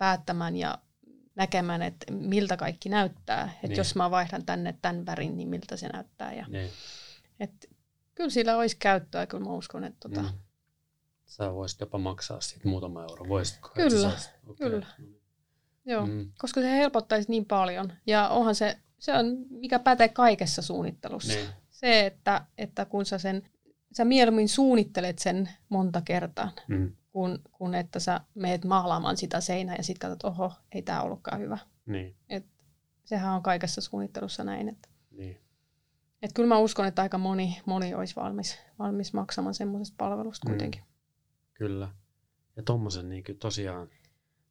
päättämään 0.00 0.56
ja 0.56 0.78
näkemään, 1.34 1.82
että 1.82 2.12
miltä 2.12 2.56
kaikki 2.56 2.88
näyttää. 2.88 3.50
Että 3.54 3.66
Niin. 3.68 3.76
jos 3.76 3.94
mä 3.94 4.10
vaihdan 4.10 4.44
tänne 4.46 4.74
tämän 4.82 5.06
värin, 5.06 5.36
niin 5.36 5.48
miltä 5.48 5.76
se 5.76 5.88
näyttää. 5.88 6.32
Ja, 6.34 6.46
Niin. 6.48 6.70
et, 7.40 7.70
kyllä 8.14 8.30
sillä 8.30 8.56
olisi 8.56 8.76
käyttöä, 8.78 9.26
kyllä 9.26 9.44
mä 9.44 9.50
uskon, 9.52 9.84
että 9.84 10.08
tota, 10.08 10.22
Mm. 10.22 10.28
Sä 11.26 11.54
voisit 11.54 11.80
jopa 11.80 11.98
maksaa 11.98 12.40
siitä 12.40 12.68
muutama 12.68 13.02
euro. 13.02 13.28
Voisitko? 13.28 13.68
Kyllä, 13.74 13.86
Että 13.86 14.00
sä 14.00 14.10
saisit- 14.10 14.50
okei. 14.50 14.70
kyllä. 14.70 14.86
Joo. 15.86 16.06
Mm. 16.06 16.32
koska 16.38 16.60
se 16.60 16.70
helpottaisi 16.72 17.30
niin 17.30 17.46
paljon. 17.46 17.92
Ja 18.06 18.28
onhan 18.28 18.54
se, 18.54 18.78
se 18.98 19.12
on, 19.18 19.26
mikä 19.50 19.78
pätee 19.78 20.08
kaikessa 20.08 20.62
suunnittelussa. 20.62 21.32
Niin. 21.32 21.48
Se, 21.70 22.06
että, 22.06 22.44
että 22.58 22.84
kun 22.84 23.06
sä 23.06 23.18
sen, 23.18 23.42
sä 23.96 24.04
mieluummin 24.04 24.48
suunnittelet 24.48 25.18
sen 25.18 25.48
monta 25.68 26.00
kertaa, 26.04 26.50
Mm. 26.68 26.96
Kun, 27.12 27.38
kun 27.52 27.74
että 27.74 27.98
sä 28.00 28.20
meet 28.34 28.64
maalaamaan 28.64 29.16
sitä 29.16 29.40
seinää 29.40 29.76
ja 29.76 29.82
sitten 29.82 30.10
katsot, 30.10 30.32
oho, 30.32 30.52
ei 30.72 30.82
tämä 30.82 31.02
ollutkaan 31.02 31.40
hyvä. 31.40 31.58
Niin. 31.86 32.16
Et 32.28 32.46
sehän 33.04 33.34
on 33.34 33.42
kaikessa 33.42 33.80
suunnittelussa 33.80 34.44
näin. 34.44 34.68
Että, 34.68 34.88
Niin. 35.10 35.40
et 36.22 36.30
kyllä 36.34 36.48
mä 36.48 36.58
uskon, 36.58 36.86
että 36.86 37.02
aika 37.02 37.18
moni, 37.18 37.60
moni 37.66 37.94
olisi 37.94 38.16
valmis, 38.16 38.58
valmis 38.78 39.12
maksamaan 39.12 39.54
semmoisesta 39.54 39.94
palvelusta 39.98 40.48
Mm. 40.48 40.52
kuitenkin. 40.52 40.82
Kyllä. 41.54 41.88
Ja 42.56 42.62
tuommoisen 42.62 43.08
niin 43.08 43.24
tosiaan 43.40 43.88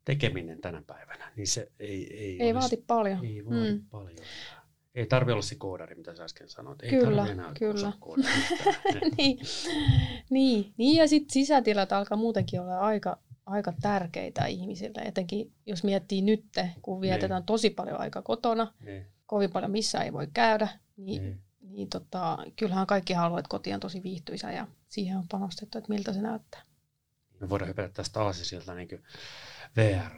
tekeminen 0.05 0.61
tänä 0.61 0.81
päivänä, 0.87 1.31
niin 1.35 1.47
se 1.47 1.71
ei, 1.79 2.17
ei, 2.17 2.41
Ei 2.43 2.51
olisi, 2.51 2.59
vaati 2.59 2.83
paljon. 2.87 3.25
Ei 3.25 3.45
vaadi 3.45 3.73
Mm. 3.73 3.83
paljon. 3.89 4.17
Ei 4.95 5.05
tarvi 5.05 5.31
olla 5.31 5.41
se 5.41 5.55
koodari, 5.55 5.95
mitä 5.95 6.15
sä 6.15 6.23
äsken 6.23 6.49
sanoit. 6.49 6.83
Ei 6.83 6.89
Kyllä, 6.89 7.27
enää 7.27 7.53
kyllä. 7.59 7.93
niin. 9.17 9.39
niin. 10.29 10.73
niin, 10.77 10.97
ja 10.97 11.07
sitten 11.07 11.33
sisätilat 11.33 11.91
alkaa 11.91 12.17
muutenkin 12.17 12.61
olla 12.61 12.79
aika, 12.79 13.19
aika 13.45 13.73
tärkeitä 13.81 14.45
ihmisille, 14.45 15.01
etenkin 15.01 15.53
jos 15.65 15.83
miettii 15.83 16.21
nyt, 16.21 16.45
kun 16.81 17.01
vietetään 17.01 17.43
tosi 17.43 17.69
paljon 17.69 17.99
aikaa 17.99 18.21
kotona, 18.21 18.73
niin, 18.85 19.05
kovin 19.25 19.51
paljon 19.51 19.71
missään 19.71 20.05
ei 20.05 20.13
voi 20.13 20.27
käydä, 20.33 20.67
niin, 20.97 21.21
niin. 21.21 21.41
niin 21.61 21.89
tota, 21.89 22.37
kyllähän 22.55 22.87
kaikki 22.87 23.13
haluaa, 23.13 23.39
että 23.39 23.49
koti 23.49 23.73
on 23.73 23.79
tosi 23.79 24.03
viihtyisä 24.03 24.51
ja 24.51 24.67
siihen 24.87 25.17
on 25.17 25.27
panostettu, 25.31 25.77
että 25.77 25.93
miltä 25.93 26.13
se 26.13 26.21
näyttää. 26.21 26.61
Me 27.39 27.49
voidaan 27.49 27.69
hypätä 27.69 27.89
tästä 27.93 28.21
aasisilta 28.21 28.75
niin 28.75 29.03
VR. 29.75 30.11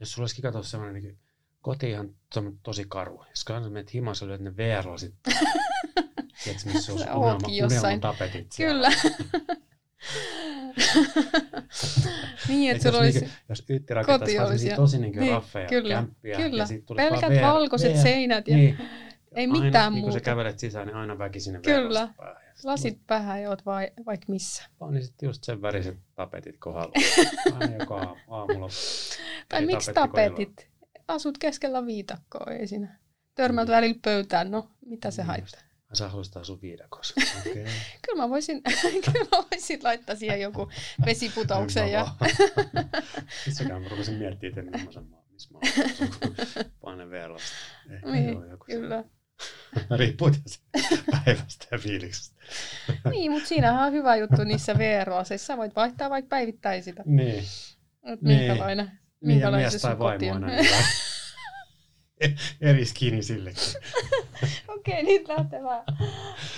Jos 0.00 0.12
sulla 0.12 0.22
olisikin 0.22 0.42
katsoa 0.42 0.62
semmoinen 0.62 1.02
niin 1.02 1.18
koti 1.62 1.90
ihan 1.90 2.14
semmoinen 2.34 2.60
tosi 2.62 2.84
karu. 2.88 3.24
Jos 3.30 3.40
sä 3.48 3.60
menet 3.70 3.94
himas 3.94 4.20
ja 4.20 4.26
lyöt 4.26 4.40
ne 4.40 4.56
VR-lasit, 4.56 5.14
tiedätkö, 6.44 6.70
missä 6.72 6.98
Se 6.98 7.10
unelma, 7.14 7.98
tapetit. 8.00 8.46
Kyllä. 8.56 8.88
niin, 12.48 12.70
Et 12.70 12.76
että 12.76 12.88
sulla 12.88 13.02
olisi... 13.02 13.20
niinku, 13.20 13.36
jos 13.48 13.64
Yytti 13.70 13.94
rakentaisi 13.94 14.68
ja- 14.68 14.76
tosi 14.76 14.98
niinku 14.98 15.20
niin, 15.20 15.32
raffeja 15.32 15.68
kyllä, 15.68 15.94
kämppiä, 15.94 16.36
kyllä. 16.36 16.62
ja 16.62 16.66
sit 16.66 16.84
Pelkät 16.96 17.30
VR, 17.30 17.42
valkoiset 17.42 17.92
VR, 17.92 17.98
seinät 18.02 18.48
ja 18.48 18.56
niin. 18.56 18.78
ei 19.34 19.46
aina, 19.46 19.64
mitään 19.64 19.92
niin 19.92 20.02
kun 20.02 20.10
muuta. 20.10 20.20
sä 20.20 20.24
kävelet 20.24 20.58
sisään, 20.58 20.86
niin 20.86 20.96
aina 20.96 21.18
väki 21.18 21.40
sinne 21.40 21.60
Kyllä. 21.60 22.08
Päähän. 22.16 22.36
Lasit 22.64 22.98
päähän 23.06 23.42
ja 23.42 23.48
oot 23.50 23.66
vai, 23.66 23.90
vaikka 24.06 24.26
missä. 24.28 24.64
Vaan 24.80 24.94
niin 24.94 25.04
sitten 25.04 25.26
just 25.26 25.44
sen 25.44 25.62
väriset 25.62 25.98
tapetit 26.14 26.56
kohdalla. 26.58 26.92
Aina 27.60 27.76
joka 27.76 27.98
aamu- 28.00 28.18
aamulla. 28.28 28.68
Tai 29.48 29.66
miksi 29.66 29.92
tapetit? 29.92 30.68
Asut 31.08 31.38
keskellä 31.38 31.86
viidakkoa, 31.86 32.52
ei 32.52 32.66
siinä. 32.66 32.98
Törmät 33.34 33.68
välillä 33.68 33.98
pöytään, 34.04 34.50
no 34.50 34.70
mitä 34.86 35.10
se 35.10 35.22
Niin 35.22 35.26
haittaa? 35.26 35.60
Ai 35.90 35.96
Sä 35.96 36.08
haluaisit 36.08 36.36
asua 36.36 36.58
viidakossa. 36.62 37.14
Okei. 37.40 37.64
Kyllä 38.06 38.22
mä 38.22 38.28
voisin, 38.28 38.62
kyllä 39.12 39.26
mä 39.36 39.44
voisin 39.52 39.80
laittaa 39.82 40.16
siihen 40.16 40.40
joku 40.40 40.70
vesiputouksen 41.06 41.92
ja 41.92 42.06
Itsekään 43.48 43.82
mä 43.82 43.88
rupesin 43.88 44.14
miettimään, 44.14 44.66
että 44.66 44.78
millaisen 44.78 45.06
maa, 45.06 45.24
missä 45.30 45.48
mä 45.52 45.58
oon 45.58 46.34
panen 46.80 47.10
verlasta. 47.10 47.48
Ehkä 47.90 48.10
Niin, 48.10 48.28
joo, 48.32 48.44
joku 48.44 48.64
kyllä. 48.64 49.04
Riippuu 49.96 50.30
päivästä 51.10 51.66
ja 51.70 51.78
fiiliksestä. 51.78 52.36
Niin, 53.10 53.30
mutta 53.30 53.48
siinähän 53.48 53.86
on 53.86 53.92
hyvä 53.92 54.16
juttu 54.16 54.44
niissä 54.44 54.78
VR-aseissa. 54.78 55.46
Sä 55.46 55.56
voit 55.56 55.76
vaihtaa 55.76 56.10
vaikka 56.10 56.28
päivittäin 56.28 56.82
sitä. 56.82 57.02
Niin. 57.06 57.44
Et 58.02 58.22
Niin. 58.22 58.38
minkälainen, 58.38 58.90
Niin, 59.20 59.34
minkälainen 59.34 59.70
mies 59.70 59.82
tai 59.82 59.98
vaimo 59.98 60.32
on. 60.32 60.42
niin 62.20 62.36
eri 62.60 62.84
skini 62.84 63.22
sillekin. 63.22 63.62
Okei, 64.68 65.02
nyt 65.02 65.28
lähtee 65.28 65.62
vähän. 65.62 65.84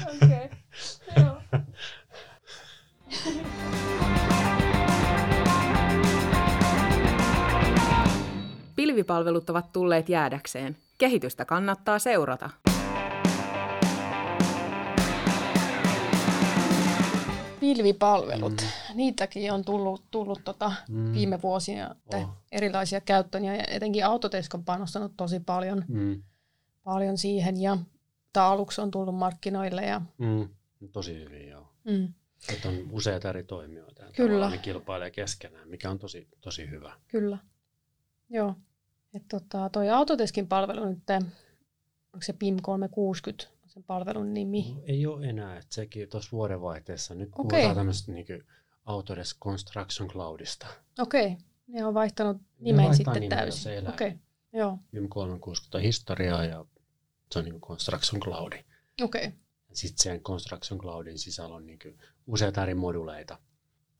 Okei, 0.06 0.50
joo. 1.16 1.42
Pilvipalvelut 8.76 9.50
ovat 9.50 9.72
tulleet 9.72 10.08
jäädäkseen. 10.08 10.76
Kehitystä 10.98 11.44
kannattaa 11.44 11.98
seurata. 11.98 12.50
Pilvipalvelut, 17.74 18.62
mm. 18.62 18.96
niitäkin 18.96 19.52
on 19.52 19.64
tullut, 19.64 20.04
tullut 20.10 20.40
tota 20.44 20.72
mm. 20.88 21.12
viime 21.12 21.42
vuosina 21.42 21.96
oh. 22.14 22.28
erilaisia 22.52 23.00
käyttöön 23.00 23.44
ja 23.44 23.64
etenkin 23.68 24.06
Autodesk 24.06 24.54
on 24.54 24.64
panostanut 24.64 25.12
tosi 25.16 25.40
paljon, 25.40 25.84
mm. 25.88 26.22
paljon 26.84 27.18
siihen 27.18 27.60
ja 27.60 27.76
Taalux 28.32 28.78
on 28.78 28.90
tullut 28.90 29.14
markkinoille. 29.14 29.82
Ja... 29.82 30.00
Mm. 30.18 30.48
Tosi 30.92 31.14
hyvin, 31.14 31.48
joo. 31.48 31.68
Mm. 31.84 32.14
Että 32.52 32.68
on 32.68 32.74
useita 32.90 33.28
eri 33.28 33.44
toimijoita. 33.44 34.02
Kyllä. 34.16 34.50
Ne 34.50 34.58
kilpailee 34.58 35.10
keskenään, 35.10 35.68
mikä 35.68 35.90
on 35.90 35.98
tosi, 35.98 36.28
tosi 36.40 36.70
hyvä. 36.70 36.92
Kyllä. 37.08 37.38
Joo. 38.30 38.54
Et 39.14 39.22
tota, 39.28 39.68
toi 39.68 39.90
Autodeskin 39.90 40.48
palvelu 40.48 40.84
nyt, 40.84 40.98
onko 42.12 42.22
se 42.22 42.32
PIM 42.32 42.56
360 42.62 43.59
sen 43.70 43.84
palvelun 43.84 44.34
nimi? 44.34 44.72
No, 44.74 44.82
ei 44.86 45.06
ole 45.06 45.26
enää, 45.26 45.56
että 45.56 45.74
sekin 45.74 46.08
tuossa 46.08 46.32
vuodenvaihteessa. 46.32 47.14
Nyt 47.14 47.28
okay. 47.28 47.50
puhutaan 47.50 47.76
tämmöistä 47.76 48.12
niin 48.12 48.26
Autodesk 48.84 49.38
Construction 49.38 50.08
Cloudista. 50.08 50.66
Okei, 50.98 51.26
okay. 51.26 51.36
ne 51.66 51.84
on 51.84 51.94
vaihtanut 51.94 52.36
nimen 52.58 52.88
ne 52.88 52.96
sitten 52.96 53.28
täysin. 53.28 53.88
Okei, 53.88 54.08
okay. 54.08 54.18
joo. 54.52 54.78
PIM 54.90 55.08
360 55.08 55.78
historiaa 55.78 56.44
ja 56.44 56.64
se 57.32 57.38
on 57.38 57.44
niin 57.44 57.60
Construction 57.60 58.20
Cloud. 58.20 58.52
Okei. 59.02 59.26
Okay. 59.26 59.38
Sitten 59.72 60.02
sen 60.02 60.20
Construction 60.20 60.80
Cloudin 60.80 61.18
sisällä 61.18 61.54
on 61.54 61.66
niin 61.66 61.78
useita 62.26 62.62
eri 62.62 62.74
moduleita. 62.74 63.38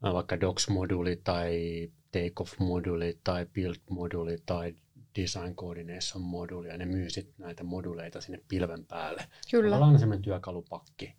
Vaikka 0.03 0.37
Docs-moduli 0.37 1.21
tai 1.25 1.89
Takeoff-moduli 2.13 3.19
tai 3.25 3.47
Build-moduli 3.47 4.43
tai 4.47 4.75
Design 5.23 5.57
Coordination 5.57 6.25
moduli 6.25 6.69
ja 6.69 6.79
ne 6.79 6.87
myy 6.87 7.11
sitten 7.11 7.35
näitä 7.39 7.65
moduleita 7.65 8.21
sinne 8.21 8.45
pilven 8.49 8.87
päälle. 8.87 9.29
Kyllä. 9.51 9.77
Ollaan 9.77 9.99
semmoinen 9.99 10.23
työkalupakki, 10.23 11.17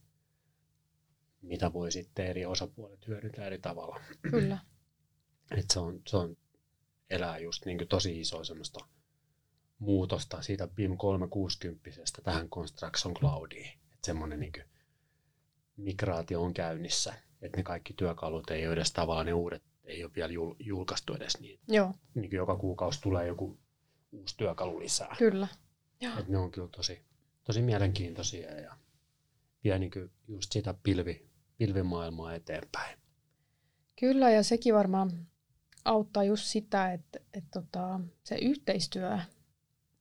mitä 1.41 1.73
voi 1.73 1.91
sitten 1.91 2.27
eri 2.27 2.45
osapuolet 2.45 3.07
hyödyntää 3.07 3.45
eri 3.45 3.59
tavalla. 3.59 3.99
Kyllä. 4.31 4.57
Et 5.57 5.71
se, 5.73 5.79
on, 5.79 6.01
se 6.07 6.17
on, 6.17 6.37
elää 7.09 7.39
just 7.39 7.65
niin 7.65 7.87
tosi 7.89 8.19
iso 8.19 8.43
semmoista 8.43 8.79
muutosta 9.79 10.41
siitä 10.41 10.67
BIM 10.67 10.97
360 10.97 11.89
tähän 12.23 12.49
Construction 12.49 13.13
Cloudiin. 13.13 13.67
Että 13.67 14.05
semmoinen 14.05 14.39
niin 14.39 14.53
migraatio 15.77 16.41
on 16.41 16.53
käynnissä, 16.53 17.13
että 17.41 17.57
ne 17.57 17.63
kaikki 17.63 17.93
työkalut 17.93 18.49
ei 18.49 18.67
ole 18.67 18.73
edes 18.73 18.93
tavallaan 18.93 19.25
ne 19.25 19.33
uudet, 19.33 19.63
ei 19.83 20.03
ole 20.03 20.11
vielä 20.15 20.33
julkaistu 20.59 21.13
edes 21.13 21.39
niin. 21.39 21.59
Joo. 21.67 21.93
niin 22.15 22.31
joka 22.31 22.55
kuukausi 22.55 23.01
tulee 23.01 23.27
joku 23.27 23.59
uusi 24.11 24.37
työkalu 24.37 24.79
lisää. 24.79 25.15
Kyllä. 25.17 25.47
Joo. 26.01 26.19
Et 26.19 26.27
ne 26.27 26.37
on 26.37 26.51
kyllä 26.51 26.67
tosi, 26.67 27.01
tosi 27.43 27.61
mielenkiintoisia 27.61 28.59
ja 28.59 28.77
vie 29.63 29.79
niin 29.79 29.91
just 30.27 30.51
sitä 30.51 30.73
pilvi, 30.83 31.29
pilvimaailmaa 31.57 32.33
eteenpäin. 32.33 32.99
Kyllä, 33.99 34.29
ja 34.29 34.43
sekin 34.43 34.73
varmaan 34.73 35.27
auttaa 35.85 36.23
just 36.23 36.43
sitä, 36.43 36.93
että, 36.93 37.19
että 37.33 37.49
tota, 37.61 37.99
se 38.23 38.35
yhteistyö 38.35 39.19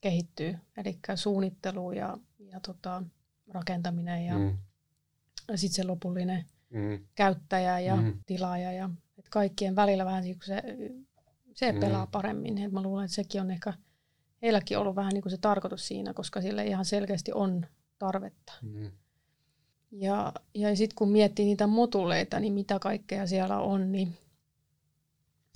kehittyy, 0.00 0.58
eli 0.76 0.98
suunnittelu 1.14 1.92
ja, 1.92 2.18
ja 2.38 2.60
tota, 2.60 3.02
rakentaminen 3.48 4.26
ja, 4.26 4.38
mm. 4.38 4.58
ja 5.48 5.58
sitten 5.58 5.74
se 5.74 5.84
lopullinen 5.84 6.44
mm. 6.70 7.06
käyttäjä 7.14 7.80
ja 7.80 7.96
mm. 7.96 8.18
tilaaja 8.26 8.72
ja 8.72 8.90
että 9.18 9.30
kaikkien 9.30 9.76
välillä 9.76 10.04
vähän 10.04 10.24
niin 10.24 10.38
se, 10.44 10.62
se 11.54 11.72
mm. 11.72 11.80
pelaa 11.80 12.06
paremmin. 12.06 12.58
Et 12.58 12.72
mä 12.72 12.82
luulen, 12.82 13.04
että 13.04 13.14
sekin 13.14 13.40
on 13.40 13.50
ehkä 13.50 13.74
heilläkin 14.42 14.78
ollut 14.78 14.96
vähän 14.96 15.12
niin 15.12 15.22
kuin 15.22 15.30
se 15.30 15.38
tarkoitus 15.38 15.88
siinä, 15.88 16.14
koska 16.14 16.40
sille 16.40 16.64
ihan 16.64 16.84
selkeästi 16.84 17.32
on 17.32 17.66
tarvetta. 17.98 18.52
Mm. 18.62 18.90
Ja, 19.90 20.32
ja 20.54 20.76
sitten 20.76 20.94
kun 20.94 21.12
miettii 21.12 21.44
niitä 21.44 21.66
moduleita, 21.66 22.40
niin 22.40 22.52
mitä 22.52 22.78
kaikkea 22.78 23.26
siellä 23.26 23.58
on, 23.58 23.92
niin, 23.92 24.16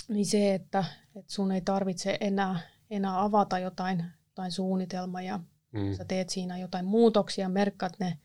niin 0.09 0.26
se, 0.26 0.55
että, 0.55 0.85
että 1.16 1.32
sun 1.32 1.53
ei 1.53 1.61
tarvitse 1.61 2.18
enää, 2.20 2.61
enää 2.91 3.22
avata 3.22 3.59
jotain, 3.59 4.05
jotain 4.26 4.53
suunnitelmaa 4.53 5.22
ja 5.22 5.41
mm. 5.72 5.95
sä 5.95 6.05
teet 6.05 6.30
siinä 6.30 6.59
jotain 6.59 6.85
muutoksia, 6.85 7.49
merkkaat 7.49 7.93
ne 7.99 8.18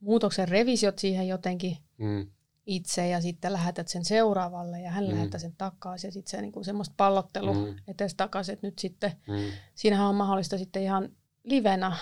muutoksen 0.00 0.48
revisiot 0.48 0.98
siihen 0.98 1.28
jotenkin 1.28 1.76
mm. 1.98 2.30
Itse 2.66 3.08
ja 3.08 3.20
sitten 3.20 3.52
lähetät 3.52 3.88
sen 3.88 4.04
seuraavalle 4.04 4.80
ja 4.80 4.90
hän 4.90 5.04
mm. 5.04 5.10
lähettää 5.10 5.40
sen 5.40 5.54
takaisin 5.58 6.08
ja 6.08 6.12
sitten 6.12 6.30
se 6.30 6.40
niinku 6.42 6.64
semmoista 6.64 6.94
pallottelu 6.96 7.54
mm. 7.54 7.74
etes 7.88 8.14
takaisin, 8.14 8.52
että 8.52 8.66
nyt 8.66 8.78
sitten 8.78 9.12
mm. 9.28 9.52
siinähän 9.74 10.06
on 10.06 10.14
mahdollista 10.14 10.58
sitten 10.58 10.82
ihan 10.82 11.08
livenä 11.44 11.96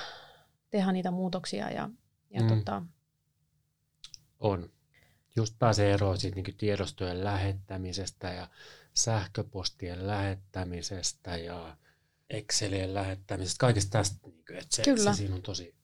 tehdä 0.70 0.92
niitä 0.92 1.10
muutoksia 1.10 1.70
ja, 1.70 1.90
ja 2.30 2.42
mm. 2.42 2.48
tota, 2.48 2.82
on. 4.40 4.70
Just 5.36 5.54
pääsee 5.58 5.92
eroon 5.92 6.18
siitä 6.18 6.34
niin 6.36 6.56
tiedostojen 6.56 7.24
lähettämisestä 7.24 8.32
ja 8.32 8.48
sähköpostien 8.94 10.06
lähettämisestä 10.06 11.36
ja 11.36 11.76
Excelien 12.30 12.94
lähettämisestä, 12.94 13.58
kaikesta 13.58 13.98
tästä. 13.98 14.28
Niin 14.28 14.44
kuin, 14.46 14.58
että 14.58 14.76
se, 14.76 14.82
Kyllä. 14.82 15.12
se 15.12 15.16
siinä 15.16 15.34
on 15.34 15.42
tosi, 15.42 15.74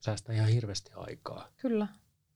säästää 0.00 0.34
ihan 0.34 0.48
hirveästi 0.48 0.90
aikaa. 0.94 1.48
Kyllä. 1.56 1.88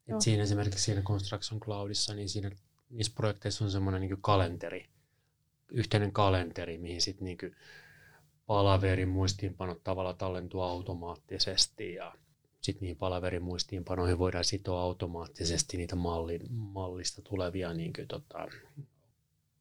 Et 0.08 0.20
siinä 0.20 0.42
esimerkiksi 0.42 0.84
siinä 0.84 1.02
Construction 1.02 1.60
Cloudissa, 1.60 2.14
niin 2.14 2.28
siinä 2.28 2.50
niissä 2.90 3.12
projekteissa 3.16 3.64
on 3.64 3.70
semmoinen 3.70 4.00
niin 4.00 4.18
kalenteri, 4.20 4.88
yhteinen 5.68 6.12
kalenteri, 6.12 6.78
mihin 6.78 7.02
sitten 7.02 7.24
niin 7.24 7.56
palaverin 8.46 9.08
muistiinpanot 9.08 9.84
tavalla 9.84 10.14
tallentuu 10.14 10.60
automaattisesti 10.60 11.94
ja 11.94 12.14
sitten 12.60 12.80
niihin 12.80 12.96
palaverin 12.96 13.42
muistiinpanoihin 13.42 14.18
voidaan 14.18 14.44
sitoa 14.44 14.82
automaattisesti 14.82 15.76
niitä 15.76 15.96
mallin, 15.96 16.52
mallista 16.52 17.22
tulevia 17.22 17.74
niin 17.74 17.92
kuin, 17.92 18.08
tota, 18.08 18.48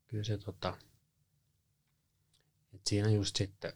kyllä 0.07 0.23
se 0.23 0.37
tota, 0.37 0.77
et 2.73 2.81
siinä 2.87 3.09
just 3.09 3.35
sitten 3.35 3.73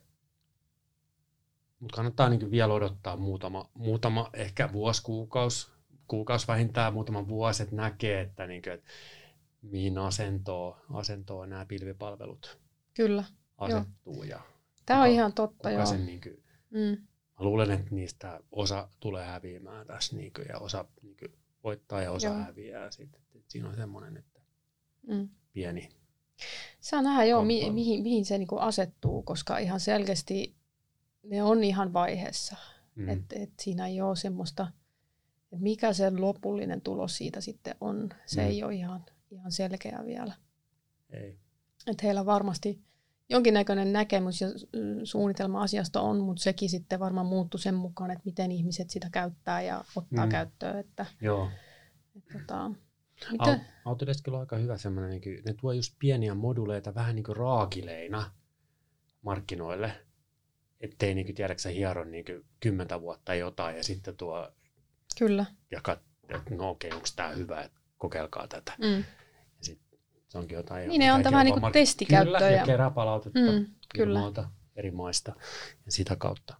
mutta 1.82 1.96
kannattaa 1.96 2.28
niin 2.28 2.50
vielä 2.50 2.74
odottaa 2.74 3.16
muutama, 3.16 3.70
muutama 3.74 4.30
ehkä 4.32 4.72
vuosi, 4.72 5.02
kuukausi, 5.02 5.71
kuukausi 6.08 6.48
vähintään 6.48 6.92
muutama 6.92 7.28
vuosi, 7.28 7.62
että 7.62 7.76
näkee, 7.76 8.20
että, 8.20 8.46
niin 8.46 8.62
kuin, 8.62 8.72
että 8.72 8.90
mihin 9.62 9.98
asentoon, 9.98 10.76
asentoon 10.90 11.50
nämä 11.50 11.66
pilvipalvelut 11.66 12.58
Kyllä, 12.94 13.24
asettuu. 13.58 14.22
Ja 14.24 14.40
Tämä 14.86 15.02
on 15.02 15.08
ihan 15.08 15.32
totta, 15.32 15.70
joo. 15.70 15.86
Sen, 15.86 16.06
niin 16.06 16.20
kuin, 16.20 16.42
mm. 16.70 17.06
Mä 17.38 17.44
luulen, 17.44 17.70
että 17.70 17.94
niistä 17.94 18.40
osa 18.52 18.88
tulee 19.00 19.24
häviämään 19.24 19.86
tässä 19.86 20.16
niin 20.16 20.32
kuin, 20.32 20.46
ja 20.48 20.58
osa 20.58 20.84
niin 21.02 21.16
kuin, 21.16 21.32
voittaa 21.64 22.02
ja 22.02 22.12
osa 22.12 22.28
joo. 22.28 22.36
häviää. 22.36 22.90
Sitten, 22.90 23.20
että 23.34 23.52
siinä 23.52 23.68
on 23.68 23.76
semmoinen, 23.76 24.16
että 24.16 24.40
mm. 25.06 25.28
pieni 25.52 25.88
Saa 26.80 27.02
nähdä 27.02 27.24
joo, 27.24 27.44
mi- 27.44 27.70
mihin, 27.70 28.02
mihin 28.02 28.24
se 28.24 28.38
niinku 28.38 28.58
asettuu, 28.58 29.22
koska 29.22 29.58
ihan 29.58 29.80
selkeästi 29.80 30.56
ne 31.22 31.42
on 31.42 31.64
ihan 31.64 31.92
vaiheessa. 31.92 32.56
Mm. 32.94 33.08
Että 33.08 33.36
et 33.38 33.52
siinä 33.60 33.86
ei 33.86 34.00
ole 34.00 34.16
semmoista, 34.16 34.66
että 35.52 35.62
mikä 35.62 35.92
se 35.92 36.10
lopullinen 36.10 36.80
tulos 36.80 37.16
siitä 37.16 37.40
sitten 37.40 37.74
on. 37.80 38.10
Se 38.26 38.40
mm. 38.40 38.48
ei 38.48 38.64
ole 38.64 38.74
ihan, 38.74 39.04
ihan 39.30 39.52
selkeä 39.52 40.02
vielä. 40.06 40.34
Ei. 41.10 41.38
Että 41.86 42.02
heillä 42.06 42.26
varmasti 42.26 42.80
jonkinnäköinen 43.28 43.92
näkemys 43.92 44.40
ja 44.40 44.48
suunnitelma 45.04 45.62
asiasta 45.62 46.00
on, 46.00 46.20
mutta 46.20 46.42
sekin 46.42 46.68
sitten 46.68 47.00
varmaan 47.00 47.26
muuttuu 47.26 47.58
sen 47.58 47.74
mukaan, 47.74 48.10
että 48.10 48.22
miten 48.24 48.52
ihmiset 48.52 48.90
sitä 48.90 49.08
käyttää 49.12 49.62
ja 49.62 49.84
ottaa 49.96 50.26
mm. 50.26 50.30
käyttöön. 50.30 50.78
Että, 50.78 51.06
Joo. 51.20 51.48
Että, 52.16 52.38
tota, 52.38 52.70
mitä? 53.32 53.60
Autodeskilla 53.84 54.36
on 54.36 54.40
aika 54.40 54.56
hyvä 54.56 54.78
semmoinen, 54.78 55.20
niin 55.20 55.42
ne 55.46 55.54
tuo 55.60 55.72
just 55.72 55.94
pieniä 55.98 56.34
moduleita 56.34 56.94
vähän 56.94 57.14
niin 57.14 57.24
kuin 57.24 57.36
raakileina 57.36 58.30
markkinoille, 59.22 59.92
ettei 60.80 61.14
niin 61.14 61.34
tiedäksä 61.34 61.68
hieron 61.68 62.10
niin 62.10 62.24
kymmentä 62.60 63.00
vuotta 63.00 63.34
jotain 63.34 63.76
ja 63.76 63.84
sitten 63.84 64.16
tuo 64.16 64.52
Kyllä. 65.18 65.44
ja 65.70 65.80
kat, 65.82 66.00
että 66.28 66.54
no 66.54 66.70
okei, 66.70 66.90
onko 66.92 67.06
tämä 67.16 67.28
hyvä, 67.28 67.60
että 67.60 67.80
kokeilkaa 67.98 68.48
tätä. 68.48 68.72
Mm. 68.78 68.96
Ja 68.98 69.04
sitten 69.60 69.98
se 70.28 70.38
onkin 70.38 70.56
jotain. 70.56 70.88
Niin 70.88 70.98
ne 70.98 71.12
on 71.12 71.22
tämä 71.22 71.44
niin 71.44 71.60
kuin 71.60 71.72
testikäyttöä. 71.72 72.38
Kyllä, 72.38 72.50
ja 72.50 72.64
kerää 72.64 72.90
palautetta 72.90 73.52
mm, 73.52 73.66
kyllä. 73.94 74.20
eri 74.76 74.90
maista 74.90 75.32
ja 75.86 75.92
sitä 75.92 76.16
kautta 76.16 76.56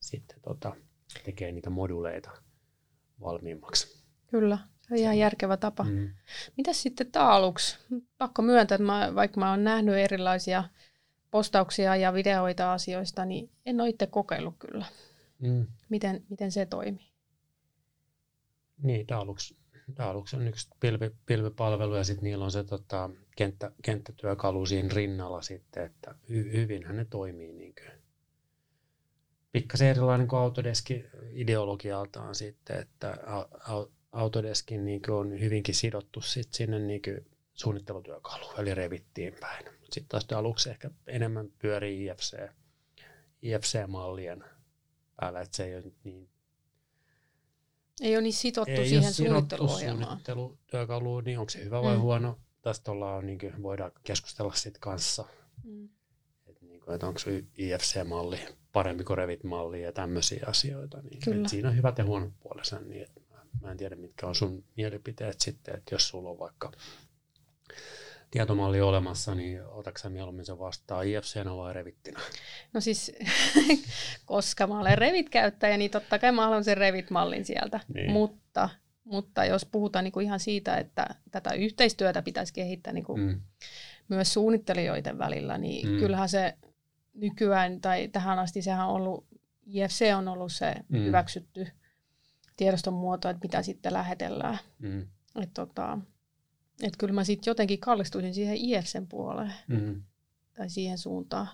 sitten 0.00 0.40
tota, 0.42 0.76
tekee 1.24 1.52
niitä 1.52 1.70
moduleita 1.70 2.30
valmiimmaksi. 3.20 4.02
Kyllä. 4.26 4.58
Se 4.80 4.94
on 4.94 5.00
ihan 5.00 5.18
järkevä 5.18 5.56
tapa. 5.56 5.84
Mm. 5.84 6.10
Mitäs 6.56 6.82
sitten 6.82 7.12
taaluksi? 7.12 7.78
Pakko 8.18 8.42
myöntää, 8.42 8.76
että 8.76 8.86
mä, 8.86 9.14
vaikka 9.14 9.40
mä 9.40 9.50
oon 9.50 9.64
nähnyt 9.64 9.94
erilaisia 9.94 10.64
postauksia 11.30 11.96
ja 11.96 12.14
videoita 12.14 12.72
asioista, 12.72 13.24
niin 13.24 13.50
en 13.66 13.80
ole 13.80 13.88
itse 13.88 14.06
kokeillut 14.06 14.54
kyllä. 14.58 14.86
Mm. 15.38 15.66
Miten, 15.88 16.24
miten 16.28 16.52
se 16.52 16.66
toimii? 16.66 17.11
Niin, 18.82 19.06
taaluksi, 19.06 19.56
taaluksi 19.94 20.36
on 20.36 20.48
yksi 20.48 20.68
pilvi, 20.80 21.10
pilvipalvelu 21.26 21.94
ja 21.94 22.04
sitten 22.04 22.24
niillä 22.24 22.44
on 22.44 22.50
se 22.50 22.64
tota, 22.64 23.10
kenttä, 23.36 23.72
kenttätyökalu 23.82 24.66
siinä 24.66 24.88
rinnalla 24.94 25.42
sitten, 25.42 25.84
että 25.84 26.14
hy, 26.28 26.52
hyvinhän 26.52 26.96
ne 26.96 27.04
toimii. 27.04 27.52
Niin 27.52 27.74
kuin. 27.74 28.02
Pikkasen 29.52 29.88
erilainen 29.88 30.28
kuin 30.28 30.40
Autodeski 30.40 31.04
ideologialtaan 31.32 32.34
sitten, 32.34 32.80
että 32.80 33.18
Autodeskin 34.12 34.84
niin 34.84 35.10
on 35.10 35.40
hyvinkin 35.40 35.74
sidottu 35.74 36.20
sit 36.20 36.52
sinne 36.52 36.78
niin 36.78 37.02
suunnittelutyökaluun, 37.54 38.60
eli 38.60 38.74
revittiin 38.74 39.34
päin. 39.40 39.64
Sitten 39.82 40.08
taas 40.08 40.26
aluksi 40.36 40.70
ehkä 40.70 40.90
enemmän 41.06 41.48
pyörii 41.58 42.06
IFC, 42.06 42.48
IFC-mallien 43.42 44.44
päällä, 45.16 45.40
että 45.40 45.56
se 45.56 45.64
ei 45.64 45.74
ole 45.74 45.92
niin 46.04 46.28
ei 48.00 48.14
ole 48.16 48.22
niin 48.22 48.32
sidottu 48.32 48.70
ei 48.72 48.88
siihen 48.88 49.12
suunnitteluohjelmaan. 49.12 50.06
suunnittelutyökaluun, 50.06 51.24
niin 51.24 51.38
onko 51.38 51.50
se 51.50 51.64
hyvä 51.64 51.82
vai 51.82 51.94
Mm. 51.96 52.00
huono? 52.02 52.38
Tästä 52.62 52.90
ollaan, 52.92 53.26
niin 53.26 53.38
kuin, 53.38 53.62
voidaan 53.62 53.92
keskustella 54.04 54.54
sit 54.54 54.78
kanssa, 54.78 55.24
Mm. 55.64 55.88
että 56.46 56.64
niin 56.66 56.80
kuin, 56.80 56.94
että 56.94 57.06
onko 57.06 57.18
se 57.18 57.44
IFC-malli 57.58 58.38
parempi 58.72 59.04
kuin 59.04 59.18
Revit-malli 59.18 59.82
ja 59.82 59.92
tämmöisiä 59.92 60.44
asioita. 60.46 61.02
Niin, 61.02 61.20
Kyllä. 61.24 61.36
että 61.36 61.48
siinä 61.50 61.68
on 61.68 61.76
hyvät 61.76 61.98
ja 61.98 62.04
huonot 62.04 62.32
puolensa, 62.40 62.78
niin 62.80 63.06
mä, 63.30 63.36
mä 63.60 63.70
en 63.70 63.76
tiedä 63.76 63.96
mitkä 63.96 64.26
on 64.26 64.34
sun 64.34 64.64
mielipiteet 64.76 65.40
sitten, 65.40 65.74
että 65.78 65.94
jos 65.94 66.08
sulla 66.08 66.30
on 66.30 66.38
vaikka 66.38 66.72
tietomalli 68.32 68.80
olemassa, 68.80 69.34
niin 69.34 69.60
otatko 69.66 70.08
mieluummin 70.08 70.44
sen 70.46 70.58
vastaan 70.58 71.06
IFC-nä 71.06 71.56
vai 71.56 71.72
Revittinä? 71.72 72.20
No 72.72 72.80
siis, 72.80 73.12
koska 74.26 74.66
mä 74.66 74.80
olen 74.80 74.98
Revit-käyttäjä, 74.98 75.76
niin 75.76 75.90
totta 75.90 76.18
kai 76.18 76.32
mä 76.32 76.42
haluan 76.42 76.64
sen 76.64 76.76
Revit-mallin 76.76 77.44
sieltä. 77.44 77.80
Niin. 77.94 78.10
Mutta, 78.10 78.68
mutta 79.04 79.44
jos 79.44 79.64
puhutaan 79.64 80.04
niin 80.04 80.12
kuin 80.12 80.26
ihan 80.26 80.40
siitä, 80.40 80.76
että 80.76 81.06
tätä 81.30 81.52
yhteistyötä 81.52 82.22
pitäisi 82.22 82.52
kehittää 82.52 82.92
niin 82.92 83.04
kuin 83.04 83.20
Mm. 83.20 83.40
myös 84.08 84.32
suunnittelijoiden 84.32 85.18
välillä, 85.18 85.58
niin 85.58 85.88
Mm. 85.88 85.98
kyllähän 85.98 86.28
se 86.28 86.54
nykyään, 87.14 87.80
tai 87.80 88.08
tähän 88.08 88.38
asti 88.38 88.62
sehän 88.62 88.88
on 88.88 88.94
ollut, 88.94 89.26
IFC 89.66 90.04
on 90.16 90.28
ollut 90.28 90.52
se 90.52 90.74
Mm. 90.88 90.98
mm. 90.98 91.04
hyväksytty 91.04 91.66
tiedoston 92.56 92.94
muoto, 92.94 93.28
että 93.28 93.40
mitä 93.42 93.62
sitten 93.62 93.92
lähetellään. 93.92 94.58
Mm. 94.78 95.00
Että 95.42 95.54
tota, 95.66 95.98
et 96.82 96.96
kyllä 96.96 97.12
mä 97.14 97.24
sitten 97.24 97.50
jotenkin 97.50 97.80
kallistuisin 97.80 98.34
siihen 98.34 98.56
IFCn 98.56 99.06
puoleen 99.08 99.52
Mm. 99.68 100.02
tai 100.54 100.70
siihen 100.70 100.98
suuntaan. 100.98 101.48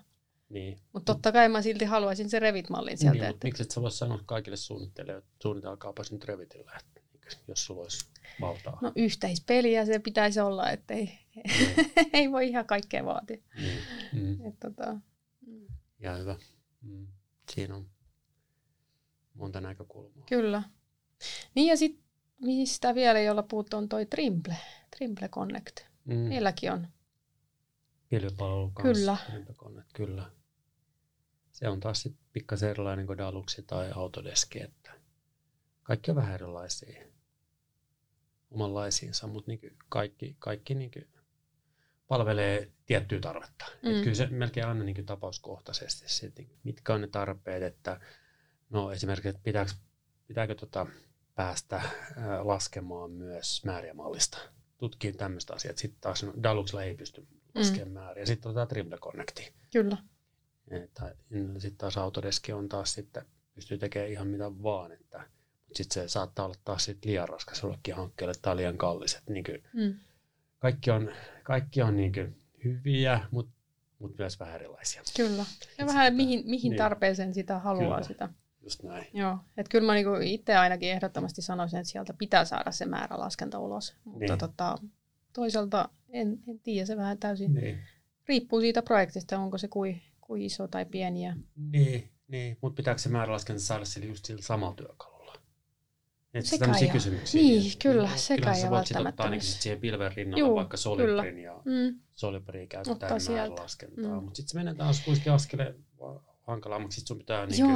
Niin. 0.48 0.78
Mutta 0.92 1.14
totta 1.14 1.32
kai 1.32 1.48
mä 1.48 1.62
silti 1.62 1.84
haluaisin 1.84 2.30
sen 2.30 2.42
Revit-mallin 2.42 2.98
sieltä. 2.98 3.18
niin, 3.20 3.30
että, 3.30 3.46
miksi 3.46 3.62
et 3.62 3.70
sä 3.70 3.80
vois 3.82 3.98
sanoa 3.98 4.20
kaikille 4.26 4.56
suunnittelijoille, 4.56 5.18
että 5.18 5.36
suunnitelkaapas 5.42 6.12
nyt 6.12 6.24
Revitillä, 6.24 6.72
että 6.80 7.00
jos 7.48 7.64
sulla 7.66 7.82
olisi 7.82 8.06
valtaa. 8.40 8.78
No 8.82 8.92
yhteispeliä 8.96 9.84
se 9.86 9.98
pitäisi 9.98 10.40
olla, 10.40 10.70
että 10.70 10.94
ei, 10.94 11.10
ei 12.12 12.30
voi 12.32 12.48
ihan 12.48 12.66
kaikkea 12.66 13.04
vaatia. 13.04 13.42
Niin. 13.56 13.78
Mm. 14.12 14.46
Et 14.46 14.54
tota, 14.60 14.96
Ja 15.98 16.16
hyvä. 16.16 16.36
Mm. 16.82 17.06
Siinä 17.54 17.76
on 17.76 17.86
monta 19.34 19.60
näkökulmaa. 19.60 20.24
kyllä. 20.28 20.62
Niin 21.54 21.66
ja 21.68 21.76
sitten 21.76 22.04
mistä 22.42 22.94
vielä, 22.94 23.20
jolla 23.20 23.42
puhuttu, 23.42 23.76
on 23.76 23.88
toi 23.88 24.06
Trimble, 24.06 24.56
Trimble 24.98 25.28
Connect. 25.28 25.80
Mm. 26.04 26.14
Meilläkin 26.14 26.72
on. 26.72 26.88
Pilvipalvelu 28.08 28.70
kanssa. 28.70 28.92
Kyllä. 28.92 29.16
Rintakone, 29.32 29.84
kyllä. 29.94 30.30
Se 31.52 31.68
on 31.68 31.80
taas 31.80 32.02
sitten 32.02 32.24
pikkasen 32.32 32.70
erilainen 32.70 33.06
kuin 33.06 33.18
Daluxi 33.18 33.62
tai 33.62 33.90
Autodeski, 33.94 34.62
että 34.62 34.92
kaikki 35.82 36.10
on 36.10 36.16
vähän 36.16 36.34
erilaisia 36.34 37.06
omanlaisiinsa, 38.50 39.26
mutta 39.26 39.50
niin 39.50 39.76
kaikki, 39.88 40.36
kaikki 40.38 40.74
niin 40.74 40.90
palvelee 42.08 42.72
tiettyä 42.86 43.20
tarvetta. 43.20 43.64
Mm. 43.82 43.90
Et 43.90 44.02
kyllä 44.02 44.14
se 44.14 44.26
melkein 44.26 44.66
aina 44.66 44.84
niin 44.84 45.06
tapauskohtaisesti, 45.06 46.08
sit, 46.08 46.38
niin 46.38 46.58
mitkä 46.64 46.94
on 46.94 47.00
ne 47.00 47.06
tarpeet, 47.06 47.62
että 47.62 48.00
no 48.70 48.92
esimerkiksi, 48.92 49.28
että 49.28 49.42
pitääkö, 49.44 49.70
pitääkö 50.26 50.54
tota 50.54 50.86
päästä 51.34 51.76
ää, 52.16 52.46
laskemaan 52.46 53.10
myös 53.10 53.64
määriä 53.64 53.94
mallista. 53.94 54.57
Tutkiin 54.78 55.16
tämmöistä 55.16 55.54
asiaa. 55.54 55.76
Sitten 55.76 56.00
taas 56.00 56.22
no, 56.22 56.32
Daluxilla 56.42 56.82
ei 56.82 56.94
pysty 56.94 57.26
laskemaan 57.54 57.88
mm. 57.88 57.92
määriä. 57.94 58.26
Sitten 58.26 58.50
otetaan 58.50 58.68
Trimble 58.68 58.98
Connecti. 58.98 59.52
Kyllä. 59.72 59.96
Sitten 61.58 61.78
taas 61.78 61.96
Autodeski 61.98 62.52
on 62.52 62.68
taas 62.68 62.92
sitten, 62.94 63.24
pystyy 63.54 63.78
tekemään 63.78 64.10
ihan 64.10 64.26
mitä 64.26 64.62
vaan, 64.62 64.92
että 64.92 65.18
mutta 65.18 65.76
sitten 65.76 66.02
se 66.02 66.08
saattaa 66.08 66.44
olla 66.44 66.54
taas 66.64 66.84
sit 66.84 67.04
liian 67.04 67.28
raskas 67.28 67.62
jollekin 67.62 67.94
hankkeelle 67.94 68.34
tai 68.42 68.56
liian 68.56 68.78
kallis. 68.78 69.18
Niin 69.28 69.44
kuin, 69.44 69.62
Mm. 69.72 69.94
kaikki 70.58 70.90
on, 70.90 71.10
kaikki 71.42 71.82
on 71.82 71.96
niin 71.96 72.12
kuin 72.12 72.36
hyviä, 72.64 73.20
mutta 73.30 73.52
mut 73.98 74.18
myös 74.18 74.40
vähän 74.40 74.54
erilaisia. 74.54 75.02
Kyllä. 75.16 75.36
Ja 75.36 75.44
Et 75.78 75.86
vähän 75.86 76.06
sitä- 76.06 76.16
mihin, 76.16 76.42
mihin 76.46 76.70
niin. 76.70 76.78
tarpeeseen 76.78 77.34
sitä 77.34 77.58
haluaa 77.58 77.84
Kyllä. 77.96 78.02
sitä. 78.08 78.28
Just 78.68 78.82
näin. 78.82 79.06
Joo, 79.14 79.38
että 79.56 79.70
kyllä 79.70 79.86
mä 79.86 79.94
niinku 79.94 80.10
itse 80.22 80.56
ainakin 80.56 80.90
ehdottomasti 80.90 81.42
sanoisin, 81.42 81.78
että 81.78 81.90
sieltä 81.92 82.12
pitää 82.18 82.44
saada 82.44 82.72
se 82.72 82.86
määrä 82.86 83.18
laskenta 83.18 83.58
ulos. 83.58 83.94
Mutta 84.04 84.18
Niin. 84.32 84.38
tota, 84.38 84.78
toisaalta 85.32 85.88
en, 86.10 86.38
en 86.48 86.58
tiedä, 86.60 86.86
se 86.86 86.96
vähän 86.96 87.18
täysin 87.18 87.54
Niin, 87.54 87.78
riippuu 88.28 88.60
siitä 88.60 88.82
projektista, 88.82 89.38
onko 89.38 89.58
se 89.58 89.68
kuin, 89.68 90.02
kuin 90.20 90.42
iso 90.42 90.68
tai 90.68 90.84
pieni. 90.84 91.24
Ja, 91.24 91.36
niin, 91.56 92.10
niin. 92.28 92.58
mutta 92.60 92.76
pitääkö 92.76 93.00
se 93.00 93.08
määrälaskenta 93.08 93.62
saada 93.62 93.84
sillä 93.84 94.06
just 94.06 94.24
sillä 94.24 94.42
samalla 94.42 94.74
työkalulla? 94.74 95.18
Et 96.34 96.46
Sekä 96.46 96.58
tämmöisiä 96.60 96.86
ja- 96.88 96.92
kysymyksiä. 96.92 97.42
Niin, 97.42 97.72
kyllä, 97.82 98.08
sekä 98.16 98.40
kyllähän 98.40 98.60
ja 98.60 98.70
välttämättä 98.70 99.30
sit 99.40 99.60
siihen 99.62 99.80
pilven 99.80 100.12
rinnalla 100.16 100.38
Juu, 100.46 100.54
vaikka 100.56 100.76
Solibrin 100.76 101.38
ja 101.38 101.62
mm, 101.64 102.00
Solibria 102.14 102.66
käyttää 102.66 102.92
Ottaa 102.92 103.18
sieltä. 103.18 103.48
määrälaskentaa. 103.50 104.18
Mm. 104.18 104.24
Mutta 104.24 104.36
sitten 104.36 104.50
se 104.52 104.58
menee 104.58 104.74
taas 104.74 105.00
kuitenkin 105.04 105.32
askeleen 105.32 105.74
hankalammaksi. 106.48 106.94
Sitten 106.96 107.08
sun 107.08 107.18
pitää 107.18 107.46
niin 107.46 107.66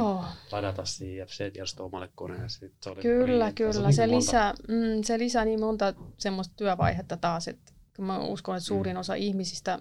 ladata 0.51 0.85
siihen 0.85 1.27
IFC-tiedosto 1.27 1.85
omalle 1.85 2.09
koneelle. 2.15 2.49
Sit 2.49 2.73
Solibri. 2.83 3.03
kyllä, 3.03 3.45
on 3.45 3.53
kyllä. 3.55 3.71
niin 3.81 3.93
Se 3.93 4.01
monta- 4.07 4.15
lisää, 4.17 4.53
mm, 4.67 5.03
se 5.03 5.19
lisää 5.19 5.45
niin 5.45 5.59
monta 5.59 5.93
semmoista 6.17 6.53
työvaihetta 6.57 7.17
taas, 7.17 7.47
että 7.47 7.71
mä 7.99 8.19
uskon, 8.19 8.55
että 8.57 8.67
suurin 8.67 8.95
Mm. 8.95 8.99
osa 8.99 9.13
ihmisistä, 9.15 9.79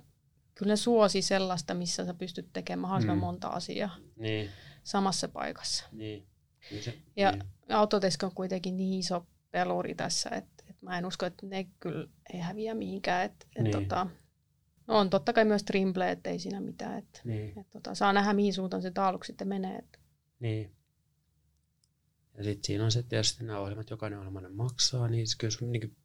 kyllä 0.54 0.72
ne 0.72 0.76
suosi 0.76 1.22
sellaista, 1.22 1.74
missä 1.74 2.04
sä 2.06 2.14
pystyt 2.14 2.48
tekemään 2.52 2.80
mahdollisimman 2.80 3.16
Mm. 3.16 3.20
monta 3.20 3.48
asiaa 3.48 3.96
Niin, 4.16 4.50
samassa 4.82 5.28
paikassa. 5.28 5.84
niin. 5.92 6.26
niin 6.70 6.82
se, 6.82 6.94
Ja 7.16 7.30
niin. 7.32 7.42
Autodesk 7.70 8.22
on 8.22 8.34
kuitenkin 8.34 8.76
niin 8.76 8.98
iso 9.00 9.26
peluri 9.50 9.94
tässä, 9.94 10.30
että, 10.30 10.64
että 10.70 10.86
mä 10.86 10.98
en 10.98 11.06
usko, 11.06 11.26
että 11.26 11.46
ne 11.46 11.66
kyllä 11.80 12.08
ei 12.34 12.40
häviä 12.40 12.74
mihinkään. 12.74 13.24
Että, 13.24 13.46
että 13.56 13.62
Niin. 13.62 13.72
tota, 13.88 14.04
no 14.04 14.10
on 14.92 15.10
totta 15.10 15.32
kai 15.32 15.44
myös 15.44 15.62
Trimble, 15.64 16.10
että 16.10 16.30
ei 16.30 16.38
siinä 16.38 16.60
mitään. 16.60 16.98
Että, 16.98 17.20
Niin, 17.24 17.48
että 17.48 17.72
tota, 17.72 17.94
saa 17.94 18.12
nähdä, 18.12 18.32
mihin 18.32 18.54
suuntaan 18.54 18.82
se 18.82 18.90
taaluk 18.90 19.24
sitten 19.24 19.48
menee. 19.48 19.76
Että, 19.76 19.98
niin. 20.40 20.72
Ja 22.38 22.44
sitten 22.44 22.64
siinä 22.64 22.84
on 22.84 22.92
se 22.92 23.02
tietysti 23.02 23.44
nämä 23.44 23.58
ohjelmat, 23.58 23.90
jokainen 23.90 24.18
ohjelmainen 24.18 24.56
maksaa, 24.56 25.08
niin 25.08 25.28
se 25.28 25.36
kyllä 25.38 25.50
sun 25.50 25.72
niin 25.72 25.96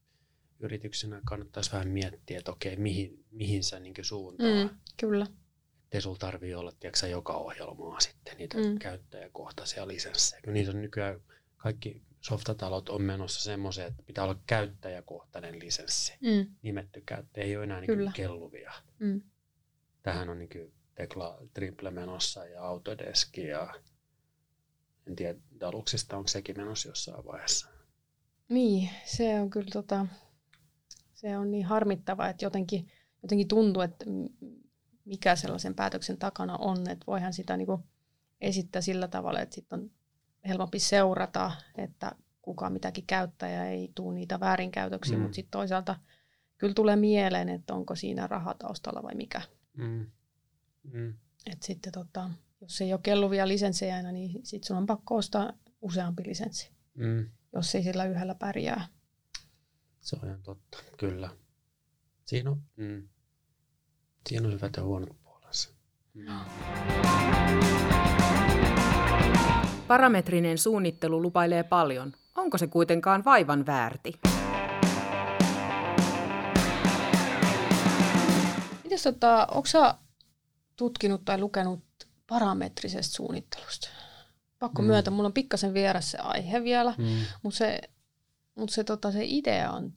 yrityksenä 0.59 1.21
kannattaisi 1.25 1.71
vähän 1.71 1.87
miettiä, 1.87 2.37
että 2.39 2.51
okei, 2.51 2.75
mihin, 2.75 3.25
mihin 3.31 3.63
sä 3.63 3.79
niin 3.79 3.93
suuntaa. 4.01 4.63
Mm. 4.63 4.69
kyllä, 4.99 5.27
Ettei 5.83 6.01
sulla 6.01 6.17
tarvii 6.17 6.53
olla 6.55 6.71
tiedätkö, 6.79 7.07
joka 7.07 7.33
ohjelmaa 7.33 7.99
sitten 7.99 8.37
niitä 8.37 8.57
Mm. 8.57 8.77
käyttäjäkohtaisia 8.79 9.87
lisenssejä. 9.87 10.41
Kyllä 10.41 10.53
niitä 10.53 10.71
on 10.71 10.81
nykyään 10.81 11.19
kaikki 11.57 12.01
softatalot 12.21 12.89
on 12.89 13.01
menossa 13.01 13.41
semmoiseen, 13.43 13.87
että 13.87 14.03
pitää 14.03 14.23
olla 14.23 14.39
käyttäjäkohtainen 14.47 15.59
lisenssi. 15.59 16.13
mm, 16.21 16.55
Nimetty 16.61 17.01
käyttäjä 17.05 17.45
ei 17.45 17.55
ole 17.57 17.63
enää 17.63 17.79
niin 17.81 17.87
Kyllä. 17.87 18.11
kelluvia. 18.15 18.73
mm, 18.99 19.21
Tähän 20.03 20.29
on 20.29 20.39
niin 20.39 20.73
Tekla 20.95 21.37
Triple 21.53 21.91
menossa 21.91 22.45
ja 22.45 22.63
Autodesk 22.63 23.37
ja 23.37 23.73
en 25.07 25.15
tiedä 25.15 25.39
Daluxista 25.59 26.17
onko 26.17 26.27
sekin 26.27 26.57
menossa 26.57 26.89
jossain 26.89 27.25
vaiheessa. 27.25 27.67
niin, 28.49 28.89
se 29.05 29.39
on 29.39 29.49
kyllä 29.49 29.67
tota, 29.73 30.05
se 31.13 31.37
on 31.37 31.51
niin 31.51 31.65
harmittava, 31.65 32.29
että 32.29 32.45
jotenkin, 32.45 32.87
jotenkin 33.23 33.47
tuntuu, 33.47 33.81
että 33.81 34.05
mikä 35.05 35.35
sellaisen 35.35 35.75
päätöksen 35.75 36.17
takana 36.17 36.57
on, 36.57 36.89
että 36.89 37.03
voihan 37.07 37.33
sitä 37.33 37.57
niinku 37.57 37.79
esittää 38.41 38.81
sillä 38.81 39.07
tavalla, 39.07 39.39
että 39.41 39.55
sitten 39.55 39.79
on 39.79 39.91
helpompi 40.47 40.79
seurata, 40.79 41.51
että 41.75 42.11
kuka 42.41 42.69
mitäkin 42.69 43.03
käyttää 43.07 43.49
ja 43.49 43.65
ei 43.65 43.91
tule 43.95 44.13
niitä 44.15 44.39
väärinkäytöksiä, 44.39 45.17
Mm. 45.17 45.21
mutta 45.21 45.35
sitten 45.35 45.51
toisaalta 45.51 45.95
kyllä 46.57 46.73
tulee 46.73 46.95
mieleen, 46.95 47.49
että 47.49 47.73
onko 47.73 47.95
siinä 47.95 48.27
rahataustalla 48.27 49.03
vai 49.03 49.15
mikä. 49.15 49.41
Mm. 49.77 50.11
Mm. 50.93 51.13
Et 51.45 51.63
sitten 51.63 51.93
tota, 51.93 52.29
jos 52.61 52.81
ei 52.81 52.93
ole 52.93 52.99
kelluvia 53.03 53.47
lisenssejä, 53.47 54.11
niin 54.11 54.45
sitten 54.45 54.67
sun 54.67 54.77
on 54.77 54.85
pakko 54.85 55.15
ostaa 55.15 55.53
useampi 55.81 56.23
lisenssi, 56.27 56.71
Mm. 56.93 57.29
jos 57.53 57.75
ei 57.75 57.83
sillä 57.83 58.05
yhdellä 58.05 58.35
pärjää. 58.35 58.87
Se 60.01 60.15
on 60.21 60.27
ihan 60.27 60.41
totta, 60.43 60.77
kyllä. 60.97 61.29
Siinä 62.25 62.51
on, 62.51 62.61
mm. 62.75 63.07
Siinä 64.29 64.47
on 64.47 64.53
hyvät 64.53 64.75
ja 64.77 64.83
huonot 64.83 65.17
puolensa. 65.23 65.69
Mm. 66.13 66.25
Parametrinen 69.87 70.57
suunnittelu 70.57 71.21
lupailee 71.21 71.63
paljon. 71.63 72.13
Onko 72.35 72.57
se 72.57 72.67
kuitenkaan 72.67 73.25
vaivan 73.25 73.65
väärti? 73.65 74.19
Mites 78.83 79.03
tota, 79.03 79.47
onko 79.51 79.65
sä 79.65 79.95
tutkinut 80.75 81.25
tai 81.25 81.37
lukenut 81.39 81.83
parametrisesta 82.27 83.15
suunnittelusta? 83.15 83.89
Pakko 84.59 84.81
Mm. 84.81 84.87
myöntää, 84.87 85.13
mulla 85.13 85.27
on 85.27 85.33
pikkasen 85.33 85.73
vieras 85.73 86.11
se 86.11 86.17
aihe 86.17 86.63
vielä, 86.63 86.93
Mm. 86.97 87.05
mutta 87.43 87.57
se 87.57 87.81
mutta 88.55 88.73
se, 88.75 88.83
tota, 88.83 89.11
se 89.11 89.19
idea 89.25 89.71
on 89.71 89.93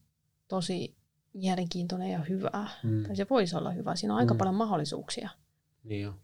tosi 0.49 0.97
mielenkiintoinen 1.34 2.11
ja 2.11 2.18
hyvä. 2.18 2.68
Mm. 2.82 3.03
Tai 3.07 3.16
se 3.16 3.26
voisi 3.30 3.57
olla 3.57 3.70
hyvä. 3.70 3.97
Siinä 3.97 4.14
on 4.14 4.20
aika 4.20 4.34
Mm. 4.34 4.38
paljon 4.38 4.55
mahdollisuuksia. 4.55 5.30
Niin 5.84 6.03
jo. 6.03 6.14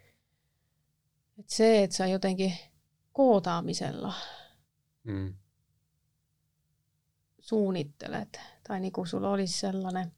Et 1.38 1.48
se, 1.48 1.82
että 1.82 1.96
sä 1.96 2.06
jotenkin 2.06 2.52
kootaamisella 3.16 4.14
Mm. 5.04 5.34
suunnittelet, 7.40 8.40
tai 8.68 8.80
niin 8.80 8.92
kuin 8.92 9.06
sulla 9.06 9.30
olisi 9.30 9.58
sellainen, 9.58 10.12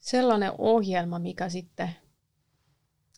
sellainen 0.00 0.52
ohjelma, 0.58 1.18
mikä 1.18 1.48
sitten 1.48 1.90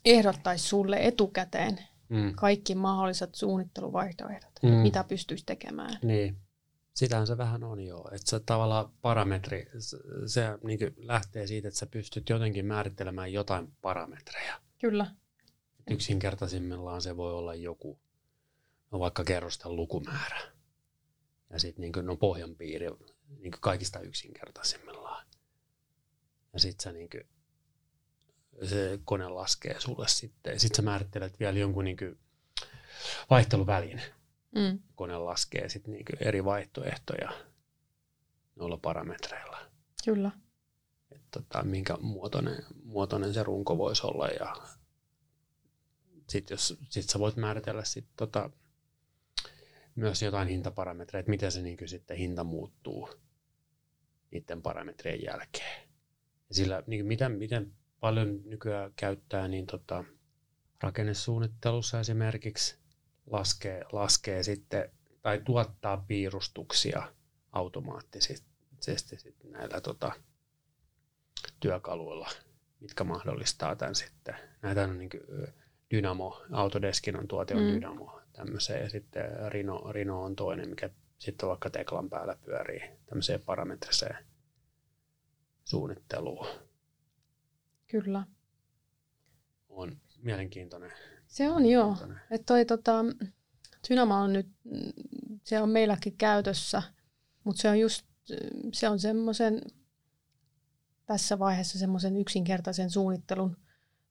ehdottaisi 0.05 0.69
sulle 0.69 0.97
etukäteen 1.01 1.79
Mm. 2.09 2.35
kaikki 2.35 2.75
mahdolliset 2.75 3.35
suunnitteluvaihtoehdot, 3.35 4.53
Mm. 4.63 4.71
mitä 4.71 5.05
pystyisi 5.05 5.47
tekemään. 5.47 5.99
Niin. 6.03 6.37
Sitähän 6.95 7.27
se 7.27 7.37
vähän 7.39 7.65
on 7.65 7.81
jo. 7.81 8.05
Että 8.13 8.31
se 8.31 8.41
tavallaan 8.41 8.93
parametri, 9.03 9.71
se, 9.79 9.97
se 10.27 10.59
niin 10.65 10.79
lähtee 10.97 11.47
siitä, 11.47 11.69
että 11.69 11.79
sä 11.81 11.87
pystyt 11.87 12.29
jotenkin 12.29 12.67
määrittelemään 12.67 13.33
jotain 13.33 13.73
parametreja. 13.83 14.61
Kyllä. 14.79 15.07
Yksinkertaisimmillaan 15.91 17.03
se 17.03 17.17
voi 17.17 17.33
olla 17.35 17.55
joku, 17.55 17.99
no 18.93 18.99
vaikka 18.99 19.25
kerrosten 19.25 19.77
lukumäärä. 19.77 20.41
Ja 21.51 21.59
sitten 21.59 21.81
niin 21.81 22.07
no 22.07 22.17
pohjanpiiri 22.17 22.87
niin 23.39 23.53
kaikista 23.61 24.01
yksinkertaisimmillaan. 24.01 25.27
Ja 26.53 26.61
sitten 26.61 26.83
sä 26.83 26.93
niin 26.93 27.09
se 28.69 29.01
kone 29.05 29.29
laskee 29.29 29.81
sulle 29.81 30.09
sitten. 30.09 30.61
Sitten 30.61 30.77
sä 30.77 30.83
määrittelet 30.83 31.41
vielä 31.41 31.59
jonkun 31.59 31.85
niin 31.85 32.19
vaihteluvälin. 33.31 34.03
Mm. 34.55 34.79
Kone 34.95 35.19
laskee 35.19 35.69
sitten 35.69 35.93
niin 35.93 36.07
eri 36.21 36.45
vaihtoehtoja 36.45 37.33
noilla 38.57 38.77
parametreilla. 38.77 39.59
Kyllä. 40.05 40.31
Että 41.11 41.27
tota, 41.31 41.63
minkä 41.63 41.97
muotoinen, 42.01 42.65
muotoinen 42.85 43.35
se 43.35 43.43
runko 43.43 43.79
voisi 43.79 44.07
olla. 44.07 44.29
Ja 44.29 44.57
sitten 46.29 46.55
jos 46.55 46.79
sit 46.89 47.11
sä 47.11 47.19
voit 47.19 47.37
määritellä 47.37 47.85
sit 47.85 48.07
tota, 48.17 48.51
myös 49.95 50.23
jotain 50.23 50.49
hintaparametreja, 50.49 51.21
että 51.21 51.31
miten 51.31 51.53
se 51.53 51.63
niin 51.63 51.89
sitten 51.89 52.17
hinta 52.17 52.45
muuttuu 52.45 53.09
niiden 54.31 54.63
parametrien 54.63 55.23
jälkeen. 55.23 55.83
Ja 56.49 56.55
sillä, 56.55 56.83
niin 56.87 57.07
miten, 57.07 57.33
miten 57.33 57.73
paljon 58.01 58.41
nykyään 58.45 58.93
käyttää, 58.97 59.49
niin 59.49 59.67
tota, 59.67 60.05
rakennesuunnittelussa 60.81 62.01
esimerkiksi 62.01 62.77
laskee, 63.27 63.85
laskee 63.93 64.43
sitten 64.43 64.91
tai 65.23 65.41
tuottaa 65.45 66.05
piirustuksia 66.09 67.13
automaattisesti 67.53 68.53
sitten 68.81 69.53
näillä 69.53 69.81
tota, 69.81 70.13
työkaluilla, 71.61 72.31
mitkä 72.81 73.05
mahdollistaa 73.05 73.77
tämän 73.77 73.95
sitten. 73.95 74.35
Näitä 74.63 74.85
on 74.85 74.99
niin 74.99 75.11
Dynamo, 75.91 76.43
Autodeskin 76.53 77.17
on 77.17 77.29
tuote 77.29 77.55
on 77.55 77.63
mm. 77.63 77.69
Dynamo 77.69 78.22
tämmöiseen 78.33 78.83
ja 78.83 78.91
sitten 78.91 79.53
Rino, 79.53 79.93
Rino 79.93 80.23
on 80.23 80.37
toinen, 80.37 80.69
mikä 80.69 80.91
sitten 81.19 81.49
vaikka 81.49 81.71
Teklan 81.71 82.11
päällä 82.11 82.37
pyörii 82.45 82.81
tämmöiseen 83.07 83.41
parametriseen 83.41 84.17
suunnitteluun. 85.65 86.47
Kyllä. 87.87 88.27
On 89.69 89.97
mielenkiintoinen. 90.23 90.93
Se 91.27 91.51
on 91.51 91.67
joo. 91.67 91.97
Että 92.31 92.45
toi 92.47 92.65
tota, 92.65 93.05
Dynamo 93.89 94.15
on 94.15 94.33
nyt, 94.33 94.49
se 95.45 95.61
on 95.61 95.69
meilläkin 95.69 96.17
käytössä, 96.17 96.83
mutta 97.45 97.63
se 97.63 97.69
on 97.69 97.81
just, 97.81 98.07
se 98.73 98.89
on 98.89 98.99
semmoisen, 98.99 99.63
tässä 101.07 101.39
vaiheessa 101.39 101.79
semmoisen 101.79 102.17
yksinkertaisen 102.17 102.91
suunnittelun, 102.91 103.57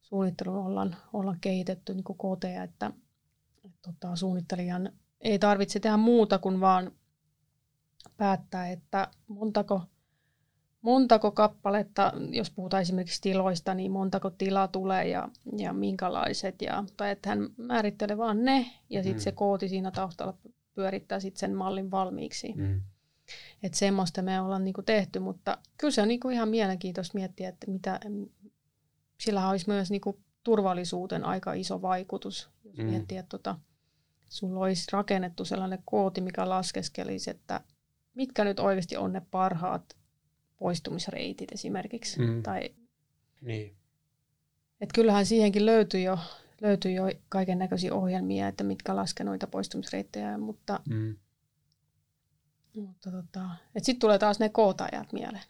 suunnittelun 0.02 0.56
ollaan, 0.56 0.96
ollaan 1.14 1.40
kehitetty 1.42 1.94
niin 1.94 2.04
KT, 2.04 2.46
että, 2.64 2.64
että 2.64 2.92
tota, 3.82 4.16
suunnittelijan 4.16 4.92
ei 5.22 5.40
tarvitse 5.40 5.80
tehdä 5.80 5.98
muuta 5.98 6.38
kuin 6.40 6.60
vaan 6.60 6.92
päättää, 8.18 8.70
että 8.70 9.08
montako, 9.28 9.82
montako 10.82 11.32
kappaletta, 11.32 12.14
jos 12.32 12.52
puhutaan 12.52 12.82
esimerkiksi 12.82 13.22
tiloista, 13.22 13.74
niin 13.74 13.92
montako 13.92 14.30
tilaa 14.30 14.68
tulee 14.68 15.08
ja, 15.08 15.30
ja 15.58 15.74
minkälaiset. 15.74 16.62
Ja, 16.62 16.84
tai 16.98 17.12
että 17.12 17.30
hän 17.30 17.50
määrittelee 17.58 18.18
vaan 18.18 18.46
ne 18.46 18.66
ja 18.90 19.04
sitten 19.04 19.20
Mm. 19.20 19.24
se 19.24 19.32
kooti 19.32 19.70
siinä 19.70 19.92
taustalla 19.92 20.38
pyörittää 20.74 21.20
sitten 21.20 21.40
sen 21.40 21.56
mallin 21.56 21.92
valmiiksi. 21.92 22.54
Mm. 22.56 22.82
Että 23.64 23.78
semmoista 23.78 24.22
me 24.22 24.42
ollaan 24.42 24.64
niinku 24.64 24.82
tehty, 24.82 25.20
mutta 25.20 25.58
kyllä 25.78 25.92
se 25.92 26.02
on 26.02 26.08
niinku 26.08 26.30
ihan 26.30 26.50
mielenkiintoista 26.50 27.18
miettiä, 27.18 27.50
että 27.50 27.72
mitä, 27.72 28.00
sillä 29.20 29.50
olisi 29.50 29.66
myös 29.70 29.92
niinku 29.92 30.20
turvallisuuteen 30.44 31.26
aika 31.26 31.54
iso 31.54 31.82
vaikutus, 31.82 32.50
jos 32.66 32.78
Mm. 32.78 32.84
mm. 32.84 32.90
miettii, 32.90 33.18
että 33.18 33.30
tota, 33.30 33.56
sulla 34.32 34.60
olisi 34.60 34.88
rakennettu 34.92 35.46
sellainen 35.46 35.80
kooti, 35.86 36.22
mikä 36.22 36.50
laskeskelisi, 36.50 37.30
että 37.30 37.62
mitkä 38.16 38.44
nyt 38.44 38.60
oikeasti 38.60 38.98
on 38.98 39.14
ne 39.14 39.22
parhaat 39.32 39.98
poistumisreitit 40.58 41.52
esimerkiksi. 41.52 42.20
Mm. 42.20 42.44
Tai, 42.44 42.70
Niin. 43.42 43.76
että 44.82 44.94
kyllähän 44.96 45.26
siihenkin 45.26 45.66
löytyy 45.66 46.02
jo, 46.02 46.20
löytyy 46.62 46.92
jo 46.92 47.04
kaiken 47.30 47.60
näköisiä 47.60 47.94
ohjelmia, 47.94 48.48
että 48.48 48.64
mitkä 48.64 48.96
laskee 48.96 49.24
noita 49.24 49.48
poistumisreittejä, 49.48 50.38
mutta, 50.38 50.80
Mm. 50.90 51.16
mutta 52.76 53.12
tota, 53.12 53.46
sitten 53.78 54.00
tulee 54.00 54.20
taas 54.20 54.40
ne 54.40 54.50
kootajat 54.50 55.14
mieleen. 55.14 55.44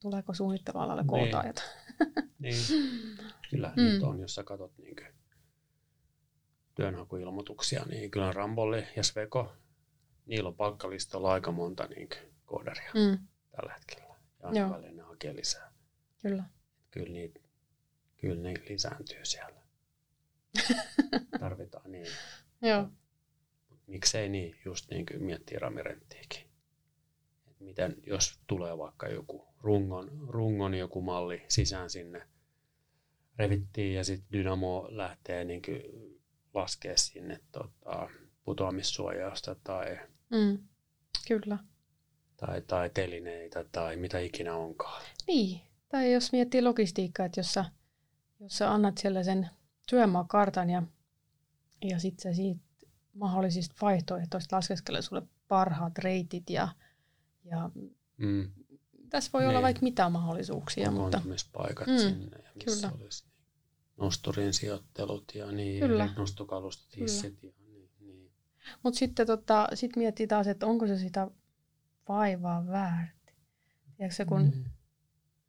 Tuleeko 0.00 0.34
suunnittelualalle 0.34 1.02
Niin. 1.02 1.08
kootajat? 1.08 1.62
Niin. 2.38 2.56
Kyllä 3.50 3.72
Mm. 3.76 3.82
mm. 3.82 3.88
niitä 3.88 4.06
on, 4.06 4.20
jos 4.20 4.34
sä 4.34 4.44
katsot 4.44 4.78
niin 4.78 4.96
työnhakuilmoituksia, 6.74 7.84
niin 7.90 8.10
kyllä 8.10 8.32
Rambolli 8.32 8.84
ja 8.96 9.02
Sveko, 9.02 9.52
niillä 10.26 10.48
on 10.48 10.56
palkkalistolla 10.56 11.32
aika 11.32 11.52
monta 11.52 11.86
niin 11.86 12.08
koodaria 12.46 12.92
Mm, 12.94 13.18
tällä 13.56 13.72
hetkellä. 13.74 14.04
Ja 14.04 14.14
Joo. 14.52 14.64
aina 14.64 14.70
välillä 14.70 14.92
ne 14.96 15.02
hakee 15.02 15.36
lisää. 15.36 15.72
kyllä. 16.22 16.44
Kyllä, 16.90 17.12
niitä, 17.12 17.40
kyllä 18.16 18.42
ne 18.42 18.54
lisääntyy 18.68 19.24
siellä. 19.24 19.62
Tarvitaan 21.40 21.92
niin. 21.92 22.06
Joo. 22.62 22.88
Miksei 23.86 24.28
niin, 24.28 24.56
just 24.64 24.90
niin 24.90 25.06
kuin 25.06 25.22
miettii 25.22 25.58
ramirenttiäkin. 25.58 26.40
Et 27.50 27.60
miten, 27.60 27.96
jos 28.06 28.40
tulee 28.46 28.78
vaikka 28.78 29.08
joku 29.08 29.48
rungon, 29.60 30.10
rungon 30.28 30.74
joku 30.74 31.02
malli 31.02 31.42
sisään 31.48 31.90
sinne, 31.90 32.26
revittiin 33.38 33.94
ja 33.94 34.04
sitten 34.04 34.32
Dynamo 34.32 34.88
lähtee 34.90 35.44
niin 35.44 35.62
kuin 35.62 35.82
laskee 36.54 36.96
sinne 36.96 37.40
tota, 37.52 38.08
putoamissuojausta 38.44 39.54
tai, 39.64 39.98
Mm, 40.30 40.58
kyllä. 41.28 41.58
tai, 42.36 42.60
tai 42.62 42.90
telineitä 42.90 43.64
tai 43.72 43.96
mitä 43.96 44.18
ikinä 44.18 44.54
onkaan. 44.56 45.02
Niin. 45.26 45.60
Tai 45.88 46.12
jos 46.12 46.32
miettii 46.32 46.62
logistiikkaa, 46.62 47.26
että 47.26 47.40
jos 47.40 47.52
sä, 47.54 47.64
jos 48.40 48.58
sä 48.58 48.72
annat 48.72 48.98
siellä 48.98 49.22
sen 49.22 49.50
työmaakartan 49.90 50.70
ja, 50.70 50.82
ja 51.82 51.98
sitten 51.98 52.34
siitä 52.34 52.60
mahdollisista 53.14 53.74
vaihtoehtoista 53.82 54.56
laskeskelee 54.56 55.02
sulle 55.02 55.22
parhaat 55.48 55.98
reitit 55.98 56.50
ja, 56.50 56.68
ja 57.44 57.70
Mm. 58.16 58.50
tässä 59.10 59.30
voi 59.32 59.42
olla 59.42 59.52
Niin. 59.52 59.62
vaikka 59.62 59.82
mitä 59.82 60.08
mahdollisuuksia, 60.08 60.90
mutta 60.90 61.20
Mm, 61.24 61.30
mm, 61.30 61.98
sinne 61.98 62.38
ja 62.38 62.50
missä 62.54 62.88
kyllä. 62.88 63.04
olisi 63.04 63.24
nosturin 64.02 64.52
sijoittelut 64.54 65.34
ja 65.34 65.52
niin, 65.52 65.80
Kyllä. 65.80 66.04
eri 66.04 66.12
nostokalustot, 66.16 66.96
hissit 66.96 67.42
ja 67.42 67.50
niin, 67.66 67.90
niin. 68.00 68.30
Mutta 68.82 68.98
sitten 68.98 69.26
tota, 69.26 69.68
sit 69.74 69.96
miettii 69.96 70.26
taas, 70.26 70.46
että 70.46 70.66
onko 70.66 70.86
se 70.86 70.98
sitä 70.98 71.30
vaivaa 72.08 72.66
väärti. 72.66 73.32
Tiedätkö 73.96 74.14
se, 74.16 74.24
kun 74.24 74.42
Mm. 74.42 74.64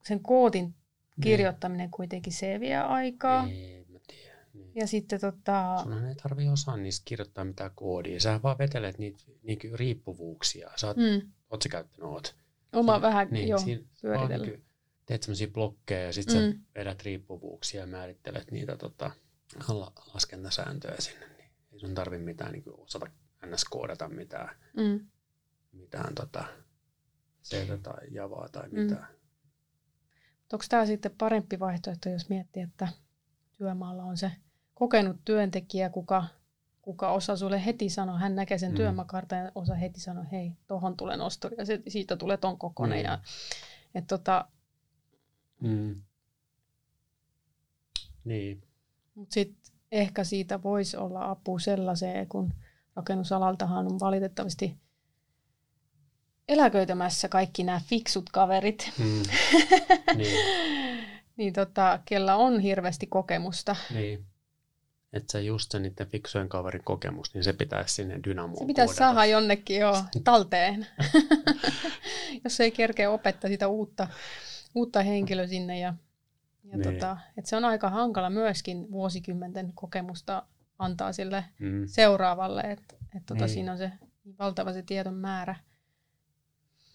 sen 0.03 0.19
kootin 0.19 0.75
kirjoittaminen 1.21 1.91
kuitenkin 1.91 2.33
se 2.33 2.59
vie 2.59 2.77
aikaa. 2.77 3.47
Ei, 3.47 3.85
mä 3.89 3.99
tiedän. 4.07 4.47
Niin. 4.53 4.71
Ja 4.75 4.87
sitten 4.87 5.19
tota, 5.21 5.79
Sunhan 5.83 6.05
ei 6.05 6.15
tarvi 6.15 6.49
osaa 6.49 6.77
niistä 6.77 7.01
kirjoittaa 7.05 7.45
mitään 7.45 7.71
koodia. 7.75 8.19
Sä 8.19 8.39
vaan 8.43 8.57
vetelet 8.57 8.97
niitä 8.97 9.17
niinku 9.43 9.67
riippuvuuksia. 9.73 10.71
Sä 10.75 10.87
oot, 10.87 10.97
mm, 10.97 11.31
oot 11.49 11.61
sä 11.61 11.69
käyttänyt 11.69 12.09
oot? 12.11 12.35
oma 12.73 12.91
Siinä- 12.93 13.01
vähän 13.01 13.27
niin, 13.31 13.47
joo, 13.47 13.59
siinä 13.59 13.81
vaan 13.81 13.91
pyöritellä. 14.01 14.45
niinku 14.45 14.65
teet 15.05 15.23
semmoisia 15.23 15.47
blokkeja 15.47 16.05
ja 16.05 16.13
sitten 16.13 16.35
mm. 16.37 16.45
Mm. 16.45 16.53
sä 16.53 16.59
vedät 16.75 17.01
riippuvuuksia 17.03 17.81
ja 17.81 17.87
määrittelet 17.87 18.51
niitä 18.51 18.77
tota, 18.77 19.11
la- 19.67 19.93
laskentasääntöjä 20.13 20.95
sinne. 20.99 21.27
Niin 21.37 21.51
ei 21.71 21.79
sun 21.79 21.95
tarvi 21.95 22.17
mitään 22.17 22.51
niinku 22.51 22.75
osata 22.77 23.05
ns. 23.45 23.65
koodata 23.65 24.09
mitään, 24.09 24.55
Mm. 24.77 25.07
mitään 25.71 26.15
tota, 26.15 26.45
C 27.43 27.81
tai 27.83 28.07
Javaa 28.11 28.49
tai 28.49 28.69
Mm. 28.69 28.79
mitään. 28.79 29.07
Onko 30.53 30.65
tämä 30.69 30.85
sitten 30.85 31.15
parempi 31.17 31.59
vaihtoehto, 31.59 32.09
jos 32.09 32.29
miettii, 32.29 32.63
että 32.63 32.87
työmaalla 33.57 34.03
on 34.03 34.17
se 34.17 34.31
kokenut 34.73 35.17
työntekijä, 35.25 35.89
kuka 35.89 36.23
kuka 36.81 37.11
osa 37.11 37.35
sulle 37.37 37.65
heti 37.65 37.89
sanoa, 37.89 38.17
hän 38.17 38.35
näkee 38.35 38.57
sen 38.57 38.71
Mm. 38.71 38.75
työmaakartan 38.75 39.39
ja 39.39 39.51
osa 39.55 39.75
heti 39.75 39.99
sanoo, 39.99 40.25
hei, 40.31 40.51
tohon 40.67 40.97
tulee 40.97 41.17
nosturi 41.17 41.55
ja 41.59 41.65
se, 41.65 41.81
siitä 41.87 42.15
tulee 42.17 42.37
ton 42.37 42.57
kokonen. 42.57 42.95
Niin. 42.95 43.05
Ja, 43.05 43.19
et 43.95 44.07
tota, 44.07 44.45
Mm. 45.63 46.01
Niin. 48.25 48.63
Mutta 49.15 49.33
sitten 49.33 49.73
ehkä 49.91 50.23
siitä 50.23 50.63
voisi 50.63 50.97
olla 50.97 51.29
apu 51.29 51.59
sellaiseen, 51.59 52.27
kun 52.27 52.53
rakennusalaltahan 52.95 53.85
on 53.91 53.99
valitettavasti 53.99 54.77
eläköitämässä 56.47 57.29
kaikki 57.29 57.63
nämä 57.63 57.81
fiksut 57.85 58.29
kaverit, 58.29 58.91
Mm. 58.97 59.23
niin. 60.15 60.37
niin 61.37 61.53
tota, 61.53 61.99
kella 62.05 62.35
on 62.35 62.59
hirveästi 62.59 63.07
kokemusta. 63.07 63.75
Niin. 63.93 64.25
Että 65.13 65.31
se 65.31 65.41
just 65.41 65.71
se 65.71 65.79
niiden 65.79 66.07
fiksujen 66.07 66.49
kaverin 66.49 66.83
kokemus, 66.83 67.33
niin 67.33 67.43
se 67.43 67.53
pitäisi 67.53 67.95
sinne 67.95 68.19
dynamoon 68.23 68.57
Se 68.59 68.65
pitäisi 68.65 68.95
saada 68.95 69.25
jonnekin 69.25 69.79
jo 69.79 69.93
talteen, 70.23 70.87
jos 72.43 72.59
ei 72.59 72.71
kerkeä 72.71 73.09
opettaa 73.11 73.49
sitä 73.49 73.67
uutta, 73.67 74.07
uutta 74.75 75.01
henkilöä 75.03 75.47
sinne. 75.47 75.79
Ja, 75.79 75.93
ja 76.63 76.77
Niin. 76.77 76.93
tota, 76.93 77.17
et 77.37 77.45
se 77.45 77.55
on 77.55 77.65
aika 77.65 77.89
hankala 77.89 78.29
myöskin 78.29 78.91
vuosikymmenten 78.91 79.71
kokemusta 79.75 80.43
antaa 80.79 81.13
sille 81.13 81.45
Mm. 81.59 81.83
seuraavalle, 81.87 82.61
että 82.61 82.95
et 83.17 83.25
tota, 83.25 83.45
Niin. 83.45 83.49
siinä 83.53 83.71
on 83.71 83.77
se 83.77 83.91
valtava 84.39 84.73
se 84.73 84.81
tiedon 84.81 85.13
määrä. 85.15 85.55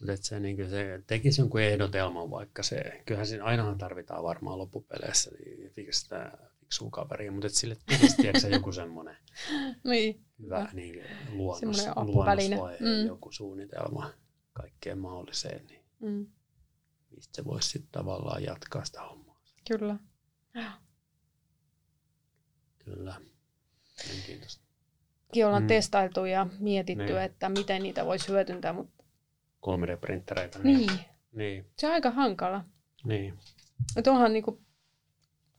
Mutta 0.01 0.17
se, 0.21 0.41
niin 0.41 0.71
se 0.71 1.03
tekisi 1.07 1.41
jonkun 1.41 1.61
ehdotelman 1.61 2.31
vaikka 2.31 2.63
se, 2.63 3.03
kyllähän 3.07 3.27
siinä 3.27 3.45
ainahan 3.45 3.79
tarvitaan 3.79 4.23
varmaan 4.23 4.59
loppupeleissä 4.59 5.31
niin 5.31 5.71
fikstä 5.71 6.39
fiksua 6.61 6.91
kaveria, 6.91 7.33
mutta 7.33 7.49
sille 7.49 7.77
tekisi 7.87 8.49
joku 8.53 8.73
semmoinen 8.73 9.17
Niin, 9.85 10.21
hyvä 10.43 10.69
niin 10.73 11.03
luonnos, 11.33 11.87
Mm. 12.81 13.07
joku 13.07 13.33
suunnitelma 13.33 14.11
kaikkeen 14.53 14.99
mahdolliseen, 14.99 15.67
niin 15.67 15.83
mm, 16.01 16.27
mistä 17.19 17.37
se 17.37 17.45
voisi 17.45 17.69
sitten 17.69 17.93
tavallaan 17.93 18.43
jatkaa 18.43 18.85
sitä 18.85 19.03
hommaa. 19.03 19.41
kyllä. 19.69 19.97
Kyllä. 22.85 23.15
Mekin 25.29 25.47
ollaan 25.47 25.63
Mm. 25.63 25.67
testailtu 25.67 26.25
ja 26.25 26.47
mietitty, 26.59 27.05
Niin. 27.05 27.19
että 27.19 27.49
miten 27.49 27.83
niitä 27.83 28.07
voisi 28.07 28.29
hyödyntää, 28.29 28.73
mutta 28.73 29.05
3D-printtereitä. 29.67 30.59
niin, 30.63 30.91
Niin. 31.33 31.67
se 31.77 31.87
on 31.87 31.93
aika 31.93 32.11
hankala. 32.11 32.65
Niin. 33.05 33.35
Et 33.97 34.07
onhan 34.07 34.33
niinku 34.33 34.61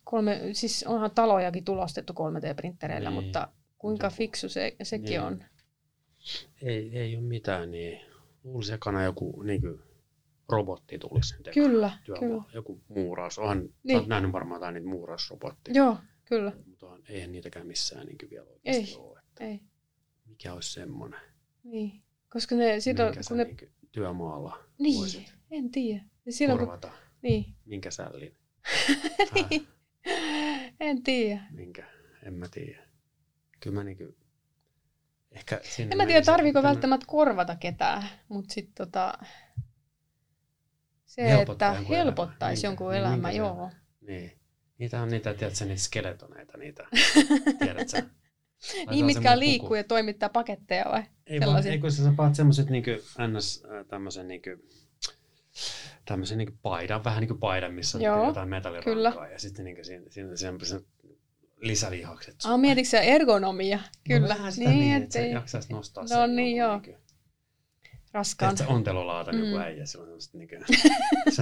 kolme, 0.04 0.42
siis 0.54 0.84
onhan 0.88 1.12
talojakin 1.12 1.66
tulostettu 1.66 2.14
3D-printtereillä, 2.14 3.10
Niin. 3.10 3.24
mutta 3.24 3.48
kuinka 3.78 4.10
Se- 4.10 4.16
fiksu 4.16 4.50
se, 4.50 4.76
sekin 4.84 5.06
Niin. 5.10 5.22
on. 5.22 5.44
Ei, 6.62 6.98
ei 7.00 7.16
ole 7.18 7.24
mitään, 7.24 7.72
niin 7.72 8.02
luulisin 8.44 8.76
ekana 8.76 9.04
joku 9.04 9.42
niin 9.42 9.62
kuin, 9.62 9.82
robotti 10.50 11.00
tulisi 11.00 11.36
tekemään 11.44 11.72
Kyllä, 11.72 11.92
työmaalla. 12.04 12.42
kyllä. 12.44 12.54
Joku 12.54 12.84
muuraus. 12.88 13.40
Onhan, 13.40 13.70
niin. 13.84 13.98
Olet 13.98 14.08
nähnyt 14.10 14.32
varmaan 14.32 14.60
jotain 14.60 14.74
niitä 14.74 14.88
muurausrobotteja. 14.88 15.76
Joo, 15.76 15.98
kyllä. 16.26 16.52
Mutta 16.66 16.86
on- 16.88 17.04
eihän 17.10 17.32
niitäkään 17.32 17.68
missään 17.68 18.06
niin 18.06 18.18
vielä 18.30 18.46
oikeasti 18.50 18.92
Ei. 18.92 18.98
ole. 18.98 19.20
Että 19.30 19.44
Ei, 19.44 19.60
mikä 20.26 20.54
olisi 20.54 20.72
semmoinen, 20.74 21.20
niin. 21.64 22.04
Koska 22.30 22.56
ne, 22.56 22.80
sit 22.80 23.00
on, 23.00 23.14
kun 23.28 23.38
ne, 23.38 23.44
niin 23.44 23.58
kuin, 23.58 23.72
työmaalla 23.92 24.64
niin, 24.80 25.00
voisit 25.00 25.34
en 25.52 25.72
tiedä. 25.72 26.02
Ja 26.26 26.32
silloin, 26.34 26.60
kun, 26.60 26.68
korvata. 26.68 26.92
niin, 27.22 27.46
Minkä 27.66 27.92
sällin? 27.92 28.36
niin. 29.50 29.68
en 30.80 31.04
tiedä. 31.04 31.42
Minkä? 31.52 31.84
En 32.24 32.34
mä 32.34 32.46
tiedä. 32.52 32.84
Kyllä 33.60 33.76
mä 33.76 33.84
niinku... 33.84 34.16
Ehkä 35.32 35.60
sinne 35.64 35.92
En 35.92 35.98
mä 35.98 36.06
tiedä, 36.06 36.22
tarviiko 36.22 36.62
mä- 36.62 36.68
välttämättä 36.68 37.06
korvata 37.10 37.56
ketään, 37.56 38.04
mutta 38.30 38.54
sitten 38.54 38.86
tota, 38.86 39.14
se, 41.24 41.30
Helpottaa 41.30 41.70
että 41.72 41.82
elämää. 41.82 41.98
helpottaisi 41.98 42.60
Minkä- 42.62 42.68
jonkun 42.68 42.92
niin 42.92 43.00
elämä, 43.00 43.32
se- 43.32 43.38
joo. 43.38 43.70
Niin. 44.02 44.32
Niitä 44.78 45.02
on 45.02 45.10
niitä, 45.10 45.34
tiedätkö, 45.34 45.66
niitä 45.66 45.82
skeletoneita, 45.82 46.58
niitä. 46.58 46.88
Tiedätkö? 47.60 48.02
Niin, 48.90 49.06
mitkä 49.06 49.40
liikkuu 49.40 49.76
ja 49.76 49.84
toimittaa 49.84 50.30
paketteja 50.30 50.86
vai? 50.92 51.04
Ei 51.28 51.40
vaan, 51.40 51.68
ei 51.68 51.80
kun 51.80 51.92
sä 51.92 52.04
saat 52.18 52.36
semmoiset 52.36 52.70
niinku 52.70 52.92
ns. 53.28 53.64
äh, 53.66 53.86
tämmöisen 53.88 54.28
niinku, 54.28 54.50
tämmöisen 56.06 56.38
niinku 56.38 56.58
paidan, 56.62 57.04
vähän 57.04 57.20
niin 57.22 57.28
kuin 57.28 57.40
paidan, 57.40 57.74
missä 57.74 57.98
on 57.98 58.02
Joo, 58.02 58.26
jotain 58.26 58.50
metallirankaa 58.50 59.28
ja 59.28 59.40
sitten 59.40 59.66
niinku 59.66 59.84
siinä, 59.84 60.06
siinä 60.10 60.36
semmoiset 60.36 60.86
lisälihakset. 61.58 62.36
Ah, 62.46 62.60
mietitkö 62.60 63.00
ergonomia? 63.00 63.80
Kyllä. 64.08 64.20
No, 64.20 64.28
vähän 64.28 64.52
sitä 64.52 64.70
niin, 64.70 64.80
niin, 64.80 64.96
että 64.96 65.06
ettei 65.20 65.32
sä 65.32 65.36
jaksaisi 65.38 65.74
nostaa 65.74 66.04
No 66.04 66.08
sen 66.08 66.36
niin, 66.36 66.58
joo. 66.58 66.80
Niinku, 66.80 66.99
raskaan. 68.12 68.56
Tiedätkö, 68.56 68.74
ontelolaatan 68.74 69.36
mm. 69.36 69.44
joku 69.44 69.58
äijä, 69.58 69.86
sillä 69.86 70.02
on 70.02 70.08
semmoista 70.08 70.38
niinku, 70.38 70.56
se, 71.36 71.42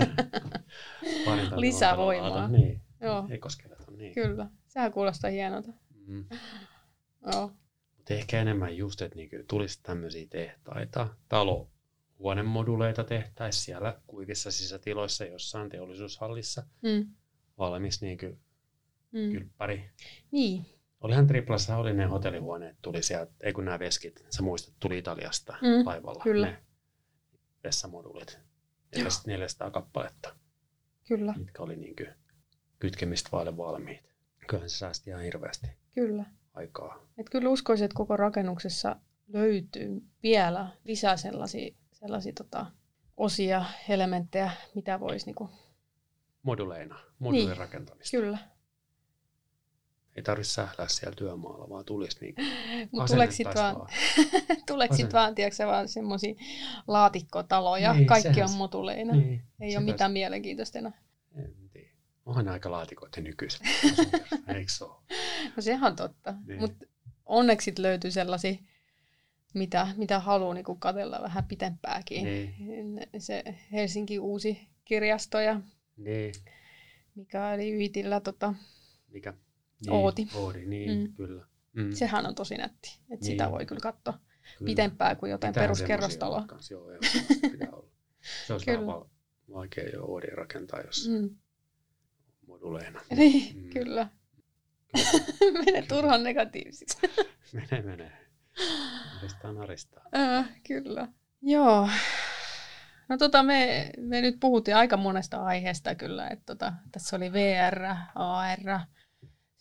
parintainen 1.26 1.62
Lisävoimaa. 1.62 2.48
Niin, 2.48 2.82
Joo, 3.02 3.28
ekoskeleton, 3.30 3.98
niin. 3.98 4.14
kyllä. 4.14 4.50
Sehän 4.68 4.92
kuulostaa 4.92 5.30
hienolta. 5.30 5.72
Mm. 6.08 6.26
Joo. 7.34 7.52
Mutta 7.98 8.14
ehkä 8.14 8.42
enemmän 8.42 8.78
just, 8.78 9.02
että 9.02 9.16
niinku 9.16 9.36
tulisi 9.48 9.80
tämmöisiä 9.84 10.28
tehtaita, 10.30 11.08
talo, 11.30 11.70
huonemoduleita 12.20 13.04
tehtäisiin 13.04 13.64
siellä 13.64 14.00
kuivissa 14.08 14.52
sisätiloissa 14.52 15.26
jossain 15.26 15.70
teollisuushallissa 15.70 16.64
Mm. 16.82 17.08
valmis 17.58 18.02
niinku 18.02 18.26
Mm. 19.12 19.32
kylppäri. 19.32 19.90
Niin. 20.32 20.66
Olihan 21.02 21.28
Triplassa 21.28 21.78
oli 21.78 21.94
ne 21.94 22.06
hotellihuoneet, 22.06 22.78
tuli 22.82 23.04
sieltä, 23.04 23.32
ei 23.44 23.54
kun 23.54 23.66
nämä 23.66 23.80
veskit, 23.80 24.26
sä 24.30 24.42
muistat, 24.44 24.74
tuli 24.80 24.98
Italiasta 24.98 25.54
Mm, 25.62 25.86
laivalla 25.86 26.24
kyllä. 26.24 26.46
ne 26.48 26.58
vessamoduulit. 27.64 28.40
400 29.28 29.72
kappaletta, 29.72 30.36
Kyllä, 31.08 31.34
mitkä 31.38 31.64
oli 31.64 31.76
niinku 31.76 32.04
kytkemistä 32.80 33.30
vaille 33.32 33.58
valmiit. 33.58 34.04
Kyllähän 34.48 34.70
se 34.70 34.78
säästi 34.78 35.10
ihan 35.10 35.22
hirveästi 35.24 35.68
kyllä. 35.94 36.26
aikaa. 36.54 37.08
Et 37.18 37.30
kyllä 37.30 37.50
uskoisin, 37.50 37.86
että 37.86 37.96
koko 37.96 38.18
rakennuksessa 38.18 38.96
löytyy 39.28 40.02
vielä 40.24 40.68
lisää 40.84 41.18
sellaisia, 41.18 41.76
sellaisia 41.92 42.34
tota, 42.34 42.66
osia, 43.18 43.66
elementtejä, 43.90 44.52
mitä 44.76 45.00
voisi 45.00 45.26
niinku, 45.26 45.50
Moduleina, 46.44 47.00
moduulin 47.20 47.58
rakentamista. 47.58 48.18
kyllä. 48.18 48.38
Ei 50.18 50.24
tarvitse 50.24 50.52
sählää 50.54 50.88
siellä 50.88 51.16
työmaalla, 51.16 51.70
vaan 51.70 51.86
tulisi 51.86 52.18
niinku 52.22 52.42
Mutta 52.92 53.14
tuleeko 53.14 53.34
sitten 53.34 53.56
vaan, 53.56 53.76
tuleeko 54.68 54.96
sit 54.96 55.14
vaan, 55.14 55.36
tiedätkö, 55.36 55.68
vaan 55.68 55.88
semmoisia 55.88 56.34
laatikkotaloja, 56.88 57.94
Niin, 57.94 58.08
kaikki 58.08 58.34
sehän 58.34 58.50
on 58.50 58.56
moduleina. 58.56 59.14
Niin, 59.16 59.44
Ei 59.62 59.72
se 59.72 59.78
ole 59.78 59.86
mitään 59.86 60.12
mielenkiintoista 60.12 60.80
enää. 60.80 60.92
En 61.36 61.54
tiedä. 61.74 61.88
Onhan 62.26 62.46
ne 62.46 62.52
aika 62.52 62.72
laatikoita 62.72 63.22
nykyiset. 63.22 63.62
asunkerrat, 63.92 64.56
Eikö 64.56 64.72
se 64.72 64.84
ole? 64.84 64.96
No 65.56 65.62
sehän 65.62 65.92
on 65.92 65.96
totta. 65.96 66.34
Niin. 66.46 66.60
Mutta 66.60 66.86
onneksi 67.26 67.74
löytyy 67.78 68.12
sellaisia, 68.12 68.56
mitä, 69.54 69.88
mitä 69.98 70.20
haluaa 70.20 70.54
niinku 70.54 70.76
katsella 70.76 71.22
vähän 71.22 71.44
pitempääkin. 71.46 72.24
Niin. 72.24 73.00
Se 73.18 73.44
Helsinki 73.72 74.20
uusi 74.20 74.68
kirjasto 74.86 75.40
ja 75.40 75.62
Niin. 75.98 76.34
mikä 77.16 77.50
oli 77.50 77.74
Yitillä, 77.84 78.20
tota, 78.20 78.54
Mikä? 79.08 79.34
Niin. 79.86 79.94
Ooti. 79.94 80.28
Oodi, 80.36 80.66
niin, 80.66 81.00
Mm. 81.00 81.14
kyllä. 81.14 81.46
Mm. 81.74 81.92
sehän 81.92 82.26
on 82.26 82.36
tosi 82.36 82.58
nätti. 82.58 83.00
Et 83.12 83.24
sitä 83.24 83.44
Niin. 83.44 83.52
voi 83.54 83.66
kyllä 83.66 83.80
katsoa 83.82 84.14
kyllä. 84.58 84.66
pitempään 84.70 85.18
kuin 85.18 85.30
jotain 85.30 85.52
Pitää 85.52 85.64
peruskerrostaloa. 85.64 86.44
kans, 86.48 86.72
Joo, 86.72 86.92
joo, 86.92 87.00
pitää 87.52 87.70
olla. 87.72 87.90
Se 88.48 88.54
olisi 88.54 88.66
Kyllä. 88.66 88.80
vähän 88.88 89.00
va- 89.00 89.10
vaikea 89.54 89.90
jo 89.94 90.06
Oodi 90.06 90.28
rakentaa, 90.28 90.82
jos 90.82 91.10
Mm. 91.10 91.30
moduleina. 92.48 93.02
Niin, 93.16 93.56
Mm. 93.64 93.70
kyllä. 93.70 94.10
Kyllä. 94.94 95.64
Mene 95.66 95.82
turhan 95.82 96.24
negatiivisiksi. 96.24 96.98
Mene, 97.54 97.82
mene. 97.84 98.12
Aristaa 99.20 99.52
naristaa. 99.54 100.04
äh, 100.18 100.50
kyllä. 100.68 101.08
Joo. 101.42 101.90
No 103.10 103.18
tota, 103.18 103.44
me, 103.44 103.90
me 103.98 104.22
nyt 104.22 104.38
puhuttiin 104.40 104.78
aika 104.78 104.98
monesta 104.98 105.44
aiheesta 105.44 105.96
kyllä. 105.96 106.28
että 106.28 106.46
tota, 106.46 106.74
tässä 106.92 107.16
oli 107.16 107.34
VR, 107.34 107.86
AR, 108.16 108.60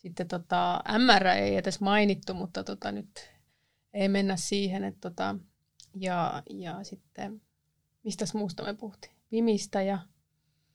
sitten 0.06 0.28
tota, 0.28 0.82
MR 0.98 1.26
ei 1.26 1.56
edes 1.56 1.80
mainittu, 1.80 2.34
mutta 2.34 2.64
tota, 2.64 2.92
nyt 2.92 3.30
ei 3.94 4.08
mennä 4.08 4.36
siihen. 4.36 4.84
Että 4.84 5.10
tota, 5.10 5.36
ja, 5.94 6.42
ja 6.50 6.84
sitten, 6.84 7.42
mistä 8.04 8.24
muusta 8.34 8.62
me 8.62 8.74
puhuttiin? 8.74 9.12
Vimistä 9.32 9.82
ja 9.82 9.98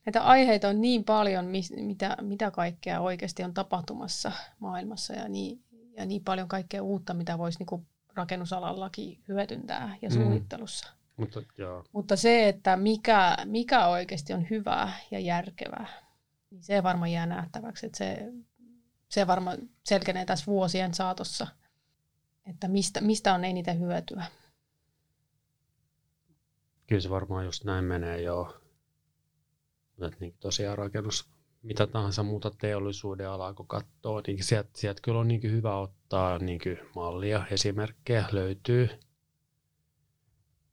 näitä 0.06 0.24
aiheita 0.24 0.68
on 0.68 0.82
niin 0.82 1.04
paljon, 1.04 1.46
mis, 1.46 1.72
mitä, 1.76 2.18
mitä 2.22 2.52
kaikkea 2.52 3.02
oikeasti 3.02 3.44
on 3.44 3.54
tapahtumassa 3.54 4.32
maailmassa 4.60 5.14
ja 5.14 5.30
niin, 5.30 5.64
ja 5.98 6.06
niin 6.06 6.24
paljon 6.24 6.48
kaikkea 6.48 6.84
uutta, 6.84 7.14
mitä 7.14 7.38
voisi 7.38 7.60
niinku 7.60 7.86
rakennusalallakin 8.16 9.20
hyödyntää 9.28 9.96
ja 10.02 10.10
Mm. 10.10 10.14
suunnittelussa. 10.16 10.88
Mutta 11.18 11.42
joo, 11.58 11.84
Mutta 11.92 12.16
se, 12.16 12.48
että 12.50 12.78
mikä, 12.78 13.38
mikä 13.46 13.88
oikeasti 13.88 14.34
on 14.34 14.50
hyvää 14.50 14.94
ja 15.12 15.20
järkevää, 15.20 15.88
niin 16.52 16.64
se 16.64 16.84
varmaan 16.84 17.12
jää 17.12 17.26
nähtäväksi. 17.26 17.86
Että 17.86 17.98
se, 17.98 18.28
se 19.12 19.28
varmaan 19.28 19.58
selkenee 19.84 20.26
tässä 20.26 20.46
vuosien 20.46 20.94
saatossa. 20.94 21.48
että 22.46 22.68
mistä, 22.68 23.02
mistä 23.02 23.34
on 23.34 23.46
eniten 23.46 23.80
hyötyä. 23.80 24.26
Kyllä 26.88 27.02
se 27.02 27.10
varmaan 27.10 27.46
just 27.46 27.64
näin 27.64 27.86
menee 27.86 28.22
joo. 28.22 28.58
Niin 30.20 30.36
tosiaan 30.40 30.78
rakennus, 30.78 31.30
mitä 31.62 31.88
tahansa 31.88 32.24
muuta 32.24 32.52
teollisuuden 32.52 33.30
alaa, 33.30 33.54
kun 33.54 33.68
katsoo, 33.68 34.22
niin 34.28 34.44
sieltä, 34.44 34.70
sieltä 34.76 35.02
kyllä 35.02 35.20
on 35.20 35.28
niin 35.28 35.42
hyvä 35.44 35.78
ottaa 35.78 36.40
niin 36.40 36.62
mallia, 36.96 37.46
esimerkkejä 37.52 38.26
löytyy. 38.32 38.90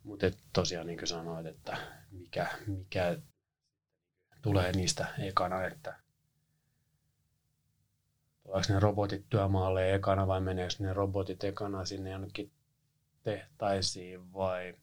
Mutta 0.03 0.27
tosiaan 0.53 0.87
niin 0.87 0.99
kuin 0.99 1.09
sanoit, 1.09 1.47
että 1.47 1.77
mikä, 2.11 2.49
mikä 2.67 3.19
tulee 4.43 4.73
niistä 4.73 5.07
ekana, 5.19 5.65
että 5.65 6.08
tuleeko 8.49 8.73
ne 8.73 8.81
robotit 8.81 9.25
työmaalle 9.29 9.95
ekana 9.95 10.27
vai 10.27 10.41
meneekö 10.41 10.75
ne 10.79 10.93
robotit 10.93 11.45
ekana 11.45 11.85
sinne 11.85 12.11
jonnekin 12.11 12.53
tehtaisiin 13.23 14.33
vai, 14.33 14.75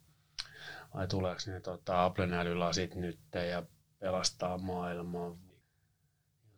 vai 0.94 1.08
tuleeko 1.08 1.42
ne 1.48 1.60
tota, 1.60 2.06
Applen 2.06 2.34
älylasit 2.34 2.96
nyt 2.96 3.20
ja 3.52 3.64
pelastaa 4.00 4.58
maailmaa 4.58 5.38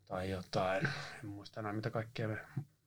tai 0.05 0.29
jotain. 0.29 0.87
En 1.23 1.29
muista 1.29 1.59
enää 1.59 1.73
mitä 1.73 1.89
kaikkea 1.89 2.27
me 2.27 2.39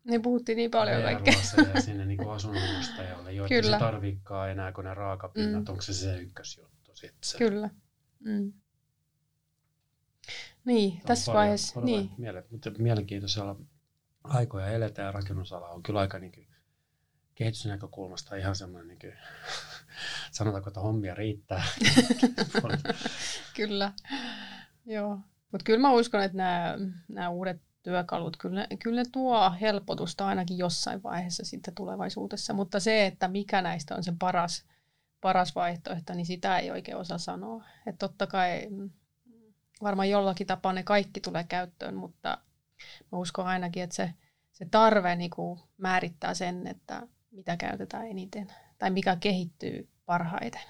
niin 0.04 0.22
puhuttiin 0.22 0.56
niin 0.56 0.70
paljon 0.70 1.02
kaikkea. 1.02 1.34
sinne 1.80 2.06
niin 2.06 2.28
asunnonostajalle, 2.28 3.32
joita 3.32 3.54
Kyllä. 3.54 3.76
se 3.76 3.84
tarviikaan 3.84 4.50
enää 4.50 4.72
kuin 4.72 4.84
ne 4.84 4.94
raakapinnat. 4.94 5.64
Mm. 5.64 5.70
Onko 5.70 5.82
se 5.82 5.94
se 5.94 6.18
ykkösjuttu 6.18 6.90
sitten? 6.94 7.38
Kyllä. 7.38 7.70
Mm. 8.24 8.52
Niin, 10.64 11.00
tässä 11.06 11.26
paljon, 11.26 11.40
vaiheessa. 11.40 11.74
Paljon 11.74 11.86
niin. 11.86 12.10
Miele, 12.18 12.44
mutta 12.50 12.70
mielenkiintoisella 12.78 13.56
aikoja 14.24 14.66
eletään 14.66 15.06
ja 15.06 15.12
rakennusala 15.12 15.68
on 15.68 15.82
kyllä 15.82 16.00
aika 16.00 16.18
niin 16.18 16.32
kuin, 16.32 16.46
kehitysnäkökulmasta 17.34 18.36
ihan 18.36 18.56
semmoinen, 18.56 18.88
niin 18.88 18.98
kuin, 18.98 19.12
sanotaanko, 20.32 20.70
että 20.70 20.80
hommia 20.80 21.14
riittää. 21.14 21.64
kyllä, 23.56 23.92
joo. 24.86 25.18
Mutta 25.52 25.64
kyllä 25.64 25.78
mä 25.78 25.92
uskon, 25.92 26.22
että 26.22 26.38
nämä, 27.08 27.28
uudet 27.28 27.62
työkalut, 27.82 28.36
kyllä, 28.36 28.66
kyllä 28.82 29.02
ne 29.02 29.08
tuo 29.12 29.52
helpotusta 29.60 30.26
ainakin 30.26 30.58
jossain 30.58 31.02
vaiheessa 31.02 31.44
sitten 31.44 31.74
tulevaisuudessa, 31.74 32.52
mutta 32.52 32.80
se, 32.80 33.06
että 33.06 33.28
mikä 33.28 33.62
näistä 33.62 33.94
on 33.94 34.04
se 34.04 34.12
paras, 34.18 34.64
paras 35.20 35.54
vaihtoehto, 35.54 36.14
niin 36.14 36.26
sitä 36.26 36.58
ei 36.58 36.70
oikein 36.70 36.96
osaa 36.96 37.18
sanoa. 37.18 37.64
Että 37.86 38.08
totta 38.08 38.26
kai 38.26 38.66
mm, 38.70 38.90
varmaan 39.82 40.10
jollakin 40.10 40.46
tapaa 40.46 40.72
ne 40.72 40.82
kaikki 40.82 41.20
tulee 41.20 41.44
käyttöön, 41.44 41.94
mutta 41.94 42.38
mä 43.12 43.18
uskon 43.18 43.46
ainakin, 43.46 43.82
että 43.82 43.96
se, 43.96 44.14
se 44.52 44.66
tarve 44.70 45.16
niin 45.16 45.30
kuin 45.30 45.60
määrittää 45.76 46.34
sen, 46.34 46.66
että 46.66 47.06
mitä 47.30 47.56
käytetään 47.56 48.06
eniten 48.06 48.52
tai 48.78 48.90
mikä 48.90 49.16
kehittyy 49.16 49.88
parhaiten. 50.06 50.62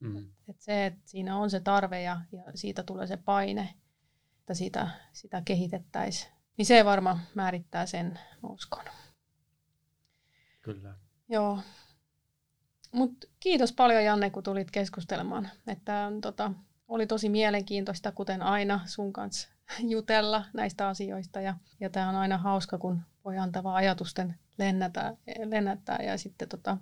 Mm. 0.00 0.30
Et 0.48 0.60
se, 0.60 0.86
että 0.86 1.00
siinä 1.04 1.36
on 1.36 1.50
se 1.50 1.60
tarve 1.60 2.02
ja, 2.02 2.20
ja 2.32 2.42
siitä 2.54 2.82
tulee 2.82 3.06
se 3.06 3.16
paine, 3.16 3.74
että 4.40 4.54
sitä, 4.54 4.90
sitä 5.12 5.42
kehitettäisiin, 5.44 6.32
niin 6.56 6.66
se 6.66 6.84
varmaan 6.84 7.20
määrittää 7.34 7.86
sen, 7.86 8.18
mä 8.42 8.48
uskon. 8.48 8.84
Kyllä. 10.62 10.94
Joo. 11.28 11.58
Mut 12.92 13.24
kiitos 13.40 13.72
paljon 13.72 14.04
Janne, 14.04 14.30
kun 14.30 14.42
tulit 14.42 14.70
keskustelemaan. 14.70 15.48
Että, 15.66 16.12
tota, 16.22 16.52
oli 16.88 17.06
tosi 17.06 17.28
mielenkiintoista, 17.28 18.12
kuten 18.12 18.42
aina, 18.42 18.80
sun 18.86 19.12
kanssa 19.12 19.48
jutella 19.78 20.44
näistä 20.54 20.88
asioista. 20.88 21.40
Ja, 21.40 21.54
ja 21.80 21.90
tämä 21.90 22.08
on 22.08 22.14
aina 22.14 22.38
hauska, 22.38 22.78
kun 22.78 23.00
voi 23.24 23.38
antaa 23.38 23.74
ajatusten 23.74 24.38
lennätä, 24.58 25.16
lennättää 25.44 25.98
ja 26.02 26.18
sitten 26.18 26.48
tota, 26.48 26.76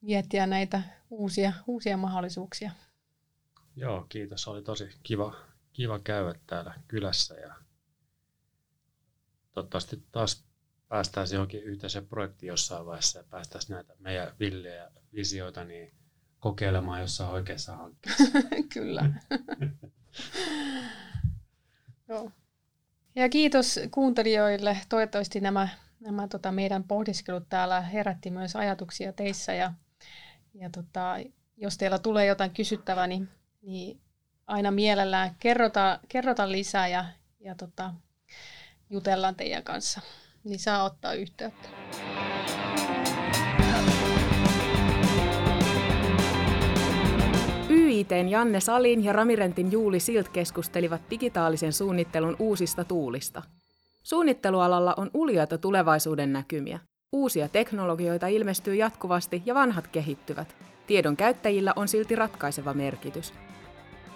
miettiä 0.00 0.46
näitä 0.46 0.82
uusia, 1.10 1.52
uusia 1.66 1.96
mahdollisuuksia. 1.96 2.70
Joo, 3.76 4.06
kiitos. 4.08 4.48
Oli 4.48 4.62
tosi 4.62 4.88
kiva, 5.02 5.34
kiva 5.72 5.98
käydä 5.98 6.34
täällä 6.46 6.74
kylässä 6.88 7.34
ja 7.34 7.54
toivottavasti 9.52 10.02
taas 10.12 10.44
päästäisiin 10.88 11.36
johonkin 11.36 11.62
yhteiseen 11.62 12.06
projektiin 12.06 12.48
jossain 12.48 12.86
vaiheessa 12.86 13.18
ja 13.18 13.24
päästäisiin 13.30 13.74
näitä 13.74 13.94
meidän 13.98 14.32
villejä 14.40 14.90
visioita 15.14 15.64
niin 15.64 15.94
kokeilemaan 16.38 17.00
jossain 17.00 17.30
oikeassa 17.30 17.76
hankkeessa. 17.76 18.24
Kyllä. 18.74 19.10
Joo. 22.08 22.30
Ja 23.14 23.28
kiitos 23.28 23.80
kuuntelijoille. 23.90 24.78
Toivottavasti 24.88 25.40
nämä, 25.40 25.68
nämä 26.00 26.28
tota, 26.28 26.52
meidän 26.52 26.84
pohdiskelut 26.84 27.48
täällä 27.48 27.80
herätti 27.80 28.30
myös 28.30 28.56
ajatuksia 28.56 29.12
teissä. 29.12 29.52
Ja, 29.54 29.72
ja 30.54 30.70
tota, 30.70 31.16
jos 31.56 31.78
teillä 31.78 31.98
tulee 31.98 32.26
jotain 32.26 32.50
kysyttävää, 32.50 33.06
niin, 33.06 33.28
niin 33.62 34.00
aina 34.46 34.70
mielellään 34.70 35.36
kerrota, 35.38 36.00
kerrota 36.08 36.52
lisää 36.52 36.88
ja, 36.88 37.04
ja 37.40 37.54
tota, 37.54 37.94
jutellaan 38.90 39.34
teidän 39.34 39.62
kanssa. 39.62 40.00
Niin 40.44 40.58
saa 40.58 40.84
ottaa 40.84 41.12
yhteyttä. 41.12 41.68
YITn 47.94 48.28
Janne 48.28 48.60
Salin 48.60 49.04
ja 49.04 49.12
Ramirentin 49.12 49.72
Juuli 49.72 50.00
Silt 50.00 50.28
keskustelivat 50.28 51.02
digitaalisen 51.10 51.72
suunnittelun 51.72 52.36
uusista 52.38 52.84
tuulista. 52.84 53.42
Suunnittelualalla 54.02 54.94
on 54.96 55.10
uljaita 55.14 55.58
tulevaisuuden 55.58 56.32
näkymiä. 56.32 56.80
Uusia 57.12 57.48
teknologioita 57.48 58.26
ilmestyy 58.26 58.74
jatkuvasti 58.74 59.42
ja 59.46 59.54
vanhat 59.54 59.86
kehittyvät. 59.88 60.56
Tiedon 60.86 61.16
käyttäjillä 61.16 61.72
on 61.76 61.88
silti 61.88 62.16
ratkaiseva 62.16 62.74
merkitys. 62.74 63.34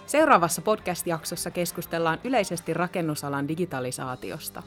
Seuraavassa 0.05 0.61
podcast-jaksossa 0.61 1.51
keskustellaan 1.51 2.19
yleisesti 2.23 2.73
rakennusalan 2.73 3.47
digitalisaatiosta. 3.47 4.63